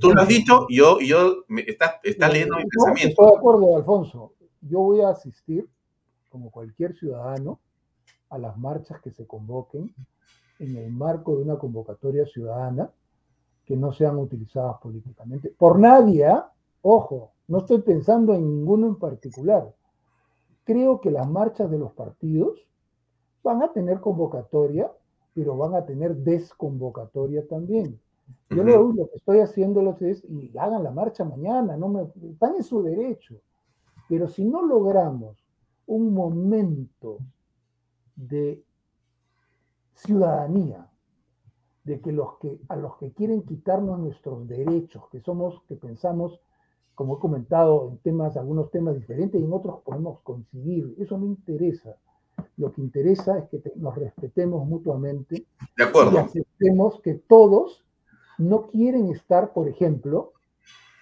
Tú 0.00 0.12
lo 0.12 0.22
has 0.22 0.28
dicho 0.28 0.66
y 0.68 0.78
yo, 0.78 0.98
yo 1.00 1.44
me, 1.48 1.62
estás, 1.62 2.00
leyendo 2.02 2.56
mi 2.56 2.64
pensamiento. 2.64 3.10
Estoy 3.10 3.26
de 3.26 3.36
acuerdo, 3.36 3.76
Alfonso. 3.76 4.32
Yo 4.62 4.80
voy 4.80 5.00
a 5.00 5.10
asistir, 5.10 5.68
como 6.28 6.50
cualquier 6.50 6.96
ciudadano, 6.96 7.60
a 8.28 8.38
las 8.38 8.56
marchas 8.56 9.00
que 9.00 9.12
se 9.12 9.26
convoquen 9.26 9.94
en 10.58 10.76
el 10.76 10.90
marco 10.90 11.36
de 11.36 11.42
una 11.42 11.56
convocatoria 11.56 12.26
ciudadana 12.26 12.90
que 13.64 13.76
no 13.76 13.92
sean 13.92 14.16
utilizadas 14.18 14.78
políticamente. 14.80 15.52
Por 15.56 15.78
nadie, 15.78 16.26
¿ah? 16.26 16.50
ojo, 16.82 17.32
no 17.48 17.58
estoy 17.58 17.82
pensando 17.82 18.34
en 18.34 18.46
ninguno 18.46 18.86
en 18.86 18.96
particular. 18.96 19.74
Creo 20.64 21.00
que 21.00 21.10
las 21.10 21.28
marchas 21.28 21.70
de 21.70 21.78
los 21.78 21.92
partidos 21.92 22.66
van 23.42 23.62
a 23.62 23.72
tener 23.72 24.00
convocatoria, 24.00 24.90
pero 25.34 25.56
van 25.56 25.74
a 25.74 25.84
tener 25.84 26.16
desconvocatoria 26.16 27.46
también. 27.46 28.00
Yo 28.50 28.64
lo, 28.64 28.94
que 28.94 29.16
estoy 29.16 29.38
haciendo 29.40 29.96
es, 30.00 30.24
y 30.24 30.56
hagan 30.58 30.82
la 30.82 30.90
marcha 30.90 31.24
mañana, 31.24 31.76
no 31.76 31.88
me, 31.88 32.02
están 32.30 32.56
en 32.56 32.64
su 32.64 32.82
derecho. 32.82 33.36
Pero 34.08 34.28
si 34.28 34.44
no 34.44 34.62
logramos 34.62 35.36
un 35.86 36.12
momento 36.12 37.18
de 38.16 38.62
ciudadanía, 39.96 40.88
de 41.84 42.00
que, 42.00 42.12
los 42.12 42.38
que 42.38 42.60
a 42.68 42.76
los 42.76 42.96
que 42.96 43.12
quieren 43.12 43.42
quitarnos 43.42 43.98
nuestros 43.98 44.46
derechos, 44.48 45.04
que 45.10 45.20
somos, 45.20 45.62
que 45.68 45.76
pensamos, 45.76 46.40
como 46.94 47.16
he 47.16 47.20
comentado 47.20 47.88
en 47.90 47.98
temas, 47.98 48.36
algunos 48.36 48.70
temas 48.70 48.94
diferentes 48.94 49.40
y 49.40 49.44
en 49.44 49.52
otros 49.52 49.80
podemos 49.84 50.20
coincidir, 50.20 50.94
eso 50.98 51.16
no 51.16 51.26
interesa. 51.26 51.96
Lo 52.56 52.72
que 52.72 52.82
interesa 52.82 53.38
es 53.38 53.48
que 53.48 53.72
nos 53.76 53.94
respetemos 53.94 54.66
mutuamente 54.66 55.46
de 55.76 55.84
acuerdo. 55.84 56.12
y 56.12 56.16
aceptemos 56.18 57.00
que 57.00 57.14
todos 57.14 57.84
no 58.38 58.66
quieren 58.66 59.10
estar, 59.10 59.52
por 59.52 59.68
ejemplo, 59.68 60.32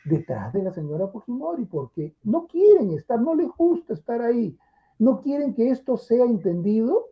detrás 0.05 0.53
de 0.53 0.63
la 0.63 0.73
señora 0.73 1.09
Fujimori, 1.09 1.65
porque 1.65 2.15
no 2.23 2.47
quieren 2.47 2.93
estar, 2.93 3.21
no 3.21 3.35
les 3.35 3.49
gusta 3.57 3.95
estar 3.95 4.21
ahí, 4.21 4.57
no 4.99 5.21
quieren 5.23 5.55
que 5.55 5.71
esto 5.71 5.97
sea 5.97 6.25
entendido 6.25 7.07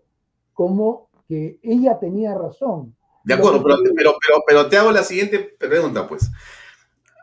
como 0.53 1.09
que 1.33 1.59
ella 1.62 1.99
tenía 1.99 2.35
razón. 2.35 2.95
De 3.24 3.33
acuerdo, 3.33 3.62
pero, 3.62 3.78
pero, 3.97 4.43
pero, 4.47 4.68
te 4.68 4.76
hago 4.76 4.93
la 4.93 5.03
siguiente 5.03 5.39
pregunta, 5.39 6.07
pues. 6.07 6.30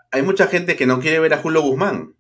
Hay 0.10 0.24
mucha 0.24 0.48
gente 0.48 0.76
que 0.76 0.88
no 0.88 1.00
quiere 1.00 1.20
ver 1.20 1.36
a 1.36 1.38
Julio 1.38 1.62
Guzmán. 1.62 2.16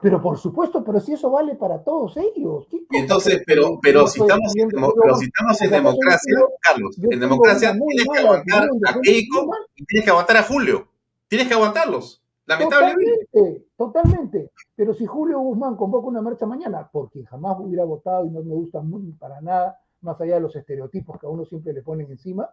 Pero 0.00 0.20
por 0.20 0.36
supuesto, 0.36 0.82
pero 0.82 0.98
si 0.98 1.12
eso 1.12 1.30
vale 1.30 1.54
para 1.54 1.84
todos 1.84 2.16
ellos. 2.16 2.66
Entonces, 2.90 3.44
pero, 3.46 3.78
pero, 3.80 4.08
si 4.08 4.20
estamos, 4.20 4.56
en, 4.56 4.68
pero 4.68 5.16
si 5.16 5.26
estamos 5.26 5.62
en 5.62 5.70
democracia, 5.70 6.34
Carlos, 6.60 6.96
en 6.98 7.20
democracia 7.20 7.72
tienes 7.72 8.08
que 8.12 8.18
aguantar 8.18 8.68
a 8.88 9.00
Keiko 9.00 9.50
y 9.76 9.84
tienes 9.84 10.04
que 10.04 10.10
aguantar 10.10 10.36
a 10.38 10.42
Julio. 10.42 10.88
Tienes 11.28 11.46
que 11.46 11.54
aguantarlos. 11.54 12.22
Lamentablemente. 12.46 13.28
Totalmente, 13.30 13.66
totalmente. 13.76 14.50
Pero 14.74 14.94
si 14.94 15.06
Julio 15.06 15.38
Guzmán 15.38 15.76
convoca 15.76 16.08
una 16.08 16.20
marcha 16.20 16.44
mañana, 16.44 16.88
porque 16.92 17.24
jamás 17.24 17.56
hubiera 17.60 17.84
votado 17.84 18.26
y 18.26 18.30
no 18.30 18.42
me 18.42 18.52
gusta 18.52 18.80
muy 18.80 19.12
para 19.12 19.40
nada, 19.40 19.78
más 20.04 20.20
allá 20.20 20.34
de 20.34 20.40
los 20.40 20.54
estereotipos 20.54 21.18
que 21.18 21.26
a 21.26 21.30
uno 21.30 21.44
siempre 21.44 21.72
le 21.72 21.82
ponen 21.82 22.10
encima, 22.10 22.48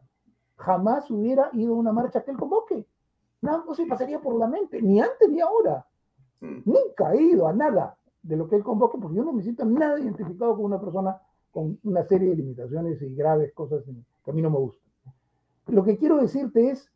jamás 0.56 1.10
hubiera 1.12 1.50
ido 1.54 1.74
a 1.74 1.78
una 1.78 1.92
marcha 1.92 2.24
que 2.24 2.32
él 2.32 2.38
convoque. 2.38 2.88
No, 3.42 3.66
no 3.66 3.76
se 3.76 3.86
pasaría 3.86 4.20
por 4.20 4.36
la 4.36 4.48
mente, 4.48 4.82
ni 4.82 5.00
antes 5.02 5.30
ni 5.30 5.42
ahora. 5.42 5.86
Mm. 6.40 6.62
Nunca 6.66 7.14
he 7.14 7.22
ido 7.22 7.48
a 7.48 7.54
nada 7.54 7.98
de 8.22 8.38
lo 8.38 8.48
que 8.48 8.56
él 8.56 8.64
convoque, 8.64 8.98
porque 9.00 9.18
yo 9.18 9.24
no 9.24 9.34
me 9.34 9.44
siento 9.44 9.66
nada 9.66 10.00
identificado 10.00 10.56
con 10.56 10.66
una 10.66 10.80
persona 10.80 11.20
con 11.52 11.78
una 11.84 12.04
serie 12.04 12.30
de 12.30 12.36
limitaciones 12.38 13.02
y 13.02 13.14
graves 13.14 13.54
cosas 13.54 13.84
que 14.24 14.32
a 14.32 14.34
mí 14.34 14.42
no 14.42 14.50
me 14.50 14.58
gustan. 14.58 14.90
Lo 15.68 15.84
que 15.84 15.98
quiero 15.98 16.18
decirte 16.18 16.70
es, 16.70 16.90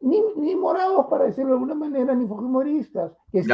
ni, 0.00 0.22
ni 0.36 0.56
morados, 0.56 1.06
para 1.06 1.24
decirlo 1.24 1.50
de 1.50 1.54
alguna 1.54 1.74
manera, 1.74 2.14
ni 2.14 2.26
fujimoristas, 2.26 3.12
que 3.30 3.40
esté, 3.40 3.52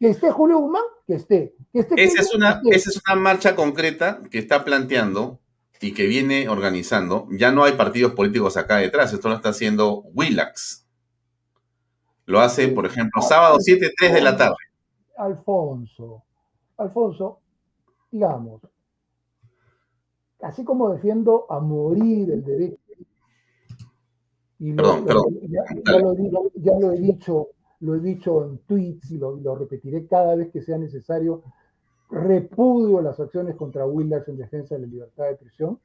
que 0.00 0.08
esté 0.08 0.30
Julio 0.30 0.58
Guzmán, 0.58 0.82
que 1.06 1.14
esté. 1.14 1.54
esa, 1.72 2.22
es 2.22 2.34
una, 2.34 2.62
esa 2.70 2.90
es 2.90 3.00
una 3.06 3.20
marcha 3.20 3.54
concreta 3.54 4.22
que 4.30 4.38
está 4.38 4.64
planteando 4.64 5.38
y 5.80 5.92
que 5.92 6.06
viene 6.06 6.48
organizando. 6.48 7.28
Ya 7.30 7.52
no 7.52 7.64
hay 7.64 7.74
partidos 7.74 8.14
políticos 8.14 8.56
acá 8.56 8.78
detrás, 8.78 9.12
esto 9.12 9.28
lo 9.28 9.36
está 9.36 9.50
haciendo 9.50 10.02
Willax. 10.14 10.86
Lo 12.24 12.40
hace, 12.40 12.68
por 12.68 12.86
ejemplo, 12.86 13.20
sábado 13.20 13.58
7, 13.60 13.92
3 13.96 14.14
de 14.14 14.20
la 14.22 14.36
tarde. 14.36 14.56
Alfonso, 15.18 16.24
Alfonso, 16.78 17.40
digamos, 18.10 18.62
así 20.40 20.64
como 20.64 20.94
defiendo 20.94 21.44
a 21.50 21.60
morir 21.60 22.30
el 22.30 22.42
derecho, 22.42 22.78
y 24.58 24.72
perdón, 24.74 25.04
perdón. 25.06 25.24
Ya, 25.48 26.78
lo, 26.78 26.92
he 26.92 27.00
dicho, 27.00 27.48
lo 27.80 27.94
he 27.94 28.00
dicho 28.00 28.44
en 28.44 28.58
tweets 28.58 29.10
y 29.10 29.18
lo, 29.18 29.54
repetiré 29.54 30.06
cada 30.06 30.34
vez 30.36 30.50
que 30.50 30.62
sea 30.62 30.78
necesario, 30.78 31.42
repudio 32.10 33.00
las 33.00 33.18
acciones 33.18 33.56
contra 33.56 33.86
Willax 33.86 34.28
en 34.28 34.36
defensa 34.36 34.74
de 34.74 34.82
la 34.82 34.86
libertad 34.86 35.24
de 35.24 35.30
expresión. 35.32 35.78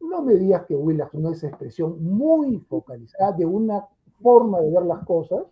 No 0.00 0.22
me 0.22 0.34
digas 0.34 0.64
que 0.66 0.74
Willax 0.74 1.14
no 1.14 1.30
es 1.30 1.44
expresión 1.44 2.02
muy 2.02 2.58
focalizada 2.60 3.32
de 3.32 3.44
una 3.44 3.86
forma 4.22 4.60
de 4.60 4.70
ver 4.70 4.82
las 4.84 5.04
cosas, 5.04 5.44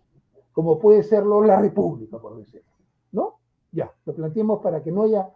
como 0.53 0.79
puede 0.79 1.03
serlo 1.03 1.43
la 1.43 1.59
República, 1.59 2.17
por 2.17 2.37
decirlo. 2.37 2.71
¿No? 3.11 3.35
Ya, 3.71 3.91
lo 4.05 4.15
planteemos 4.15 4.61
para 4.61 4.81
que 4.81 4.91
no 4.91 5.03
haya... 5.03 5.29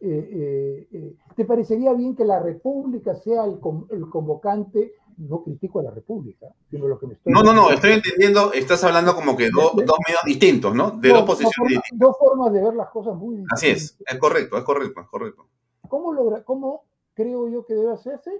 Eh, 0.00 0.28
eh, 0.30 0.88
eh, 0.92 1.16
¿Te 1.34 1.44
parecería 1.44 1.92
bien 1.92 2.14
que 2.14 2.24
la 2.24 2.38
República 2.38 3.16
sea 3.16 3.44
el, 3.46 3.58
convocante? 3.58 4.92
No 5.18 5.42
critico 5.42 5.80
a 5.80 5.82
la 5.82 5.90
República, 5.90 6.46
sino 6.70 6.86
lo 6.86 6.98
que 6.98 7.08
me 7.08 7.14
estoy... 7.14 7.32
No, 7.32 7.42
no, 7.42 7.52
no, 7.52 7.70
estoy 7.70 7.92
entendiendo, 7.92 8.52
estás 8.52 8.84
hablando 8.84 9.14
como 9.16 9.36
que 9.36 9.50
dos 9.50 9.74
medios 9.74 10.22
distintos, 10.24 10.74
¿no? 10.74 10.92
De 10.92 11.08
dos 11.08 11.22
posiciones 11.22 11.70
distintas. 11.70 11.98
Dos 11.98 12.16
formas 12.18 12.52
de 12.52 12.62
ver 12.62 12.74
las 12.74 12.88
cosas 12.90 13.16
muy 13.16 13.36
distintas. 13.36 13.58
Así 13.58 13.68
es, 13.68 13.98
es 14.06 14.18
correcto, 14.18 14.56
es 14.56 14.64
correcto, 14.64 15.00
es 15.00 15.08
correcto. 15.08 15.46
¿Cómo, 15.88 16.12
logra, 16.12 16.44
cómo 16.44 16.84
creo 17.14 17.48
yo 17.48 17.66
que 17.66 17.74
debe 17.74 17.92
hacerse? 17.92 18.30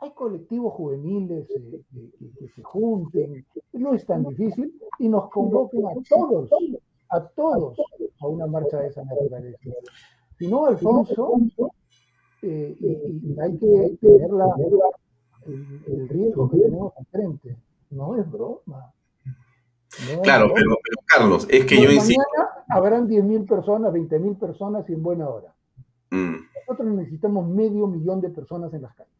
Hay 0.00 0.10
colectivos 0.12 0.74
juveniles 0.74 1.48
eh, 1.50 1.82
que, 2.38 2.48
se 2.48 2.62
junten, 2.62 3.46
no 3.72 3.94
es 3.94 4.04
tan 4.04 4.24
difícil, 4.24 4.78
y 4.98 5.08
nos 5.08 5.30
convoquen 5.30 5.86
a 5.86 5.92
todos, 6.08 6.50
a 7.10 7.20
todos, 7.28 7.78
a 8.20 8.26
una 8.26 8.46
marcha 8.46 8.78
de 8.78 8.88
esa 8.88 9.04
naturaleza. 9.04 9.58
Si 10.38 10.48
no, 10.48 10.66
Alfonso, 10.66 11.38
eh, 12.42 12.76
y, 12.80 13.40
hay 13.40 13.58
que 13.58 13.98
tener 14.00 14.30
la, 14.30 14.46
el, 15.46 16.08
riesgo 16.08 16.50
que 16.50 16.58
tenemos 16.58 16.92
enfrente. 16.98 17.56
No 17.90 18.16
es 18.16 18.30
broma. 18.30 18.92
claro, 20.22 20.52
Pero, 20.54 20.76
Carlos, 21.06 21.46
es 21.50 21.64
que 21.66 21.82
yo 21.82 21.90
insisto. 21.90 22.22
Habrán 22.68 23.08
10.000 23.08 23.48
personas, 23.48 23.92
20.000 23.92 24.38
personas 24.38 24.88
y 24.88 24.92
en 24.92 25.02
buena 25.02 25.28
hora. 25.28 25.54
Mm. 26.10 26.36
Nosotros 26.66 26.94
necesitamos 26.94 27.48
medio 27.48 27.86
millón 27.86 28.20
de 28.20 28.30
personas 28.30 28.72
en 28.74 28.82
las 28.82 28.94
calles. 28.94 29.12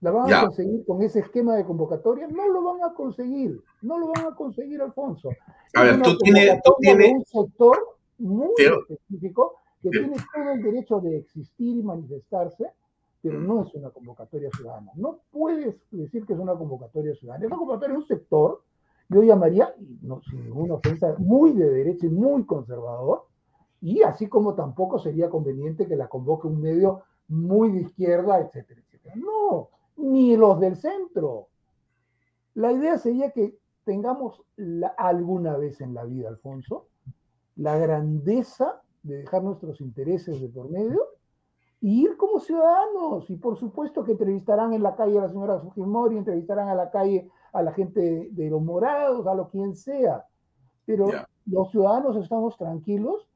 ¿La 0.00 0.10
van 0.10 0.32
a 0.32 0.42
conseguir 0.42 0.84
con 0.86 1.02
ese 1.02 1.20
esquema 1.20 1.56
de 1.56 1.64
convocatoria? 1.64 2.28
No 2.28 2.46
lo 2.48 2.62
van 2.62 2.84
a 2.84 2.92
conseguir. 2.92 3.58
No 3.80 3.98
lo 3.98 4.08
van 4.08 4.26
a 4.26 4.34
conseguir, 4.36 4.82
Alfonso. 4.82 5.30
A 5.74 5.82
ver, 5.82 6.02
tú 6.02 6.18
tienes, 6.18 6.60
tú 6.62 6.74
tienes. 6.78 7.12
Un 7.14 7.24
sector 7.24 7.78
muy 8.18 8.48
específico 8.58 9.60
que 9.82 9.88
tiene 9.88 10.16
todo 10.34 10.52
el 10.52 10.62
derecho 10.62 11.00
de 11.00 11.18
existir 11.18 11.78
y 11.78 11.82
manifestarse, 11.82 12.66
pero 13.24 13.40
no 13.40 13.62
es 13.62 13.74
una 13.74 13.88
convocatoria 13.88 14.50
ciudadana. 14.54 14.92
No 14.96 15.20
puedes 15.32 15.76
decir 15.90 16.26
que 16.26 16.34
es 16.34 16.38
una 16.38 16.54
convocatoria 16.54 17.14
ciudadana. 17.14 17.42
Es 17.42 17.50
una 17.50 17.56
convocatoria 17.56 17.94
de 17.94 18.02
un 18.02 18.06
sector, 18.06 18.62
yo 19.08 19.22
llamaría, 19.22 19.74
no, 20.02 20.20
sin 20.28 20.44
ninguna 20.44 20.74
ofensa, 20.74 21.14
muy 21.16 21.54
de 21.54 21.70
derecha 21.70 22.04
y 22.04 22.10
muy 22.10 22.44
conservador, 22.44 23.24
y 23.80 24.02
así 24.02 24.26
como 24.26 24.54
tampoco 24.54 24.98
sería 24.98 25.30
conveniente 25.30 25.86
que 25.86 25.96
la 25.96 26.08
convoque 26.08 26.48
un 26.48 26.60
medio 26.60 27.04
muy 27.28 27.72
de 27.72 27.80
izquierda, 27.80 28.40
etcétera, 28.40 28.82
etcétera. 28.82 29.14
No, 29.16 29.70
ni 29.96 30.36
los 30.36 30.60
del 30.60 30.76
centro. 30.76 31.48
La 32.52 32.72
idea 32.72 32.98
sería 32.98 33.30
que 33.30 33.56
tengamos 33.84 34.42
alguna 34.98 35.56
vez 35.56 35.80
en 35.80 35.94
la 35.94 36.04
vida, 36.04 36.28
Alfonso, 36.28 36.88
la 37.56 37.78
grandeza 37.78 38.82
de 39.02 39.16
dejar 39.16 39.42
nuestros 39.42 39.80
intereses 39.80 40.42
de 40.42 40.48
por 40.50 40.68
medio 40.68 41.00
y 41.84 42.04
ir 42.04 42.16
como 42.16 42.40
ciudadanos. 42.40 43.28
Y 43.28 43.36
por 43.36 43.58
supuesto 43.58 44.04
que 44.04 44.12
entrevistarán 44.12 44.72
en 44.72 44.82
la 44.82 44.96
calle 44.96 45.18
a 45.18 45.22
la 45.22 45.28
señora 45.28 45.60
Fujimori, 45.60 46.16
entrevistarán 46.16 46.70
a 46.70 46.74
la 46.74 46.90
calle 46.90 47.28
a 47.52 47.60
la 47.60 47.74
gente 47.74 48.30
de 48.32 48.48
los 48.48 48.62
morados, 48.62 49.26
a 49.26 49.34
lo 49.34 49.50
quien 49.50 49.76
sea. 49.76 50.24
Pero 50.86 51.10
los 51.44 51.70
ciudadanos 51.70 52.16
estamos 52.16 52.56
tranquilos 52.56 53.28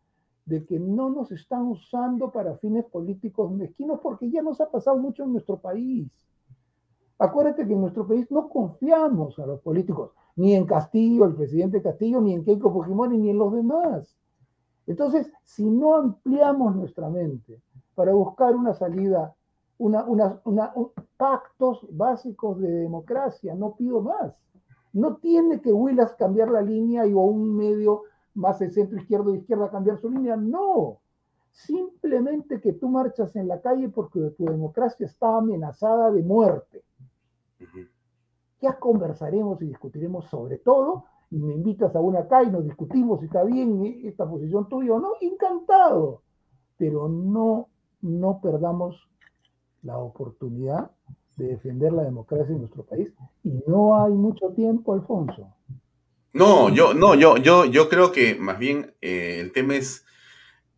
de 0.47 0.65
que 0.65 0.81
no 0.81 1.11
nos 1.11 1.31
están 1.31 1.65
usando 1.65 2.33
para 2.33 2.57
fines 2.57 2.87
políticos 2.87 3.53
mezquinos 3.53 4.01
porque 4.03 4.31
ya 4.31 4.41
nos 4.41 4.63
ha 4.63 4.71
pasado 4.71 4.97
mucho 4.97 5.25
en 5.25 5.33
nuestro 5.33 5.59
país. 5.59 6.11
Acuérdate 7.19 7.67
que 7.67 7.75
en 7.75 7.83
nuestro 7.83 8.09
país 8.09 8.31
no 8.31 8.49
confiamos 8.49 9.39
a 9.39 9.45
los 9.45 9.61
políticos, 9.61 10.13
ni 10.37 10.55
en 10.55 10.65
Castillo, 10.65 11.27
el 11.27 11.35
presidente 11.35 11.83
Castillo, 11.83 12.23
ni 12.23 12.33
en 12.33 12.47
Keiko 12.47 12.73
Fujimori, 12.73 13.19
ni 13.19 13.29
en 13.29 13.37
los 13.37 13.53
demás. 13.53 14.17
Entonces, 14.87 15.31
si 15.45 15.69
no 15.69 15.97
ampliamos 15.97 16.75
nuestra 16.75 17.11
mente 17.11 17.61
para 17.99 18.13
buscar 18.13 18.55
una 18.55 18.75
salida, 18.75 19.35
una, 19.77 20.07
pactos 21.17 21.85
básicos 21.91 22.61
de 22.61 22.71
democracia, 22.71 23.57
no 23.57 23.75
pido 23.75 24.01
más. 24.01 24.37
No 24.93 25.17
tiene 25.17 25.61
que 25.61 25.73
Willas 25.73 26.15
cambiar 26.15 26.49
la 26.49 26.63
línea 26.63 27.05
y 27.09 27.13
o 27.13 27.19
un 27.19 27.57
medio 27.57 28.03
más 28.35 28.61
de 28.61 28.71
centro 28.71 28.99
izquierdo 29.01 29.33
de 29.33 29.39
izquierda 29.39 29.69
cambiar 29.69 29.99
su 29.99 30.11
línea, 30.11 30.37
no. 30.37 31.01
Simplemente 31.51 32.61
que 32.61 32.75
tú 32.75 32.89
marchas 32.89 33.35
en 33.35 33.49
la 33.49 33.61
calle 33.61 33.89
porque 33.89 34.21
tu 34.39 34.45
democracia 34.45 35.05
está 35.05 35.39
amenazada 35.39 36.13
de 36.13 36.23
muerte. 36.23 36.85
Ya 38.61 38.79
conversaremos 38.79 39.61
y 39.61 39.67
discutiremos 39.67 40.27
sobre 40.27 40.59
todo 40.59 41.03
y 41.33 41.39
me 41.41 41.53
invitas 41.53 41.97
a 41.97 42.01
una 42.01 42.21
acá 42.21 42.45
y 42.45 42.51
nos 42.53 42.63
discutimos 42.63 43.19
si 43.19 43.27
está 43.27 43.43
bien 43.43 43.83
esta 44.05 44.25
posición 44.25 44.69
tuya 44.69 44.95
o 44.95 45.01
no, 45.01 45.15
encantado. 45.21 46.23
Pero 46.77 47.09
no, 47.09 47.67
no 48.01 48.41
perdamos 48.43 48.97
la 49.83 49.99
oportunidad 49.99 50.91
de 51.37 51.49
defender 51.49 51.93
la 51.93 52.03
democracia 52.03 52.53
en 52.53 52.61
nuestro 52.61 52.85
país. 52.85 53.11
Y 53.45 53.63
no 53.67 54.03
hay 54.03 54.13
mucho 54.13 54.49
tiempo, 54.51 54.93
Alfonso. 54.93 55.55
No, 56.33 56.69
yo, 56.69 56.95
no, 56.95 57.15
yo, 57.15 57.37
yo, 57.37 57.65
yo 57.65 57.89
creo 57.89 58.13
que 58.13 58.35
más 58.35 58.59
bien 58.59 58.95
eh, 59.01 59.39
el 59.41 59.53
tema 59.53 59.77
es 59.77 60.05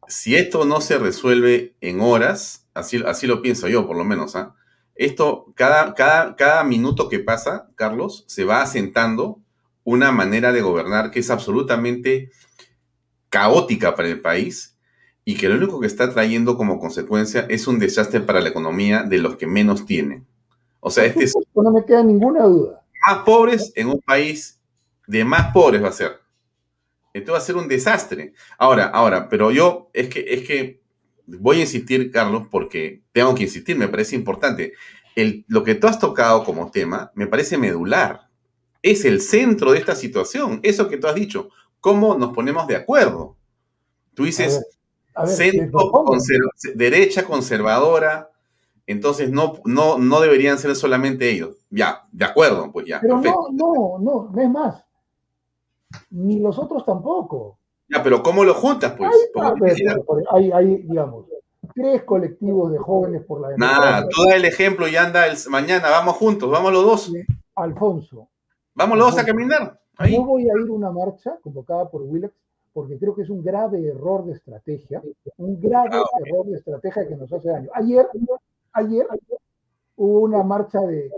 si 0.06 0.36
esto 0.36 0.64
no 0.64 0.80
se 0.80 0.98
resuelve 0.98 1.76
en 1.80 2.00
horas, 2.00 2.68
así, 2.74 3.02
así 3.06 3.26
lo 3.26 3.42
pienso 3.42 3.68
yo, 3.68 3.86
por 3.86 3.96
lo 3.96 4.04
menos, 4.04 4.36
¿ah? 4.36 4.54
Esto, 4.94 5.52
cada, 5.54 5.94
cada, 5.94 6.36
cada 6.36 6.62
minuto 6.62 7.08
que 7.08 7.20
pasa, 7.20 7.70
Carlos, 7.74 8.24
se 8.26 8.44
va 8.44 8.60
asentando 8.60 9.40
una 9.82 10.12
manera 10.12 10.52
de 10.52 10.60
gobernar 10.60 11.10
que 11.10 11.20
es 11.20 11.30
absolutamente 11.30 12.30
caótica 13.30 13.94
para 13.94 14.08
el 14.08 14.20
país 14.20 14.69
y 15.30 15.36
que 15.36 15.48
lo 15.48 15.54
único 15.54 15.78
que 15.78 15.86
está 15.86 16.12
trayendo 16.12 16.56
como 16.56 16.80
consecuencia 16.80 17.46
es 17.48 17.68
un 17.68 17.78
desastre 17.78 18.18
para 18.18 18.40
la 18.40 18.48
economía 18.48 19.04
de 19.04 19.18
los 19.18 19.36
que 19.36 19.46
menos 19.46 19.86
tienen. 19.86 20.26
O 20.80 20.90
sea, 20.90 21.04
este 21.04 21.22
es... 21.22 21.34
No 21.54 21.70
me 21.70 21.84
queda 21.84 22.02
ninguna 22.02 22.42
duda. 22.42 22.82
Más 23.06 23.18
pobres 23.18 23.72
en 23.76 23.90
un 23.90 24.00
país 24.00 24.58
de 25.06 25.24
más 25.24 25.52
pobres 25.52 25.84
va 25.84 25.88
a 25.88 25.92
ser. 25.92 26.20
Esto 27.14 27.30
va 27.30 27.38
a 27.38 27.42
ser 27.42 27.54
un 27.54 27.68
desastre. 27.68 28.34
Ahora, 28.58 28.86
ahora, 28.86 29.28
pero 29.28 29.52
yo 29.52 29.88
es 29.92 30.08
que, 30.08 30.24
es 30.26 30.44
que 30.44 30.82
voy 31.26 31.58
a 31.58 31.60
insistir, 31.60 32.10
Carlos, 32.10 32.48
porque 32.50 33.04
tengo 33.12 33.32
que 33.36 33.44
insistir, 33.44 33.76
me 33.76 33.86
parece 33.86 34.16
importante. 34.16 34.72
El, 35.14 35.44
lo 35.46 35.62
que 35.62 35.76
tú 35.76 35.86
has 35.86 36.00
tocado 36.00 36.42
como 36.42 36.72
tema 36.72 37.12
me 37.14 37.28
parece 37.28 37.56
medular 37.56 38.22
es 38.82 39.04
el 39.04 39.20
centro 39.20 39.70
de 39.70 39.78
esta 39.78 39.94
situación. 39.94 40.58
Eso 40.64 40.88
que 40.88 40.96
tú 40.96 41.06
has 41.06 41.14
dicho, 41.14 41.50
¿cómo 41.78 42.18
nos 42.18 42.34
ponemos 42.34 42.66
de 42.66 42.74
acuerdo? 42.74 43.36
Tú 44.14 44.24
dices, 44.24 44.60
centro, 45.26 45.90
derecha 46.74 47.24
conservadora, 47.24 48.30
entonces 48.86 49.30
no, 49.30 49.54
no, 49.64 49.98
no 49.98 50.20
deberían 50.20 50.58
ser 50.58 50.74
solamente 50.74 51.30
ellos. 51.30 51.56
Ya, 51.70 52.06
de 52.10 52.24
acuerdo, 52.24 52.70
pues 52.72 52.86
ya. 52.86 53.00
Pero 53.00 53.20
no, 53.20 53.48
no, 53.52 53.98
no, 54.00 54.30
no 54.32 54.42
es 54.42 54.50
más. 54.50 54.84
Ni 56.10 56.40
los 56.40 56.58
otros 56.58 56.84
tampoco. 56.84 57.58
Ya, 57.88 58.02
pero 58.02 58.22
¿cómo 58.22 58.44
lo 58.44 58.54
juntas, 58.54 58.94
pues? 58.96 59.10
Hay, 60.32 60.52
hay, 60.52 60.76
digamos, 60.82 61.26
tres 61.74 62.02
colectivos 62.04 62.72
de 62.72 62.78
jóvenes 62.78 63.22
por 63.24 63.40
la 63.40 63.48
democracia. 63.48 63.80
Nada, 63.80 64.08
todo 64.08 64.32
el 64.32 64.44
ejemplo 64.44 64.88
y 64.88 64.96
anda 64.96 65.26
el, 65.26 65.36
mañana, 65.48 65.90
vamos 65.90 66.16
juntos, 66.16 66.50
vamos 66.50 66.72
los 66.72 66.84
dos. 66.84 67.12
Alfonso, 67.54 68.28
Vámonos 68.74 69.18
a 69.18 69.24
caminar. 69.24 69.80
No 69.98 70.24
voy 70.24 70.42
a 70.42 70.54
ir 70.58 70.70
a 70.70 70.72
una 70.72 70.90
marcha 70.90 71.38
convocada 71.42 71.90
por 71.90 72.02
Willax 72.02 72.32
porque 72.72 72.98
creo 72.98 73.14
que 73.14 73.22
es 73.22 73.30
un 73.30 73.42
grave 73.42 73.86
error 73.86 74.24
de 74.24 74.32
estrategia, 74.32 75.02
un 75.38 75.60
grave 75.60 75.96
ah, 75.96 76.18
error 76.24 76.46
de 76.46 76.56
estrategia 76.56 77.08
que 77.08 77.16
nos 77.16 77.32
hace 77.32 77.48
daño. 77.48 77.70
Ayer, 77.74 78.08
ayer 78.72 79.06
hubo 79.96 80.20
una 80.20 80.42
marcha 80.42 80.80
de 80.80 81.10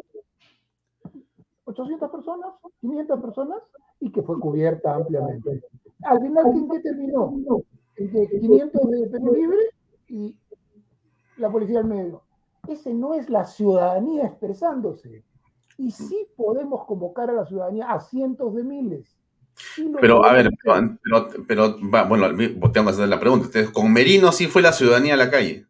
800 1.65 2.11
personas, 2.11 2.55
500 2.81 3.21
personas, 3.21 3.63
y 4.01 4.11
que 4.11 4.23
fue 4.23 4.39
cubierta 4.41 4.95
ampliamente. 4.95 5.63
Al 6.05 6.21
final, 6.21 6.45
¿quién 6.53 6.69
qué 6.69 6.81
terminó? 6.81 7.33
Entre 7.97 8.41
500 8.41 8.91
de 8.91 9.07
Perú 9.09 9.35
Libre 9.35 9.61
y 10.09 10.37
la 11.37 11.51
policía 11.51 11.81
al 11.81 11.87
medio. 11.87 12.23
Ese 12.67 12.95
no 12.95 13.15
es 13.15 13.29
la 13.29 13.45
ciudadanía 13.45 14.25
expresándose 14.27 15.25
y 15.79 15.91
sí 15.91 16.29
podemos 16.37 16.85
convocar 16.85 17.31
a 17.31 17.35
la 17.35 17.45
ciudadanía 17.45 17.91
a 17.91 18.01
cientos 18.01 18.55
de 18.55 18.65
miles. 18.65 19.17
Pero, 20.01 20.25
a 20.25 20.33
ver, 20.33 20.51
pero, 20.63 21.37
pero, 21.47 21.77
bueno, 22.09 22.29
tengo 22.73 22.87
que 22.87 22.91
hacer 22.91 23.09
la 23.09 23.21
pregunta. 23.21 23.49
¿Con 23.73 23.93
Merino 23.93 24.33
sí 24.33 24.47
fue 24.47 24.63
la 24.63 24.73
ciudadanía 24.73 25.15
a 25.15 25.19
la 25.19 25.31
calle? 25.31 25.67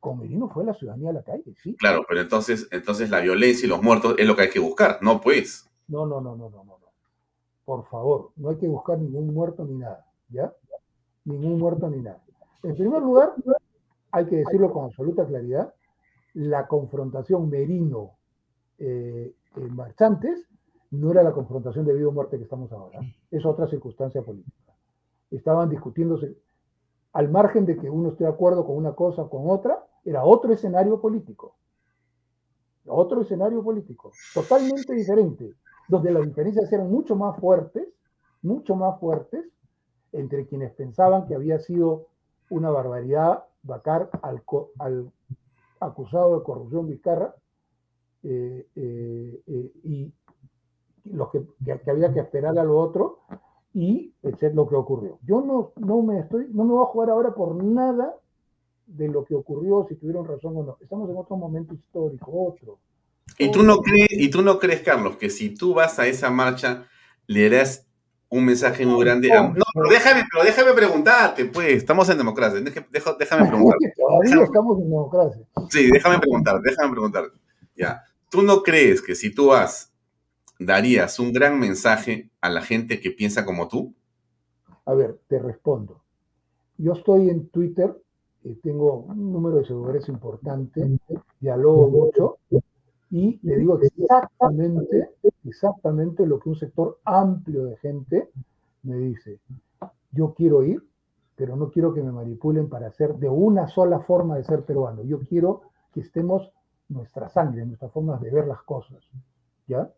Con 0.00 0.18
Merino 0.18 0.48
fue 0.48 0.64
la 0.64 0.74
ciudadanía 0.74 1.10
a 1.10 1.14
la 1.14 1.22
calle, 1.22 1.54
sí. 1.62 1.74
Claro, 1.76 2.04
pero 2.08 2.20
entonces, 2.20 2.68
entonces 2.70 3.10
la 3.10 3.20
violencia 3.20 3.66
y 3.66 3.68
los 3.68 3.82
muertos 3.82 4.14
es 4.18 4.26
lo 4.26 4.36
que 4.36 4.42
hay 4.42 4.50
que 4.50 4.60
buscar, 4.60 4.98
¿no? 5.02 5.20
Pues. 5.20 5.68
No, 5.88 6.06
no, 6.06 6.20
no, 6.20 6.36
no, 6.36 6.50
no, 6.50 6.64
no. 6.64 6.76
Por 7.64 7.84
favor, 7.88 8.30
no 8.36 8.50
hay 8.50 8.56
que 8.56 8.68
buscar 8.68 8.98
ningún 8.98 9.34
muerto 9.34 9.64
ni 9.64 9.74
nada, 9.74 10.06
¿ya? 10.28 10.52
Ningún 11.24 11.58
muerto 11.58 11.90
ni 11.90 12.00
nada. 12.00 12.22
En 12.62 12.76
primer 12.76 13.02
lugar, 13.02 13.34
hay 14.12 14.26
que 14.26 14.36
decirlo 14.36 14.72
con 14.72 14.84
absoluta 14.84 15.26
claridad, 15.26 15.74
la 16.34 16.68
confrontación 16.68 17.50
Merino 17.50 18.12
eh, 18.78 19.34
marchantes, 19.70 20.46
no 20.90 21.10
era 21.10 21.22
la 21.22 21.32
confrontación 21.32 21.84
de 21.84 21.94
vida 21.94 22.08
o 22.08 22.12
muerte 22.12 22.36
que 22.36 22.44
estamos 22.44 22.72
ahora. 22.72 23.00
Es 23.30 23.44
otra 23.44 23.66
circunstancia 23.68 24.22
política. 24.22 24.74
Estaban 25.30 25.68
discutiéndose, 25.68 26.36
al 27.12 27.30
margen 27.30 27.66
de 27.66 27.76
que 27.76 27.90
uno 27.90 28.10
esté 28.10 28.24
de 28.24 28.30
acuerdo 28.30 28.64
con 28.64 28.76
una 28.76 28.92
cosa 28.92 29.22
o 29.22 29.30
con 29.30 29.50
otra, 29.50 29.84
era 30.04 30.24
otro 30.24 30.52
escenario 30.52 31.00
político. 31.00 31.56
Otro 32.86 33.22
escenario 33.22 33.62
político, 33.62 34.12
totalmente 34.32 34.94
diferente. 34.94 35.54
donde 35.88 36.10
las 36.10 36.24
diferencias 36.24 36.72
eran 36.72 36.90
mucho 36.90 37.14
más 37.14 37.38
fuertes, 37.38 37.86
mucho 38.42 38.74
más 38.74 38.98
fuertes, 38.98 39.44
entre 40.10 40.46
quienes 40.46 40.72
pensaban 40.72 41.26
que 41.26 41.34
había 41.36 41.60
sido 41.60 42.08
una 42.50 42.70
barbaridad 42.70 43.44
vacar 43.62 44.10
al, 44.22 45.12
acusado 45.78 46.38
de 46.38 46.44
corrupción 46.44 46.88
Vizcarra 46.88 47.34
eh, 48.22 48.66
eh, 48.74 49.40
eh, 49.46 49.72
y 49.84 50.12
los 51.12 51.30
que, 51.30 51.42
que, 51.64 51.90
había 51.90 52.12
que 52.12 52.20
esperar 52.20 52.58
a 52.58 52.64
lo 52.64 52.78
otro 52.78 53.20
y 53.72 54.14
es 54.22 54.54
lo 54.54 54.66
que 54.68 54.74
ocurrió. 54.74 55.18
Yo 55.26 55.42
no, 55.42 55.72
no, 55.76 56.02
me 56.02 56.20
estoy, 56.20 56.46
no 56.50 56.64
me 56.64 56.72
voy 56.72 56.82
a 56.82 56.86
jugar 56.86 57.10
ahora 57.10 57.34
por 57.34 57.62
nada 57.62 58.14
de 58.86 59.08
lo 59.08 59.24
que 59.24 59.34
ocurrió, 59.34 59.84
si 59.88 59.96
tuvieron 59.96 60.26
razón 60.26 60.56
o 60.56 60.62
no. 60.62 60.78
Estamos 60.80 61.10
en 61.10 61.16
otro 61.16 61.36
momento 61.36 61.74
histórico, 61.74 62.30
otro. 62.32 62.78
¿Y 63.38 63.50
tú 63.50 63.62
no 63.62 63.78
crees, 63.78 64.08
y 64.10 64.30
tú 64.30 64.42
no 64.42 64.58
crees, 64.58 64.80
Carlos, 64.80 65.16
que 65.16 65.28
si 65.28 65.50
tú 65.50 65.74
vas 65.74 65.98
a 65.98 66.06
esa 66.06 66.30
marcha, 66.30 66.86
le 67.26 67.50
darás 67.50 67.86
un 68.28 68.44
mensaje 68.44 68.86
muy 68.86 69.04
grande? 69.04 69.28
No, 69.28 69.64
pero 69.74 69.88
déjame, 69.90 70.24
pero 70.32 70.44
déjame 70.44 70.72
preguntarte, 70.72 71.44
pues, 71.44 71.74
estamos 71.74 72.08
en 72.08 72.18
democracia. 72.18 72.60
Déjame, 72.60 73.48
preguntar. 73.48 73.78
Todavía 73.96 74.42
estamos 74.42 74.78
en 74.78 74.84
democracia. 74.84 75.42
Sí, 75.68 75.90
déjame 75.90 76.18
preguntar, 76.18 76.60
déjame 76.62 76.92
preguntar. 76.92 77.24
Ya. 77.76 78.02
¿Tú 78.30 78.42
no 78.42 78.62
crees 78.62 79.02
que 79.02 79.14
si 79.14 79.34
tú 79.34 79.48
vas, 79.48 79.92
darías 80.58 81.18
un 81.18 81.32
gran 81.32 81.58
mensaje 81.58 82.30
a 82.40 82.48
la 82.48 82.62
gente 82.62 83.00
que 83.00 83.10
piensa 83.10 83.44
como 83.44 83.68
tú? 83.68 83.94
A 84.84 84.94
ver, 84.94 85.18
te 85.28 85.38
respondo. 85.38 86.02
Yo 86.78 86.92
estoy 86.92 87.30
en 87.30 87.48
Twitter, 87.48 87.96
eh, 88.44 88.56
tengo 88.62 89.00
un 89.08 89.32
número 89.32 89.56
de 89.56 89.64
seguidores 89.64 90.08
importante, 90.08 90.98
dialogo 91.40 91.88
mucho 91.88 92.38
y 93.10 93.38
le 93.42 93.56
digo 93.56 93.78
exactamente, 93.80 95.10
exactamente 95.44 96.26
lo 96.26 96.38
que 96.38 96.50
un 96.50 96.56
sector 96.56 96.98
amplio 97.04 97.64
de 97.64 97.76
gente 97.78 98.30
me 98.82 98.96
dice. 98.96 99.40
Yo 100.12 100.34
quiero 100.34 100.62
ir, 100.64 100.82
pero 101.34 101.56
no 101.56 101.70
quiero 101.70 101.92
que 101.92 102.02
me 102.02 102.12
manipulen 102.12 102.68
para 102.68 102.88
hacer 102.88 103.14
de 103.16 103.28
una 103.28 103.68
sola 103.68 104.00
forma 104.00 104.36
de 104.36 104.44
ser 104.44 104.64
peruano. 104.64 105.02
Yo 105.02 105.20
quiero 105.20 105.62
que 105.92 106.00
estemos 106.00 106.52
nuestra 106.88 107.28
sangre, 107.28 107.64
nuestras 107.64 107.92
formas 107.92 108.20
de 108.20 108.30
ver 108.30 108.46
las 108.46 108.62
cosas. 108.62 109.02
¿Ya? 109.66 109.90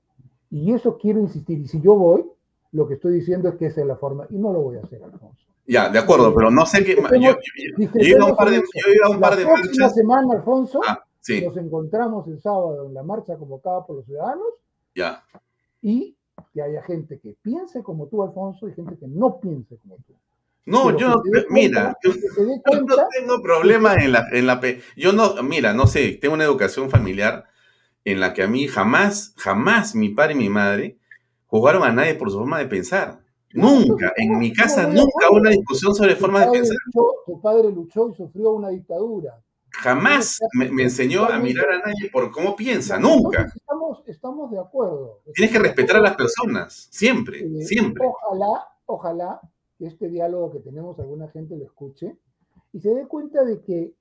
Y 0.51 0.73
eso 0.73 0.97
quiero 0.99 1.21
insistir. 1.21 1.59
Y 1.59 1.69
si 1.69 1.81
yo 1.81 1.95
voy, 1.95 2.25
lo 2.73 2.87
que 2.87 2.95
estoy 2.95 3.15
diciendo 3.15 3.49
es 3.49 3.57
que 3.57 3.67
esa 3.67 3.81
es 3.81 3.87
la 3.87 3.97
forma, 3.97 4.27
y 4.31 4.39
no 4.39 4.53
lo 4.53 4.61
voy 4.61 4.77
a 4.77 4.81
hacer, 4.81 5.03
Alfonso. 5.03 5.45
Ya, 5.67 5.91
de 5.91 5.99
acuerdo, 5.99 6.35
pero 6.35 6.51
no 6.51 6.65
sé 6.65 6.83
qué. 6.83 6.97
Yo, 6.97 7.21
yo, 7.21 7.37
he 7.95 8.09
ido 8.09 8.25
a 8.25 8.31
un 8.31 8.37
par 8.37 8.51
de, 8.51 8.57
yo 8.57 9.11
un 9.11 9.21
par 9.21 9.37
de 9.37 9.45
marchas. 9.45 9.95
semana, 9.95 10.35
Alfonso, 10.35 10.81
ah, 10.87 11.05
nos 11.45 11.57
encontramos 11.59 12.27
el 12.29 12.41
sábado 12.41 12.87
en 12.87 12.95
la 12.95 13.03
marcha 13.03 13.37
convocada 13.37 13.85
por 13.85 13.97
los 13.97 14.07
ciudadanos. 14.07 14.47
Ya. 14.95 15.23
Y 15.83 16.17
que 16.55 16.63
haya 16.63 16.83
gente 16.85 17.19
que 17.19 17.37
piense 17.43 17.83
como 17.83 18.07
tú, 18.07 18.23
Alfonso, 18.23 18.67
y 18.67 18.73
gente 18.73 18.97
que 18.97 19.07
no 19.07 19.39
piense 19.41 19.77
como 19.77 19.97
tú. 19.97 20.15
No, 20.65 20.97
yo 20.97 21.09
no, 21.09 21.23
mira, 21.51 21.97
yo, 22.03 22.13
no 22.13 23.09
tengo 23.19 23.43
problema 23.43 23.95
en 23.95 24.13
la, 24.13 24.27
en 24.33 24.47
la, 24.47 24.61
yo 24.97 25.13
no, 25.13 25.43
mira, 25.43 25.73
no 25.73 25.87
sé, 25.87 26.19
tengo 26.21 26.35
una 26.35 26.45
educación 26.45 26.91
familiar 26.91 27.47
en 28.11 28.21
la 28.21 28.33
que 28.33 28.43
a 28.43 28.49
mí 28.49 28.67
jamás, 28.67 29.35
jamás 29.37 29.95
mi 29.95 30.09
padre 30.09 30.33
y 30.33 30.39
mi 30.39 30.49
madre 30.49 30.97
jugaron 31.47 31.83
a 31.83 31.93
nadie 31.93 32.15
por 32.15 32.31
su 32.31 32.39
forma 32.39 32.59
de 32.59 32.67
pensar. 32.67 33.21
Nunca, 33.53 34.13
en 34.17 34.39
mi 34.39 34.51
casa 34.53 34.87
nunca 34.87 35.29
hubo 35.31 35.37
una 35.37 35.51
discusión 35.51 35.95
sobre 35.95 36.17
forma 36.17 36.47
de 36.47 36.53
pensar. 36.53 36.77
tu 37.27 37.41
padre 37.41 37.71
luchó 37.71 38.09
y 38.09 38.15
sufrió 38.15 38.53
una 38.53 38.71
dictadura. 38.71 39.39
Jamás 39.71 40.39
me, 40.55 40.83
enseñó 40.83 41.27
a 41.27 41.39
mirar 41.39 41.71
a 41.71 41.79
nadie 41.81 42.11
por 42.11 42.31
cómo 42.31 42.57
piensa, 42.57 42.99
nunca. 42.99 43.53
Estamos, 43.55 44.03
estamos 44.07 44.51
de 44.51 44.59
acuerdo. 44.59 45.21
Tienes 45.35 45.53
que 45.53 45.59
respetar 45.59 45.97
a 45.97 46.01
las 46.01 46.17
personas, 46.17 46.89
siempre, 46.91 47.41
eh, 47.41 47.63
siempre. 47.63 48.07
Ojalá, 48.07 48.69
ojalá 48.87 49.41
que 49.79 49.87
este 49.87 50.09
diálogo 50.09 50.51
que 50.51 50.61
tenemos 50.61 50.99
alguna 50.99 51.29
gente 51.29 51.57
lo 51.57 51.65
escuche 51.67 52.17
y 52.73 52.81
se 52.81 52.95
dé 52.95 53.07
cuenta 53.07 53.45
de 53.45 53.61
que 53.61 53.93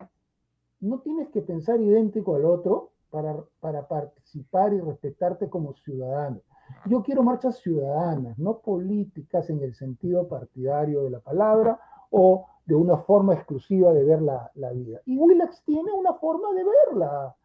no 0.79 0.99
tienes 0.99 1.27
que 1.29 1.41
pensar 1.41 1.81
idéntico 1.81 2.35
al 2.35 2.45
otro 2.45 2.91
para, 3.09 3.35
para 3.59 3.87
participar 3.87 4.73
y 4.73 4.81
respetarte 4.81 5.49
como 5.49 5.73
ciudadano. 5.73 6.41
Yo 6.85 7.01
quiero 7.01 7.23
marchas 7.23 7.57
ciudadanas, 7.59 8.37
no 8.37 8.59
políticas 8.59 9.49
en 9.49 9.61
el 9.63 9.73
sentido 9.73 10.27
partidario 10.27 11.03
de 11.03 11.11
la 11.11 11.19
palabra 11.19 11.79
o 12.09 12.45
de 12.65 12.75
una 12.75 12.97
forma 12.97 13.33
exclusiva 13.33 13.93
de 13.93 14.03
ver 14.03 14.21
la, 14.21 14.51
la 14.55 14.71
vida. 14.71 14.99
Y 15.05 15.17
Willax 15.17 15.63
tiene 15.63 15.91
una 15.93 16.13
forma 16.13 16.51
de 16.53 16.63
verla. 16.63 17.35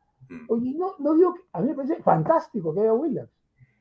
Oye, 0.49 0.75
no, 0.77 0.95
no 0.99 1.15
digo, 1.15 1.35
a 1.53 1.61
mí 1.61 1.69
me 1.69 1.75
parece 1.75 2.03
fantástico 2.03 2.75
que 2.75 2.81
haya 2.81 2.93
Willax. 2.93 3.31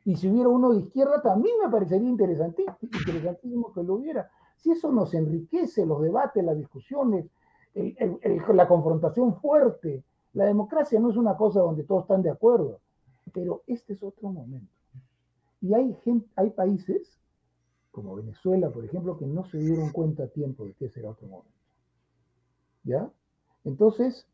Y 0.06 0.16
si 0.16 0.30
hubiera 0.30 0.50
uno 0.50 0.72
de 0.72 0.80
izquierda, 0.80 1.22
también 1.22 1.56
me 1.64 1.70
parecería 1.70 2.10
interesantísimo, 2.10 2.78
interesantísimo 2.82 3.74
que 3.74 3.84
lo 3.84 3.96
hubiera. 3.96 4.30
Si 4.58 4.72
eso 4.72 4.92
nos 4.92 5.14
enriquece 5.14 5.86
los 5.86 6.02
debates, 6.02 6.44
las 6.44 6.58
discusiones, 6.58 7.26
la 8.54 8.68
confrontación 8.68 9.36
fuerte. 9.36 10.04
La 10.34 10.46
democracia 10.46 11.00
no 11.00 11.10
es 11.10 11.18
una 11.18 11.36
cosa 11.36 11.60
donde 11.60 11.84
todos 11.84 12.04
están 12.04 12.22
de 12.22 12.30
acuerdo, 12.30 12.80
pero 13.34 13.64
este 13.68 13.94
es 13.94 14.04
otro 14.04 14.30
momento. 14.30 14.72
Y 15.62 15.74
hay, 15.74 15.94
gente, 16.04 16.28
hay 16.36 16.50
países, 16.52 17.20
como 17.92 18.16
Venezuela, 18.16 18.70
por 18.70 18.86
ejemplo, 18.86 19.18
que 19.18 19.28
no 19.28 19.46
se 19.46 19.58
dieron 19.58 19.92
cuenta 19.92 20.24
a 20.24 20.28
tiempo 20.28 20.66
de 20.66 20.74
que 20.74 20.86
ese 20.86 21.02
era 21.02 21.10
otro 21.10 21.28
momento. 21.28 21.52
¿Ya? 22.84 23.12
Entonces, 23.64 24.26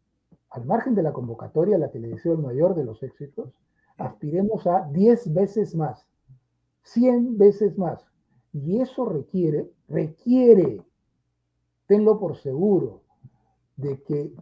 al 0.52 0.66
margen 0.66 0.96
de 0.96 1.04
la 1.04 1.12
convocatoria, 1.12 1.78
la 1.78 1.92
que 1.92 2.00
le 2.00 2.10
deseo 2.10 2.34
el 2.34 2.40
mayor 2.40 2.76
de 2.76 2.86
los 2.86 3.02
éxitos, 3.04 3.54
aspiremos 3.98 4.68
a 4.68 4.88
10 4.92 5.34
veces 5.34 5.76
más, 5.76 6.08
100 6.84 7.38
veces 7.38 7.78
más. 7.78 8.06
Y 8.54 8.80
eso 8.80 9.06
requiere, 9.06 9.70
requiere, 9.88 10.82
tenlo 11.88 12.20
por 12.20 12.38
seguro, 12.38 13.02
de 13.76 14.02
que 14.04 14.34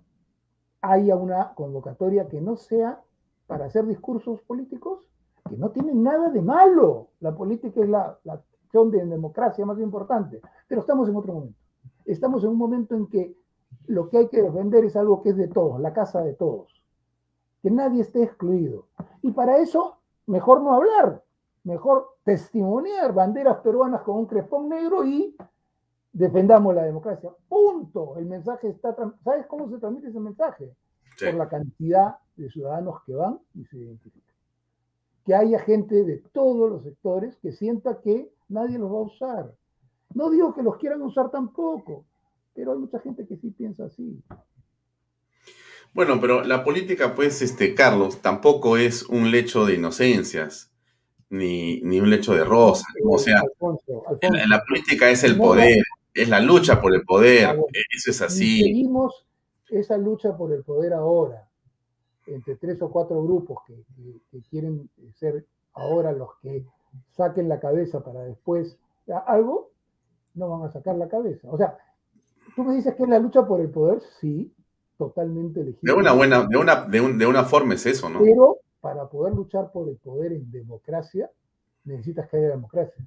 haya 0.92 1.16
una 1.16 1.54
convocatoria 1.54 2.28
que 2.28 2.42
no 2.42 2.56
sea 2.56 3.02
para 3.48 3.66
hacer 3.66 3.86
discursos 3.86 4.42
políticos, 4.42 5.08
que 5.48 5.58
no 5.58 5.70
tienen 5.72 6.04
nada 6.04 6.30
de 6.30 6.42
malo. 6.42 7.10
La 7.20 7.36
política 7.36 7.82
es 7.82 7.90
la, 7.90 8.18
la 8.24 8.34
acción 8.34 8.92
de 8.92 9.06
democracia 9.06 9.66
más 9.66 9.80
importante, 9.80 10.42
pero 10.68 10.82
estamos 10.82 11.08
en 11.10 11.16
otro 11.16 11.34
momento. 11.34 11.60
Estamos 12.06 12.44
en 12.44 12.50
un 12.52 12.58
momento 12.58 12.96
en 12.96 13.08
que 13.08 13.36
lo 13.88 14.10
que 14.10 14.18
hay 14.18 14.28
que 14.30 14.42
defender 14.42 14.86
es 14.86 14.96
algo 14.96 15.22
que 15.22 15.30
es 15.30 15.38
de 15.38 15.48
todos, 15.48 15.80
la 15.80 15.94
casa 15.94 16.22
de 16.22 16.34
todos, 16.34 16.84
que 17.62 17.72
nadie 17.72 18.02
esté 18.02 18.24
excluido. 18.24 18.88
Y 19.22 19.32
para 19.32 19.58
eso, 19.58 19.98
mejor 20.28 20.62
no 20.62 20.74
hablar, 20.74 21.24
mejor 21.64 22.16
testimoniar 22.24 23.14
banderas 23.14 23.58
peruanas 23.58 24.02
con 24.02 24.18
un 24.18 24.26
crespón 24.26 24.70
negro 24.70 25.06
y 25.06 25.36
defendamos 26.16 26.74
la 26.74 26.84
democracia. 26.84 27.30
Punto. 27.48 28.18
El 28.18 28.26
mensaje 28.26 28.70
está. 28.70 28.96
¿Sabes 29.24 29.46
cómo 29.48 29.70
se 29.70 29.78
transmite 29.78 30.08
ese 30.08 30.20
mensaje? 30.20 30.72
Por 31.20 31.34
la 31.36 31.48
cantidad 31.48 32.16
de 32.36 32.50
ciudadanos 32.50 33.04
que 33.06 33.14
van 33.14 33.40
y 33.54 33.66
se 33.66 33.78
identifican. 33.78 34.34
Que 35.26 35.36
haya 35.36 35.60
gente 35.60 36.04
de 36.04 36.18
todos 36.34 36.70
los 36.70 36.84
sectores 36.84 37.36
que 37.38 37.52
sienta 37.52 38.02
que 38.02 38.30
nadie 38.50 38.78
los 38.78 38.92
va 38.92 38.98
a 38.98 39.02
usar. 39.02 39.54
No 40.14 40.30
digo 40.30 40.54
que 40.54 40.64
los 40.64 40.78
quieran 40.78 41.02
usar 41.02 41.32
tampoco, 41.32 42.06
pero 42.54 42.74
hay 42.74 42.80
mucha 42.80 43.00
gente 43.00 43.26
que 43.26 43.38
sí 43.38 43.52
piensa 43.52 43.86
así. 43.86 44.22
Bueno, 45.94 46.20
pero 46.20 46.44
la 46.44 46.64
política, 46.64 47.16
pues, 47.16 47.42
este, 47.42 47.74
Carlos, 47.74 48.22
tampoco 48.22 48.78
es 48.78 49.04
un 49.04 49.32
lecho 49.32 49.66
de 49.66 49.76
inocencias 49.76 50.72
ni, 51.30 51.82
ni 51.82 52.00
un 52.00 52.10
lecho 52.10 52.34
de 52.34 52.44
rosa. 52.44 52.86
O 53.04 53.18
sea, 53.18 53.42
En, 54.22 54.50
la 54.50 54.64
política 54.64 55.10
es 55.10 55.24
el 55.24 55.38
poder, 55.38 55.84
es 56.16 56.30
la 56.30 56.40
lucha 56.40 56.82
por 56.82 56.96
el 56.96 57.04
poder, 57.04 57.60
eso 57.94 58.10
es 58.10 58.22
así. 58.22 58.64
seguimos 58.64 59.26
esa 59.70 59.98
lucha 59.98 60.36
por 60.38 60.54
el 60.54 60.64
poder 60.64 60.94
ahora, 60.94 61.48
entre 62.26 62.56
tres 62.56 62.82
o 62.82 62.90
cuatro 62.90 63.22
grupos 63.22 63.60
que, 63.68 63.76
quieren 64.50 64.90
ser 65.14 65.46
ahora 65.74 66.14
los 66.14 66.30
que 66.42 66.66
saquen 67.12 67.50
la 67.50 67.60
cabeza 67.60 68.04
para 68.04 68.22
después 68.22 68.78
algo, 69.28 69.72
no 70.34 70.50
van 70.50 70.68
a 70.68 70.72
sacar 70.72 70.96
la 70.96 71.10
cabeza. 71.10 71.50
O 71.52 71.58
sea, 71.58 71.78
tú 72.56 72.64
me 72.64 72.76
dices 72.76 72.96
que 72.96 73.04
es 73.04 73.10
la 73.10 73.20
lucha 73.20 73.46
por 73.46 73.60
el 73.60 73.70
poder, 73.70 74.02
sí, 74.20 74.54
totalmente 74.98 75.64
legítimo. 75.64 75.94
De 75.94 76.00
una 76.00 76.14
buena, 76.14 76.48
de 76.48 76.58
una, 76.58 76.86
de, 76.86 77.14
de 77.14 77.26
una 77.26 77.44
forma 77.44 77.74
es 77.74 77.86
eso, 77.86 78.10
¿no? 78.10 78.20
Pero 78.20 78.58
para 78.80 79.08
poder 79.10 79.34
luchar 79.34 79.72
por 79.72 79.90
el 79.90 79.98
poder 79.98 80.32
en 80.32 80.50
democracia, 80.50 81.30
necesitas 81.84 82.30
que 82.30 82.38
haya 82.38 82.50
democracia. 82.50 83.04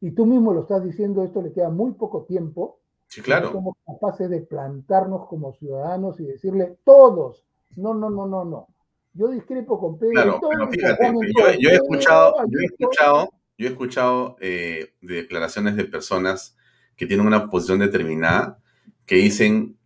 Y 0.00 0.12
tú 0.12 0.26
mismo 0.26 0.52
lo 0.52 0.62
estás 0.62 0.82
diciendo, 0.82 1.22
esto 1.22 1.42
le 1.42 1.52
queda 1.52 1.68
muy 1.68 1.92
poco 1.92 2.24
tiempo. 2.24 2.80
Sí, 3.06 3.20
claro. 3.20 3.52
Somos 3.52 3.76
capaces 3.86 4.30
de 4.30 4.40
plantarnos 4.40 5.26
como 5.28 5.52
ciudadanos 5.52 6.20
y 6.20 6.24
decirle 6.24 6.78
todos, 6.84 7.44
no, 7.76 7.94
no, 7.94 8.08
no, 8.08 8.26
no, 8.26 8.44
no. 8.44 8.68
Yo 9.12 9.28
discrepo 9.28 9.78
con 9.78 9.98
Pedro. 9.98 10.40
Claro, 10.40 10.40
pero 10.50 10.68
fíjate, 10.70 11.12
yo, 11.58 11.70
he 11.70 11.74
escuchado, 11.74 12.34
yo 12.48 12.60
he 12.60 12.64
escuchado, 12.64 13.30
yo 13.58 13.66
he 13.66 13.70
escuchado 13.70 14.36
eh, 14.40 14.94
declaraciones 15.00 15.76
de 15.76 15.84
personas 15.84 16.56
que 16.96 17.06
tienen 17.06 17.26
una 17.26 17.50
posición 17.50 17.80
determinada 17.80 18.58
que 19.06 19.16
dicen 19.16 19.76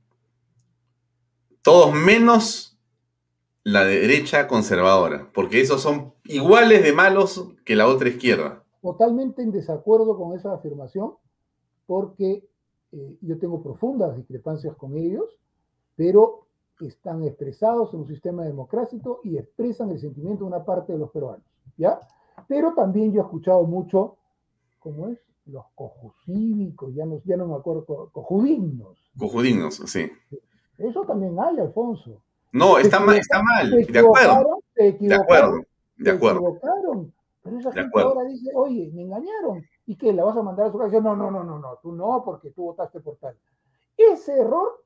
todos 1.63 1.95
menos 1.95 2.79
la 3.63 3.85
derecha 3.85 4.47
conservadora, 4.47 5.31
porque 5.33 5.63
esos 5.63 5.81
son 5.81 6.13
iguales 6.25 6.83
de 6.83 6.93
malos 6.93 7.55
que 7.65 7.77
la 7.77 7.87
otra 7.87 8.11
izquierda. 8.11 8.64
Totalmente 8.85 9.41
en 9.41 9.51
desacuerdo 9.51 10.15
con 10.15 10.37
esa 10.37 10.53
afirmación, 10.53 11.15
porque 11.87 12.47
eh, 12.93 13.17
yo 13.23 13.39
tengo 13.39 13.63
profundas 13.63 14.15
discrepancias 14.15 14.77
con 14.77 14.95
ellos, 14.99 15.25
pero 15.97 16.45
están 16.81 17.25
expresados 17.25 17.95
en 17.95 18.01
un 18.01 18.07
sistema 18.07 18.45
democrático 18.45 19.23
y 19.25 19.39
expresan 19.39 19.91
el 19.91 19.99
sentimiento 19.99 20.45
de 20.45 20.49
una 20.49 20.67
parte 20.67 20.93
de 20.93 20.99
los 20.99 21.11
peruanos, 21.11 21.47
¿ya? 21.79 21.99
Pero 22.47 22.75
también 22.75 23.11
yo 23.11 23.23
he 23.23 23.25
escuchado 23.25 23.63
mucho, 23.63 24.19
¿cómo 24.81 25.09
es? 25.09 25.19
Los 25.47 25.65
cojusívicos, 25.75 26.95
ya 26.95 27.07
no, 27.07 27.23
ya 27.25 27.39
no 27.39 27.47
me 27.47 27.55
acuerdo, 27.55 28.11
cojudignos. 28.13 28.99
Cojudignos, 29.19 29.77
sí. 29.87 30.11
Eso 30.77 31.07
también 31.07 31.39
hay, 31.41 31.59
Alfonso. 31.59 32.21
No, 32.53 32.77
está 32.77 33.01
mal, 33.01 33.17
está 33.17 33.43
mal, 33.43 33.71
de 33.71 33.99
acuerdo. 33.99 34.59
De 34.77 35.15
acuerdo, 35.15 35.63
de 35.97 36.11
acuerdo. 36.11 36.41
Se 36.41 36.47
equivocaron, 36.51 37.15
pero 37.45 37.59
esa 37.59 37.73
gente 37.73 38.01
ahora 38.01 38.25
dice, 38.25 38.51
oye, 38.55 38.91
me 38.95 39.03
engañaron, 39.03 39.63
¿y 39.85 39.97
qué? 39.97 40.15
¿La 40.15 40.25
vas 40.25 40.37
a 40.37 40.43
mandar 40.43 40.67
a 40.67 40.73
su 40.73 40.79
casa? 40.79 40.99
No, 40.99 41.15
no, 41.15 41.31
no, 41.31 41.45
no, 41.45 41.59
no, 41.59 41.79
tú 41.83 41.93
no, 41.93 42.23
porque 42.25 42.51
tú 42.51 42.63
votaste 42.65 43.01
por 43.01 43.17
tal. 43.17 43.37
Ese 43.99 44.41
error 44.41 44.83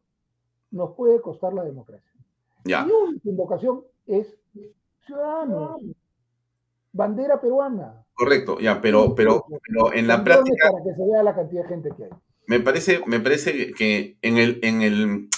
nos 0.73 0.97
puede 0.97 1.21
costar 1.21 1.55
la 1.55 1.63
democracia. 1.63 2.11
Ya. 2.65 2.85
Mi 2.85 2.91
única 2.91 3.29
invocación 3.29 3.85
es 4.09 4.37
ciudadanos, 5.07 5.81
bandera 6.93 7.41
peruana. 7.41 8.05
Correcto, 8.13 8.59
ya, 8.59 8.81
pero, 8.81 9.15
pero, 9.15 9.47
pero 9.65 9.93
en 9.93 10.09
la 10.09 10.25
práctica. 10.25 10.73
Para 10.73 10.83
que 10.83 10.95
se 10.95 11.07
vea 11.07 11.23
la 11.23 11.37
cantidad 11.37 11.63
de 11.63 11.69
gente 11.69 11.91
que 11.97 12.05
hay. 12.07 12.11
Me 12.49 12.59
parece, 12.59 13.03
me 13.07 13.21
parece 13.21 13.73
que 13.73 14.19
en 14.21 14.37
el, 14.37 14.59
en 14.65 14.83
el, 14.83 15.29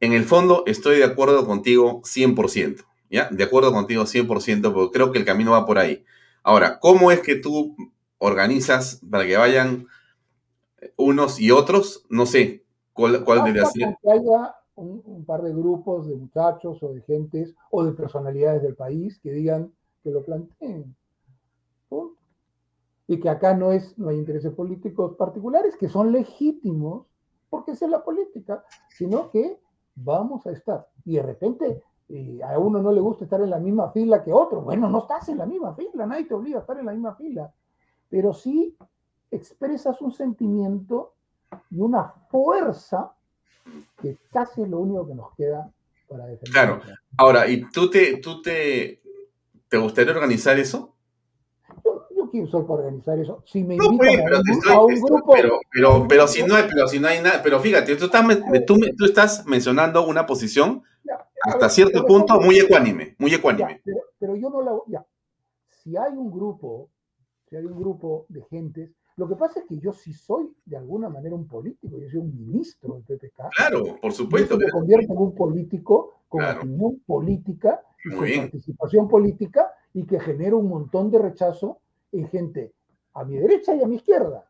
en 0.00 0.12
el 0.12 0.24
fondo 0.24 0.64
estoy 0.66 0.98
de 0.98 1.04
acuerdo 1.04 1.46
contigo 1.46 2.02
100%, 2.02 2.84
¿ya? 3.08 3.30
De 3.30 3.44
acuerdo 3.44 3.72
contigo 3.72 4.02
100%, 4.02 4.74
porque 4.74 4.92
creo 4.92 5.10
que 5.10 5.18
el 5.18 5.24
camino 5.24 5.52
va 5.52 5.64
por 5.64 5.78
ahí. 5.78 6.04
Ahora, 6.42 6.78
¿cómo 6.80 7.10
es 7.10 7.20
que 7.20 7.36
tú 7.36 7.76
organizas 8.18 9.00
para 9.10 9.26
que 9.26 9.36
vayan 9.36 9.86
unos 10.96 11.40
y 11.40 11.50
otros? 11.50 12.06
No 12.08 12.26
sé, 12.26 12.64
¿cuál, 12.92 13.24
cuál 13.24 13.44
debería 13.44 13.66
ser? 13.66 13.96
Que 14.02 14.10
haya 14.10 14.54
un, 14.80 15.24
par 15.24 15.42
de 15.42 15.52
grupos 15.52 16.08
de 16.08 16.16
muchachos 16.16 16.82
o 16.82 16.92
de 16.92 17.02
gentes 17.02 17.54
o 17.70 17.84
de 17.84 17.92
personalidades 17.92 18.62
del 18.62 18.74
país 18.74 19.18
que 19.22 19.32
digan 19.32 19.72
que 20.02 20.10
lo 20.10 20.24
planteen. 20.24 20.96
Y 23.06 23.18
que 23.18 23.28
acá 23.28 23.54
no, 23.54 23.72
es, 23.72 23.98
no 23.98 24.10
hay 24.10 24.16
intereses 24.16 24.52
políticos 24.52 25.16
particulares 25.16 25.76
que 25.76 25.88
son 25.88 26.12
legítimos, 26.12 27.06
porque 27.48 27.72
esa 27.72 27.86
es 27.86 27.90
la 27.90 28.04
política, 28.04 28.64
sino 28.88 29.30
que 29.30 29.58
vamos 29.96 30.46
a 30.46 30.52
estar. 30.52 30.88
Y 31.04 31.16
de 31.16 31.22
repente 31.22 31.82
eh, 32.12 32.40
a 32.42 32.58
uno 32.58 32.82
no 32.82 32.90
le 32.90 33.00
gusta 33.00 33.24
estar 33.24 33.40
en 33.40 33.50
la 33.50 33.58
misma 33.58 33.92
fila 33.92 34.24
que 34.24 34.32
otro. 34.32 34.62
Bueno, 34.62 34.88
no 34.88 34.98
estás 34.98 35.28
en 35.28 35.38
la 35.38 35.46
misma 35.46 35.74
fila, 35.74 36.06
nadie 36.06 36.24
te 36.24 36.34
obliga 36.34 36.58
a 36.58 36.60
estar 36.62 36.76
en 36.78 36.86
la 36.86 36.92
misma 36.92 37.14
fila. 37.14 37.52
Pero 38.08 38.32
sí 38.32 38.76
expresas 39.30 40.00
un 40.00 40.10
sentimiento 40.10 41.14
y 41.70 41.80
una 41.80 42.12
fuerza 42.28 43.12
que 44.02 44.16
casi 44.32 44.62
es 44.62 44.68
lo 44.68 44.80
único 44.80 45.06
que 45.06 45.14
nos 45.14 45.34
queda 45.36 45.70
para 46.08 46.26
defender. 46.26 46.52
Claro. 46.52 46.80
Ahora, 47.16 47.46
¿y 47.46 47.62
tú 47.70 47.88
te, 47.88 48.16
tú 48.16 48.42
te, 48.42 49.00
te 49.68 49.76
gustaría 49.76 50.12
organizar 50.12 50.58
eso? 50.58 50.96
Quiero 52.30 52.46
soy 52.46 52.62
para 52.62 52.74
organizar 52.74 53.18
eso. 53.18 53.42
Si 53.44 53.64
me 53.64 53.74
invitan 53.74 53.96
pues, 53.96 54.66
a, 54.68 54.80
un, 54.80 55.00
grupo... 55.00 55.32
Pero, 55.32 55.60
pero, 55.72 56.06
pero, 56.08 56.28
si 56.28 56.44
no 56.44 56.54
hay, 56.54 56.64
pero 56.68 56.86
si 56.86 57.00
no 57.00 57.08
hay 57.08 57.20
nada... 57.20 57.40
Pero 57.42 57.58
fíjate, 57.58 57.96
tú 57.96 58.04
estás, 58.04 58.24
tú, 58.66 58.78
tú 58.96 59.04
estás 59.04 59.46
mencionando 59.46 60.06
una 60.06 60.26
posición 60.26 60.84
hasta 61.42 61.68
cierto 61.68 62.04
punto 62.06 62.40
muy 62.40 62.58
ecuánime, 62.58 63.16
muy 63.18 63.34
ecuánime. 63.34 63.80
pero, 63.84 64.00
pero, 64.18 64.36
yo 64.36 64.50
no 64.50 64.62
la... 64.62 64.72
Ya. 64.86 65.06
Si 65.68 65.96
hay 65.96 66.12
un 66.12 66.30
grupo, 66.30 66.90
si 67.48 67.56
hay 67.56 67.64
un 67.64 67.78
grupo 67.78 68.26
de 68.28 68.42
gentes 68.44 68.90
lo 69.20 69.28
que 69.28 69.36
pasa 69.36 69.60
es 69.60 69.66
que 69.66 69.78
yo 69.78 69.92
sí 69.92 70.14
soy 70.14 70.50
de 70.64 70.78
alguna 70.78 71.10
manera 71.10 71.34
un 71.34 71.46
político, 71.46 71.98
yo 71.98 72.08
soy 72.08 72.20
un 72.20 72.34
ministro 72.34 72.94
del 72.94 73.18
PPK. 73.18 73.50
Claro, 73.54 73.98
por 74.00 74.12
supuesto. 74.12 74.56
Me 74.56 74.70
convierto 74.70 75.12
en 75.12 75.18
un 75.18 75.34
político 75.34 76.22
con 76.26 76.42
opinión 76.42 77.00
política 77.00 77.82
con 78.02 78.26
participación 78.26 79.08
política 79.08 79.74
y 79.92 80.06
que 80.06 80.18
genera 80.20 80.56
un 80.56 80.68
montón 80.68 81.10
de 81.10 81.18
rechazo 81.18 81.80
en 82.12 82.28
gente 82.28 82.72
a 83.12 83.24
mi 83.24 83.36
derecha 83.36 83.74
y 83.74 83.82
a 83.82 83.86
mi 83.86 83.96
izquierda. 83.96 84.48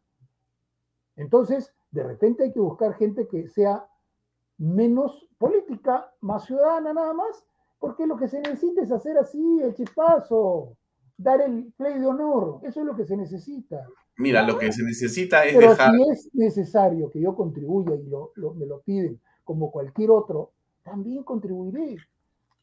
Entonces, 1.16 1.72
de 1.90 2.04
repente 2.04 2.44
hay 2.44 2.52
que 2.52 2.60
buscar 2.60 2.94
gente 2.94 3.26
que 3.26 3.48
sea 3.48 3.88
menos 4.56 5.26
política, 5.40 6.12
más 6.20 6.44
ciudadana 6.44 6.92
nada 6.92 7.14
más, 7.14 7.44
porque 7.78 8.06
lo 8.06 8.18
que 8.18 8.28
se 8.28 8.40
necesita 8.40 8.82
es 8.82 8.92
hacer 8.92 9.16
así 9.16 9.42
el 9.62 9.74
chispazo, 9.74 10.76
dar 11.16 11.40
el 11.40 11.72
play 11.78 11.98
de 11.98 12.06
honor, 12.06 12.60
eso 12.62 12.80
es 12.80 12.86
lo 12.86 12.94
que 12.94 13.06
se 13.06 13.16
necesita. 13.16 13.86
Mira, 14.18 14.42
lo 14.42 14.58
que 14.58 14.70
se 14.70 14.84
necesita 14.84 15.44
es 15.44 15.56
Pero 15.56 15.74
si 15.74 16.10
es 16.12 16.28
necesario 16.34 17.10
que 17.10 17.22
yo 17.22 17.34
contribuya 17.34 17.94
y 17.94 18.04
lo, 18.06 18.32
me 18.54 18.66
lo 18.66 18.82
piden 18.82 19.18
como 19.42 19.72
cualquier 19.72 20.10
otro, 20.10 20.52
también 20.82 21.24
contribuiré. 21.24 21.96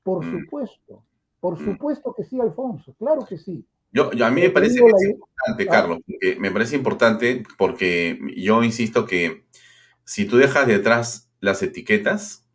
Por 0.03 0.23
mm. 0.23 0.39
supuesto. 0.39 1.03
Por 1.39 1.59
mm. 1.59 1.65
supuesto 1.65 2.13
que 2.15 2.23
sí, 2.23 2.39
Alfonso. 2.39 2.93
Claro 2.99 3.25
que 3.25 3.39
sí. 3.39 3.65
Yo, 3.91 4.11
a 4.23 4.29
mí 4.29 4.41
me 4.41 4.51
parece 4.51 4.79
importante. 4.79 5.65
Carlos, 5.65 5.99
me 6.37 6.51
parece 6.51 6.75
importante 6.75 7.43
porque 7.57 8.19
yo 8.37 8.63
insisto 8.63 9.07
que 9.07 9.45
si 10.03 10.25
tú 10.25 10.37
dejas 10.37 10.67
detrás 10.67 11.31
las 11.39 11.63
etiquetas 11.63 12.46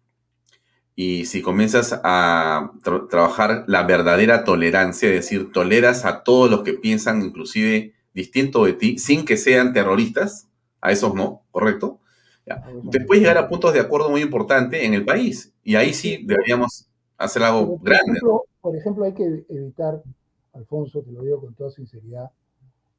y 0.94 1.24
si 1.24 1.40
comienzas 1.40 1.98
a 2.04 2.72
trabajar 3.08 3.64
la 3.66 3.84
verdadera 3.84 4.44
tolerancia, 4.44 5.08
es 5.08 5.14
decir, 5.14 5.50
toleras 5.52 6.04
a 6.04 6.22
todos 6.22 6.50
los 6.50 6.62
que 6.62 6.74
piensan 6.74 7.22
inclusive 7.22 7.94
distinto 8.12 8.64
de 8.64 8.74
ti, 8.74 8.98
sin 8.98 9.24
que 9.24 9.36
sean 9.36 9.72
terroristas, 9.72 10.48
a 10.80 10.92
esos 10.92 11.14
no, 11.14 11.42
¿correcto? 11.50 12.00
Ya. 12.44 12.62
Te 12.90 13.00
puedes 13.00 13.22
llegar 13.22 13.38
a 13.38 13.48
puntos 13.48 13.72
de 13.72 13.80
acuerdo 13.80 14.10
muy 14.10 14.20
importantes 14.20 14.82
en 14.82 14.94
el 14.94 15.04
país 15.04 15.54
y 15.62 15.76
ahí 15.76 15.94
sí 15.94 16.24
deberíamos 16.24 16.88
hacer 17.16 17.42
algo 17.44 17.78
grande. 17.78 18.20
por 18.60 18.76
ejemplo, 18.76 19.04
hay 19.04 19.14
que 19.14 19.44
evitar, 19.48 20.02
Alfonso, 20.52 21.02
te 21.02 21.12
lo 21.12 21.22
digo 21.22 21.40
con 21.40 21.54
toda 21.54 21.70
sinceridad, 21.70 22.30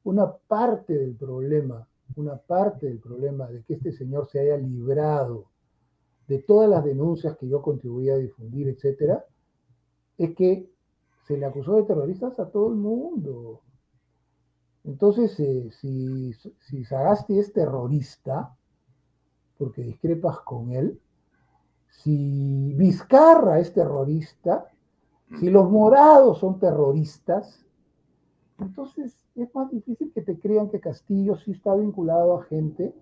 una 0.02 0.32
parte 0.32 0.94
del 0.94 1.14
problema, 1.14 1.86
una 2.16 2.36
parte 2.36 2.86
del 2.86 2.98
problema 2.98 3.46
de 3.46 3.62
que 3.62 3.74
este 3.74 3.92
señor 3.92 4.28
se 4.30 4.40
haya 4.40 4.56
librado 4.56 5.46
de 6.26 6.38
todas 6.38 6.68
las 6.68 6.84
denuncias 6.84 7.36
que 7.36 7.48
yo 7.48 7.60
contribuí 7.62 8.08
a 8.10 8.16
difundir, 8.16 8.68
etcétera, 8.68 9.24
es 10.16 10.34
que 10.34 10.70
se 11.26 11.36
le 11.36 11.46
acusó 11.46 11.76
de 11.76 11.84
terroristas 11.84 12.38
a 12.38 12.50
todo 12.50 12.68
el 12.68 12.76
mundo. 12.76 13.60
Entonces, 14.84 15.38
eh, 15.40 15.70
si, 15.80 16.32
si 16.32 16.84
Sagasti 16.84 17.38
es 17.38 17.52
terrorista, 17.52 18.54
porque 19.58 19.82
discrepas 19.82 20.40
con 20.40 20.72
él, 20.72 21.00
si 21.88 22.74
Vizcarra 22.74 23.60
es 23.60 23.72
terrorista, 23.72 24.70
si 25.38 25.48
los 25.48 25.70
morados 25.70 26.38
son 26.38 26.58
terroristas, 26.58 27.64
entonces 28.58 29.16
es 29.34 29.54
más 29.54 29.70
difícil 29.70 30.12
que 30.12 30.22
te 30.22 30.38
crean 30.38 30.68
que 30.70 30.80
Castillo 30.80 31.36
sí 31.36 31.52
está 31.52 31.74
vinculado 31.74 32.38
a 32.38 32.44
gente 32.44 32.94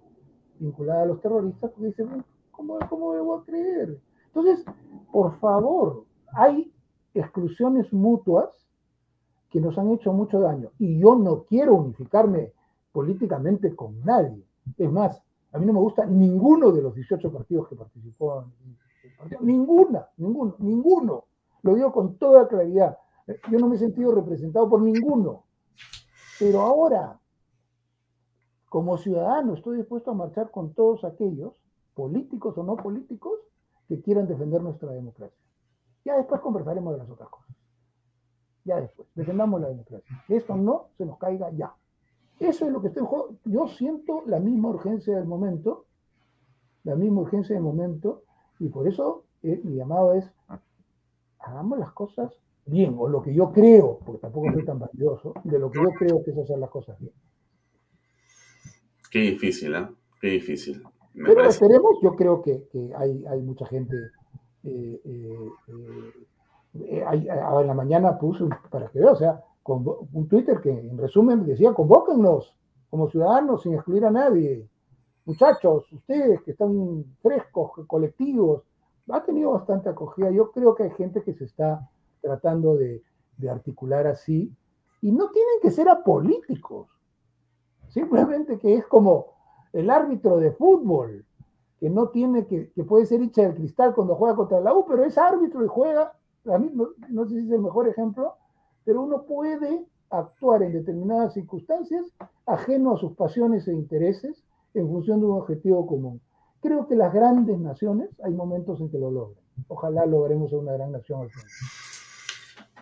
vinculada 0.58 1.02
a 1.02 1.06
los 1.06 1.20
terroristas, 1.20 1.70
porque 1.70 1.88
dicen, 1.88 2.24
¿cómo, 2.66 2.78
cómo 2.88 3.14
debo 3.14 3.44
creer? 3.44 4.00
Entonces, 4.26 4.64
por 5.10 5.38
favor, 5.38 6.04
hay 6.34 6.72
exclusiones 7.14 7.92
mutuas 7.92 8.48
que 9.50 9.60
nos 9.60 9.76
han 9.76 9.90
hecho 9.90 10.12
mucho 10.12 10.40
daño. 10.40 10.70
Y 10.78 10.98
yo 10.98 11.14
no 11.16 11.44
quiero 11.44 11.74
unificarme 11.74 12.52
políticamente 12.92 13.74
con 13.74 14.00
nadie. 14.04 14.44
Es 14.78 14.90
más, 14.90 15.22
a 15.52 15.58
mí 15.58 15.66
no 15.66 15.74
me 15.74 15.80
gusta 15.80 16.06
ninguno 16.06 16.72
de 16.72 16.82
los 16.82 16.94
18 16.94 17.32
partidos 17.32 17.68
que 17.68 17.76
participó 17.76 18.42
en 18.42 18.76
Ninguna, 19.40 20.08
ninguno, 20.16 20.54
ninguno. 20.58 21.24
Lo 21.62 21.74
digo 21.74 21.92
con 21.92 22.16
toda 22.16 22.48
claridad. 22.48 22.96
Yo 23.50 23.58
no 23.58 23.68
me 23.68 23.76
he 23.76 23.78
sentido 23.78 24.12
representado 24.14 24.68
por 24.68 24.80
ninguno. 24.80 25.44
Pero 26.38 26.60
ahora, 26.60 27.20
como 28.68 28.96
ciudadano, 28.96 29.54
estoy 29.54 29.76
dispuesto 29.76 30.10
a 30.10 30.14
marchar 30.14 30.50
con 30.50 30.72
todos 30.72 31.04
aquellos, 31.04 31.52
políticos 31.94 32.56
o 32.58 32.62
no 32.62 32.76
políticos, 32.76 33.38
que 33.88 34.00
quieran 34.00 34.26
defender 34.26 34.62
nuestra 34.62 34.90
democracia. 34.92 35.36
Ya 36.04 36.16
después 36.16 36.40
conversaremos 36.40 36.94
de 36.94 36.98
las 36.98 37.10
otras 37.10 37.28
cosas 37.28 37.52
ya 38.64 38.80
después. 38.80 39.08
Defendamos 39.14 39.60
la 39.60 39.68
democracia. 39.68 40.24
Esto 40.28 40.56
no 40.56 40.88
se 40.96 41.04
nos 41.04 41.18
caiga 41.18 41.50
ya. 41.52 41.74
Eso 42.38 42.66
es 42.66 42.72
lo 42.72 42.80
que 42.80 42.88
estoy 42.88 43.06
Yo 43.44 43.68
siento 43.68 44.22
la 44.26 44.40
misma 44.40 44.70
urgencia 44.70 45.16
del 45.16 45.26
momento, 45.26 45.86
la 46.84 46.96
misma 46.96 47.20
urgencia 47.20 47.54
del 47.54 47.62
momento, 47.62 48.22
y 48.58 48.68
por 48.68 48.88
eso 48.88 49.24
eh, 49.42 49.60
mi 49.62 49.76
llamado 49.76 50.14
es, 50.14 50.30
hagamos 51.38 51.78
las 51.78 51.92
cosas 51.92 52.32
bien, 52.66 52.96
o 52.98 53.08
lo 53.08 53.22
que 53.22 53.34
yo 53.34 53.52
creo, 53.52 53.98
porque 54.04 54.20
tampoco 54.20 54.52
soy 54.52 54.64
tan 54.64 54.78
valioso, 54.78 55.34
de 55.44 55.58
lo 55.58 55.70
que 55.70 55.78
yo 55.80 55.90
creo 55.98 56.24
que 56.24 56.30
es 56.30 56.38
hacer 56.38 56.58
las 56.58 56.70
cosas 56.70 56.98
bien. 56.98 57.12
Qué 59.10 59.20
difícil, 59.20 59.74
¿eh? 59.74 59.88
Qué 60.20 60.28
difícil. 60.28 60.82
Pero 61.14 61.44
esperemos, 61.44 61.98
yo 62.02 62.16
creo 62.16 62.42
que, 62.42 62.66
hay, 62.96 63.24
hay, 63.26 63.42
mucha 63.42 63.66
gente 63.66 63.94
eh, 64.64 65.00
eh, 65.04 65.48
eh, 66.74 67.04
en 67.04 67.66
la 67.66 67.74
mañana 67.74 68.18
puso, 68.18 68.48
para 68.70 68.88
que 68.88 68.98
vea, 68.98 69.12
o 69.12 69.16
sea, 69.16 69.44
un 69.64 70.28
Twitter 70.28 70.60
que 70.60 70.70
en 70.70 70.96
resumen 70.96 71.44
decía, 71.44 71.72
convóquennos 71.72 72.56
como 72.90 73.08
ciudadanos 73.10 73.62
sin 73.62 73.74
excluir 73.74 74.04
a 74.06 74.10
nadie. 74.10 74.68
Muchachos, 75.24 75.90
ustedes 75.92 76.42
que 76.42 76.52
están 76.52 77.04
frescos, 77.22 77.72
colectivos, 77.86 78.64
ha 79.10 79.22
tenido 79.22 79.52
bastante 79.52 79.88
acogida. 79.88 80.30
Yo 80.30 80.50
creo 80.50 80.74
que 80.74 80.84
hay 80.84 80.90
gente 80.90 81.22
que 81.22 81.34
se 81.34 81.44
está 81.44 81.88
tratando 82.20 82.76
de, 82.76 83.02
de 83.36 83.50
articular 83.50 84.06
así 84.06 84.52
y 85.00 85.12
no 85.12 85.30
tienen 85.30 85.60
que 85.60 85.70
ser 85.70 85.88
apolíticos. 85.88 86.88
Simplemente 87.88 88.58
que 88.58 88.74
es 88.74 88.86
como 88.86 89.26
el 89.72 89.90
árbitro 89.90 90.38
de 90.38 90.52
fútbol, 90.52 91.24
que 91.80 91.90
no 91.90 92.08
tiene 92.08 92.46
que, 92.46 92.70
que 92.70 92.84
puede 92.84 93.06
ser 93.06 93.22
hincha 93.22 93.42
del 93.42 93.54
cristal 93.54 93.94
cuando 93.94 94.14
juega 94.14 94.36
contra 94.36 94.60
la 94.60 94.72
U, 94.74 94.84
pero 94.86 95.04
es 95.04 95.18
árbitro 95.18 95.64
y 95.64 95.68
juega, 95.68 96.12
a 96.46 96.58
mí 96.58 96.70
no, 96.72 96.88
no 97.08 97.26
sé 97.26 97.40
si 97.40 97.46
es 97.46 97.52
el 97.52 97.60
mejor 97.60 97.88
ejemplo, 97.88 98.34
pero 98.84 99.02
uno 99.02 99.22
puede 99.22 99.84
actuar 100.10 100.62
en 100.62 100.72
determinadas 100.72 101.34
circunstancias 101.34 102.06
ajeno 102.46 102.94
a 102.94 102.98
sus 102.98 103.12
pasiones 103.12 103.66
e 103.66 103.72
intereses 103.72 104.44
en 104.74 104.88
función 104.88 105.20
de 105.20 105.26
un 105.26 105.38
objetivo 105.38 105.86
común. 105.86 106.20
Creo 106.60 106.86
que 106.86 106.94
las 106.94 107.12
grandes 107.12 107.58
naciones 107.58 108.10
hay 108.22 108.32
momentos 108.32 108.80
en 108.80 108.90
que 108.90 108.98
lo 108.98 109.10
logran. 109.10 109.42
Ojalá 109.68 110.06
logremos 110.06 110.52
una 110.52 110.72
gran 110.72 110.92
nación 110.92 111.22
al 111.22 111.30
final. 111.30 111.46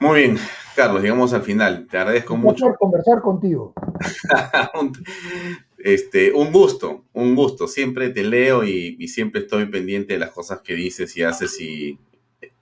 Muy 0.00 0.20
bien, 0.20 0.38
Carlos, 0.74 1.02
llegamos 1.02 1.32
al 1.34 1.42
final. 1.42 1.86
Te 1.90 1.98
agradezco 1.98 2.34
un 2.34 2.40
mucho. 2.40 2.74
conversar 2.78 3.20
contigo. 3.20 3.74
este, 5.78 6.32
un 6.32 6.50
gusto, 6.50 7.04
un 7.12 7.36
gusto. 7.36 7.68
Siempre 7.68 8.08
te 8.08 8.24
leo 8.24 8.64
y, 8.64 8.96
y, 8.98 9.08
siempre 9.08 9.42
estoy 9.42 9.66
pendiente 9.66 10.14
de 10.14 10.18
las 10.18 10.30
cosas 10.30 10.62
que 10.62 10.74
dices 10.74 11.14
y 11.18 11.22
haces 11.22 11.60
y 11.60 11.98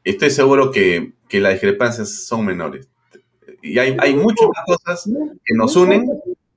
estoy 0.03 0.31
seguro 0.31 0.71
que, 0.73 1.13
que 1.29 1.41
las 1.41 1.53
discrepancias 1.53 2.25
son 2.27 2.45
menores. 2.45 2.89
Y 3.63 3.79
hay, 3.79 3.97
hay 4.01 4.15
muchas 4.15 4.49
cosas 4.67 5.09
que 5.45 5.55
nos 5.55 5.77
unen 5.77 6.09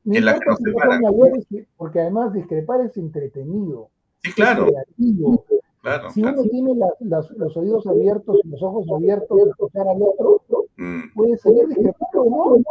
en 0.06 0.26
las 0.26 0.40
que 0.40 0.46
nos 0.48 0.60
separan. 0.60 1.02
Porque 1.78 2.00
además 2.00 2.34
discrepar 2.34 2.82
es 2.82 2.98
entretenido. 2.98 3.90
Sí, 4.24 4.32
claro. 4.34 4.68
Claro, 5.82 6.12
si 6.12 6.22
uno 6.22 6.44
tiene 6.44 6.76
la, 6.76 6.88
las, 7.00 7.32
los 7.32 7.58
oídos 7.58 7.88
abiertos 7.88 8.38
y 8.44 8.50
los 8.50 8.62
ojos 8.62 8.86
abiertos 8.96 9.36
de 9.36 9.50
escuchar 9.50 9.88
al 9.88 10.00
otro, 10.00 10.38
mm. 10.78 11.14
puede 11.16 11.40
o 12.14 12.30
no. 12.30 12.62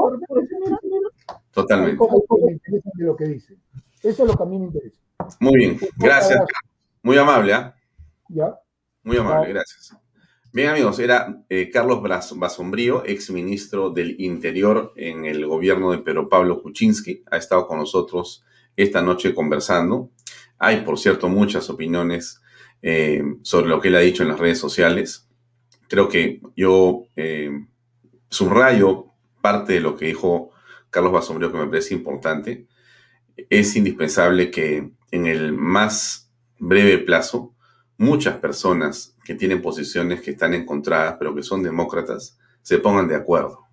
Totalmente. 1.51 2.05
Me 2.45 2.53
interesa 2.53 2.91
de 2.95 3.05
lo 3.05 3.17
que 3.17 3.25
dice. 3.25 3.57
Eso 4.03 4.23
es 4.23 4.31
lo 4.31 4.37
que 4.37 4.43
a 4.43 4.47
mí 4.47 4.59
me 4.59 4.67
interesa. 4.67 4.97
Muy 5.41 5.57
bien, 5.57 5.79
gracias. 5.97 6.41
Muy 7.03 7.19
amable, 7.19 7.53
¿ah? 7.53 7.75
¿eh? 7.77 7.81
Ya. 8.29 8.61
Muy 9.03 9.17
amable, 9.17 9.49
ya. 9.49 9.55
gracias. 9.55 9.97
Bien, 10.53 10.69
amigos, 10.69 10.99
era 10.99 11.45
eh, 11.49 11.71
Carlos 11.71 12.03
Basombrío, 12.37 13.05
ex 13.07 13.31
ministro 13.31 13.91
del 13.91 14.21
Interior 14.21 14.93
en 14.97 15.25
el 15.25 15.47
gobierno 15.47 15.93
de 15.93 15.99
Pedro 15.99 16.29
Pablo 16.29 16.63
Kuczynski. 16.63 17.25
Ha 17.31 17.37
estado 17.37 17.67
con 17.67 17.79
nosotros 17.79 18.45
esta 18.77 19.03
noche 19.03 19.35
conversando. 19.35 20.11
Hay, 20.59 20.83
por 20.83 20.99
cierto, 20.99 21.29
muchas 21.29 21.71
opiniones 21.71 22.41
eh, 22.83 23.23
sobre 23.43 23.69
lo 23.69 23.81
que 23.81 23.89
él 23.89 23.97
ha 23.97 24.01
dicho 24.01 24.23
en 24.23 24.31
las 24.31 24.39
redes 24.39 24.59
sociales. 24.59 25.29
Creo 25.89 26.09
que 26.09 26.41
yo 26.57 27.03
eh, 27.17 27.51
subrayo 28.29 29.07
parte 29.41 29.75
de 29.75 29.81
lo 29.81 29.97
que 29.97 30.07
dijo 30.07 30.51
Carlos 30.91 31.13
Basombrío 31.13 31.51
que 31.51 31.59
me 31.59 31.67
parece 31.67 31.95
importante. 31.95 32.67
Es 33.49 33.77
indispensable 33.77 34.51
que 34.51 34.91
en 35.11 35.27
el 35.27 35.53
más 35.53 36.31
breve 36.59 36.99
plazo 36.99 37.55
muchas 37.97 38.37
personas 38.39 39.17
que 39.25 39.35
tienen 39.35 39.61
posiciones 39.61 40.23
que 40.23 40.31
están 40.31 40.55
encontradas, 40.55 41.17
pero 41.19 41.35
que 41.35 41.43
son 41.43 41.63
demócratas, 41.63 42.39
se 42.63 42.79
pongan 42.79 43.09
de 43.09 43.17
acuerdo. 43.17 43.67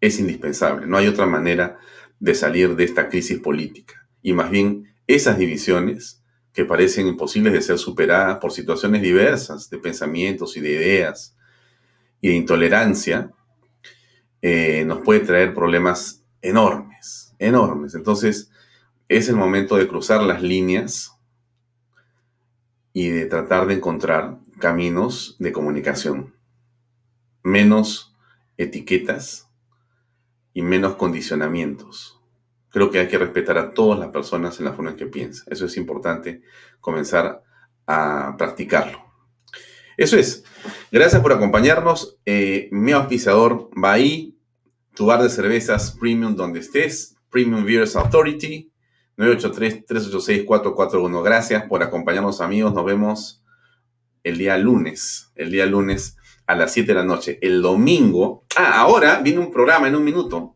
Es 0.00 0.18
indispensable. 0.18 0.86
No 0.86 0.96
hay 0.96 1.06
otra 1.06 1.26
manera 1.26 1.78
de 2.18 2.34
salir 2.34 2.76
de 2.76 2.84
esta 2.84 3.08
crisis 3.08 3.38
política. 3.38 4.08
Y 4.22 4.32
más 4.32 4.50
bien, 4.50 4.94
esas 5.06 5.38
divisiones 5.38 6.24
que 6.56 6.64
parecen 6.64 7.06
imposibles 7.06 7.52
de 7.52 7.60
ser 7.60 7.76
superadas 7.76 8.38
por 8.38 8.50
situaciones 8.50 9.02
diversas 9.02 9.68
de 9.68 9.76
pensamientos 9.76 10.56
y 10.56 10.60
de 10.62 10.72
ideas 10.72 11.36
y 12.22 12.28
de 12.28 12.34
intolerancia, 12.34 13.30
eh, 14.40 14.82
nos 14.86 15.00
puede 15.00 15.20
traer 15.20 15.52
problemas 15.52 16.24
enormes, 16.40 17.34
enormes. 17.38 17.94
Entonces, 17.94 18.50
es 19.06 19.28
el 19.28 19.36
momento 19.36 19.76
de 19.76 19.86
cruzar 19.86 20.22
las 20.22 20.40
líneas 20.40 21.12
y 22.94 23.10
de 23.10 23.26
tratar 23.26 23.66
de 23.66 23.74
encontrar 23.74 24.38
caminos 24.58 25.36
de 25.38 25.52
comunicación, 25.52 26.34
menos 27.42 28.16
etiquetas 28.56 29.50
y 30.54 30.62
menos 30.62 30.96
condicionamientos 30.96 32.15
creo 32.70 32.90
que 32.90 32.98
hay 32.98 33.08
que 33.08 33.18
respetar 33.18 33.58
a 33.58 33.72
todas 33.72 33.98
las 33.98 34.08
personas 34.08 34.58
en 34.58 34.66
la 34.66 34.72
forma 34.72 34.90
en 34.90 34.96
que 34.96 35.06
piensan. 35.06 35.46
Eso 35.50 35.66
es 35.66 35.76
importante 35.76 36.42
comenzar 36.80 37.42
a 37.86 38.34
practicarlo. 38.36 39.04
Eso 39.96 40.18
es. 40.18 40.44
Gracias 40.90 41.22
por 41.22 41.32
acompañarnos. 41.32 42.18
Eh, 42.26 42.68
mi 42.70 42.92
auspiciador 42.92 43.70
va 43.82 43.92
ahí. 43.92 44.36
Tu 44.94 45.06
bar 45.06 45.22
de 45.22 45.30
cervezas 45.30 45.96
premium 45.98 46.36
donde 46.36 46.60
estés. 46.60 47.16
Premium 47.30 47.64
Beers 47.64 47.96
Authority. 47.96 48.70
983-386-441. 49.16 51.22
Gracias 51.22 51.64
por 51.64 51.82
acompañarnos 51.82 52.42
amigos. 52.42 52.74
Nos 52.74 52.84
vemos 52.84 53.42
el 54.22 54.36
día 54.36 54.58
lunes. 54.58 55.32
El 55.34 55.50
día 55.50 55.64
lunes 55.64 56.18
a 56.46 56.54
las 56.54 56.74
7 56.74 56.88
de 56.88 56.94
la 56.94 57.04
noche. 57.04 57.38
El 57.40 57.62
domingo. 57.62 58.44
Ah, 58.56 58.80
ahora 58.80 59.20
viene 59.20 59.38
un 59.38 59.50
programa 59.50 59.88
en 59.88 59.96
un 59.96 60.04
minuto 60.04 60.55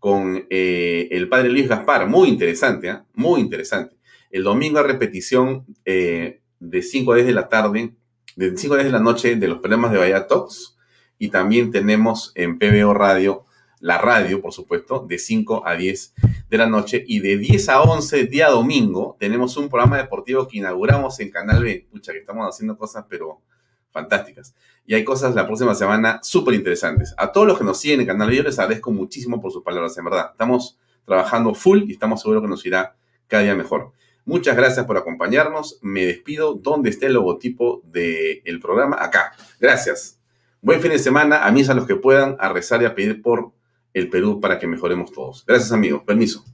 con 0.00 0.46
eh, 0.48 1.08
el 1.12 1.28
padre 1.28 1.50
Luis 1.50 1.68
Gaspar, 1.68 2.08
muy 2.08 2.28
interesante, 2.28 2.88
¿eh? 2.88 2.98
muy 3.14 3.40
interesante. 3.40 3.96
El 4.30 4.44
domingo 4.44 4.78
a 4.78 4.82
repetición 4.82 5.66
eh, 5.84 6.40
de 6.58 6.82
5 6.82 7.12
a 7.12 7.16
10 7.16 7.26
de 7.26 7.34
la 7.34 7.48
tarde, 7.48 7.94
de 8.34 8.56
5 8.56 8.74
a 8.74 8.76
10 8.78 8.86
de 8.86 8.92
la 8.92 9.00
noche 9.00 9.36
de 9.36 9.48
los 9.48 9.58
problemas 9.58 9.92
de 9.92 9.98
Bahía 9.98 10.26
Talks. 10.26 10.76
Y 11.18 11.28
también 11.28 11.70
tenemos 11.70 12.32
en 12.34 12.58
PBO 12.58 12.94
Radio, 12.94 13.44
la 13.78 13.98
radio, 13.98 14.40
por 14.40 14.52
supuesto, 14.54 15.04
de 15.06 15.18
5 15.18 15.66
a 15.66 15.76
10 15.76 16.14
de 16.48 16.58
la 16.58 16.66
noche. 16.66 17.04
Y 17.06 17.20
de 17.20 17.36
10 17.36 17.68
a 17.68 17.82
11, 17.82 18.24
día 18.24 18.48
domingo, 18.48 19.18
tenemos 19.20 19.58
un 19.58 19.68
programa 19.68 19.98
deportivo 19.98 20.48
que 20.48 20.58
inauguramos 20.58 21.20
en 21.20 21.30
Canal 21.30 21.62
B. 21.62 21.86
Pucha, 21.90 22.12
que 22.12 22.20
estamos 22.20 22.48
haciendo 22.48 22.78
cosas, 22.78 23.04
pero 23.06 23.42
fantásticas. 23.90 24.54
Y 24.86 24.94
hay 24.94 25.04
cosas 25.04 25.34
la 25.34 25.46
próxima 25.46 25.74
semana 25.74 26.20
súper 26.22 26.54
interesantes. 26.54 27.14
A 27.16 27.32
todos 27.32 27.46
los 27.46 27.58
que 27.58 27.64
nos 27.64 27.80
siguen 27.80 28.00
en 28.00 28.00
el 28.02 28.06
canal, 28.06 28.30
yo 28.30 28.42
les 28.42 28.58
agradezco 28.58 28.90
muchísimo 28.92 29.40
por 29.40 29.52
sus 29.52 29.62
palabras, 29.62 29.96
en 29.98 30.04
verdad. 30.04 30.30
Estamos 30.32 30.78
trabajando 31.04 31.54
full 31.54 31.84
y 31.88 31.92
estamos 31.92 32.20
seguros 32.20 32.42
que 32.42 32.48
nos 32.48 32.64
irá 32.66 32.96
cada 33.26 33.42
día 33.42 33.54
mejor. 33.54 33.92
Muchas 34.24 34.56
gracias 34.56 34.86
por 34.86 34.96
acompañarnos. 34.96 35.78
Me 35.82 36.06
despido. 36.06 36.54
¿Dónde 36.54 36.90
está 36.90 37.06
el 37.06 37.14
logotipo 37.14 37.82
del 37.84 38.60
programa? 38.60 38.96
Acá. 39.00 39.32
Gracias. 39.58 40.20
Buen 40.60 40.80
fin 40.80 40.90
de 40.90 40.98
semana. 40.98 41.46
A 41.46 41.50
mí 41.50 41.62
a 41.68 41.74
los 41.74 41.86
que 41.86 41.96
puedan 41.96 42.36
a 42.38 42.52
rezar 42.52 42.82
y 42.82 42.84
a 42.84 42.94
pedir 42.94 43.22
por 43.22 43.52
el 43.94 44.08
Perú 44.08 44.40
para 44.40 44.58
que 44.58 44.66
mejoremos 44.66 45.10
todos. 45.12 45.44
Gracias, 45.46 45.72
amigos. 45.72 46.02
Permiso. 46.04 46.44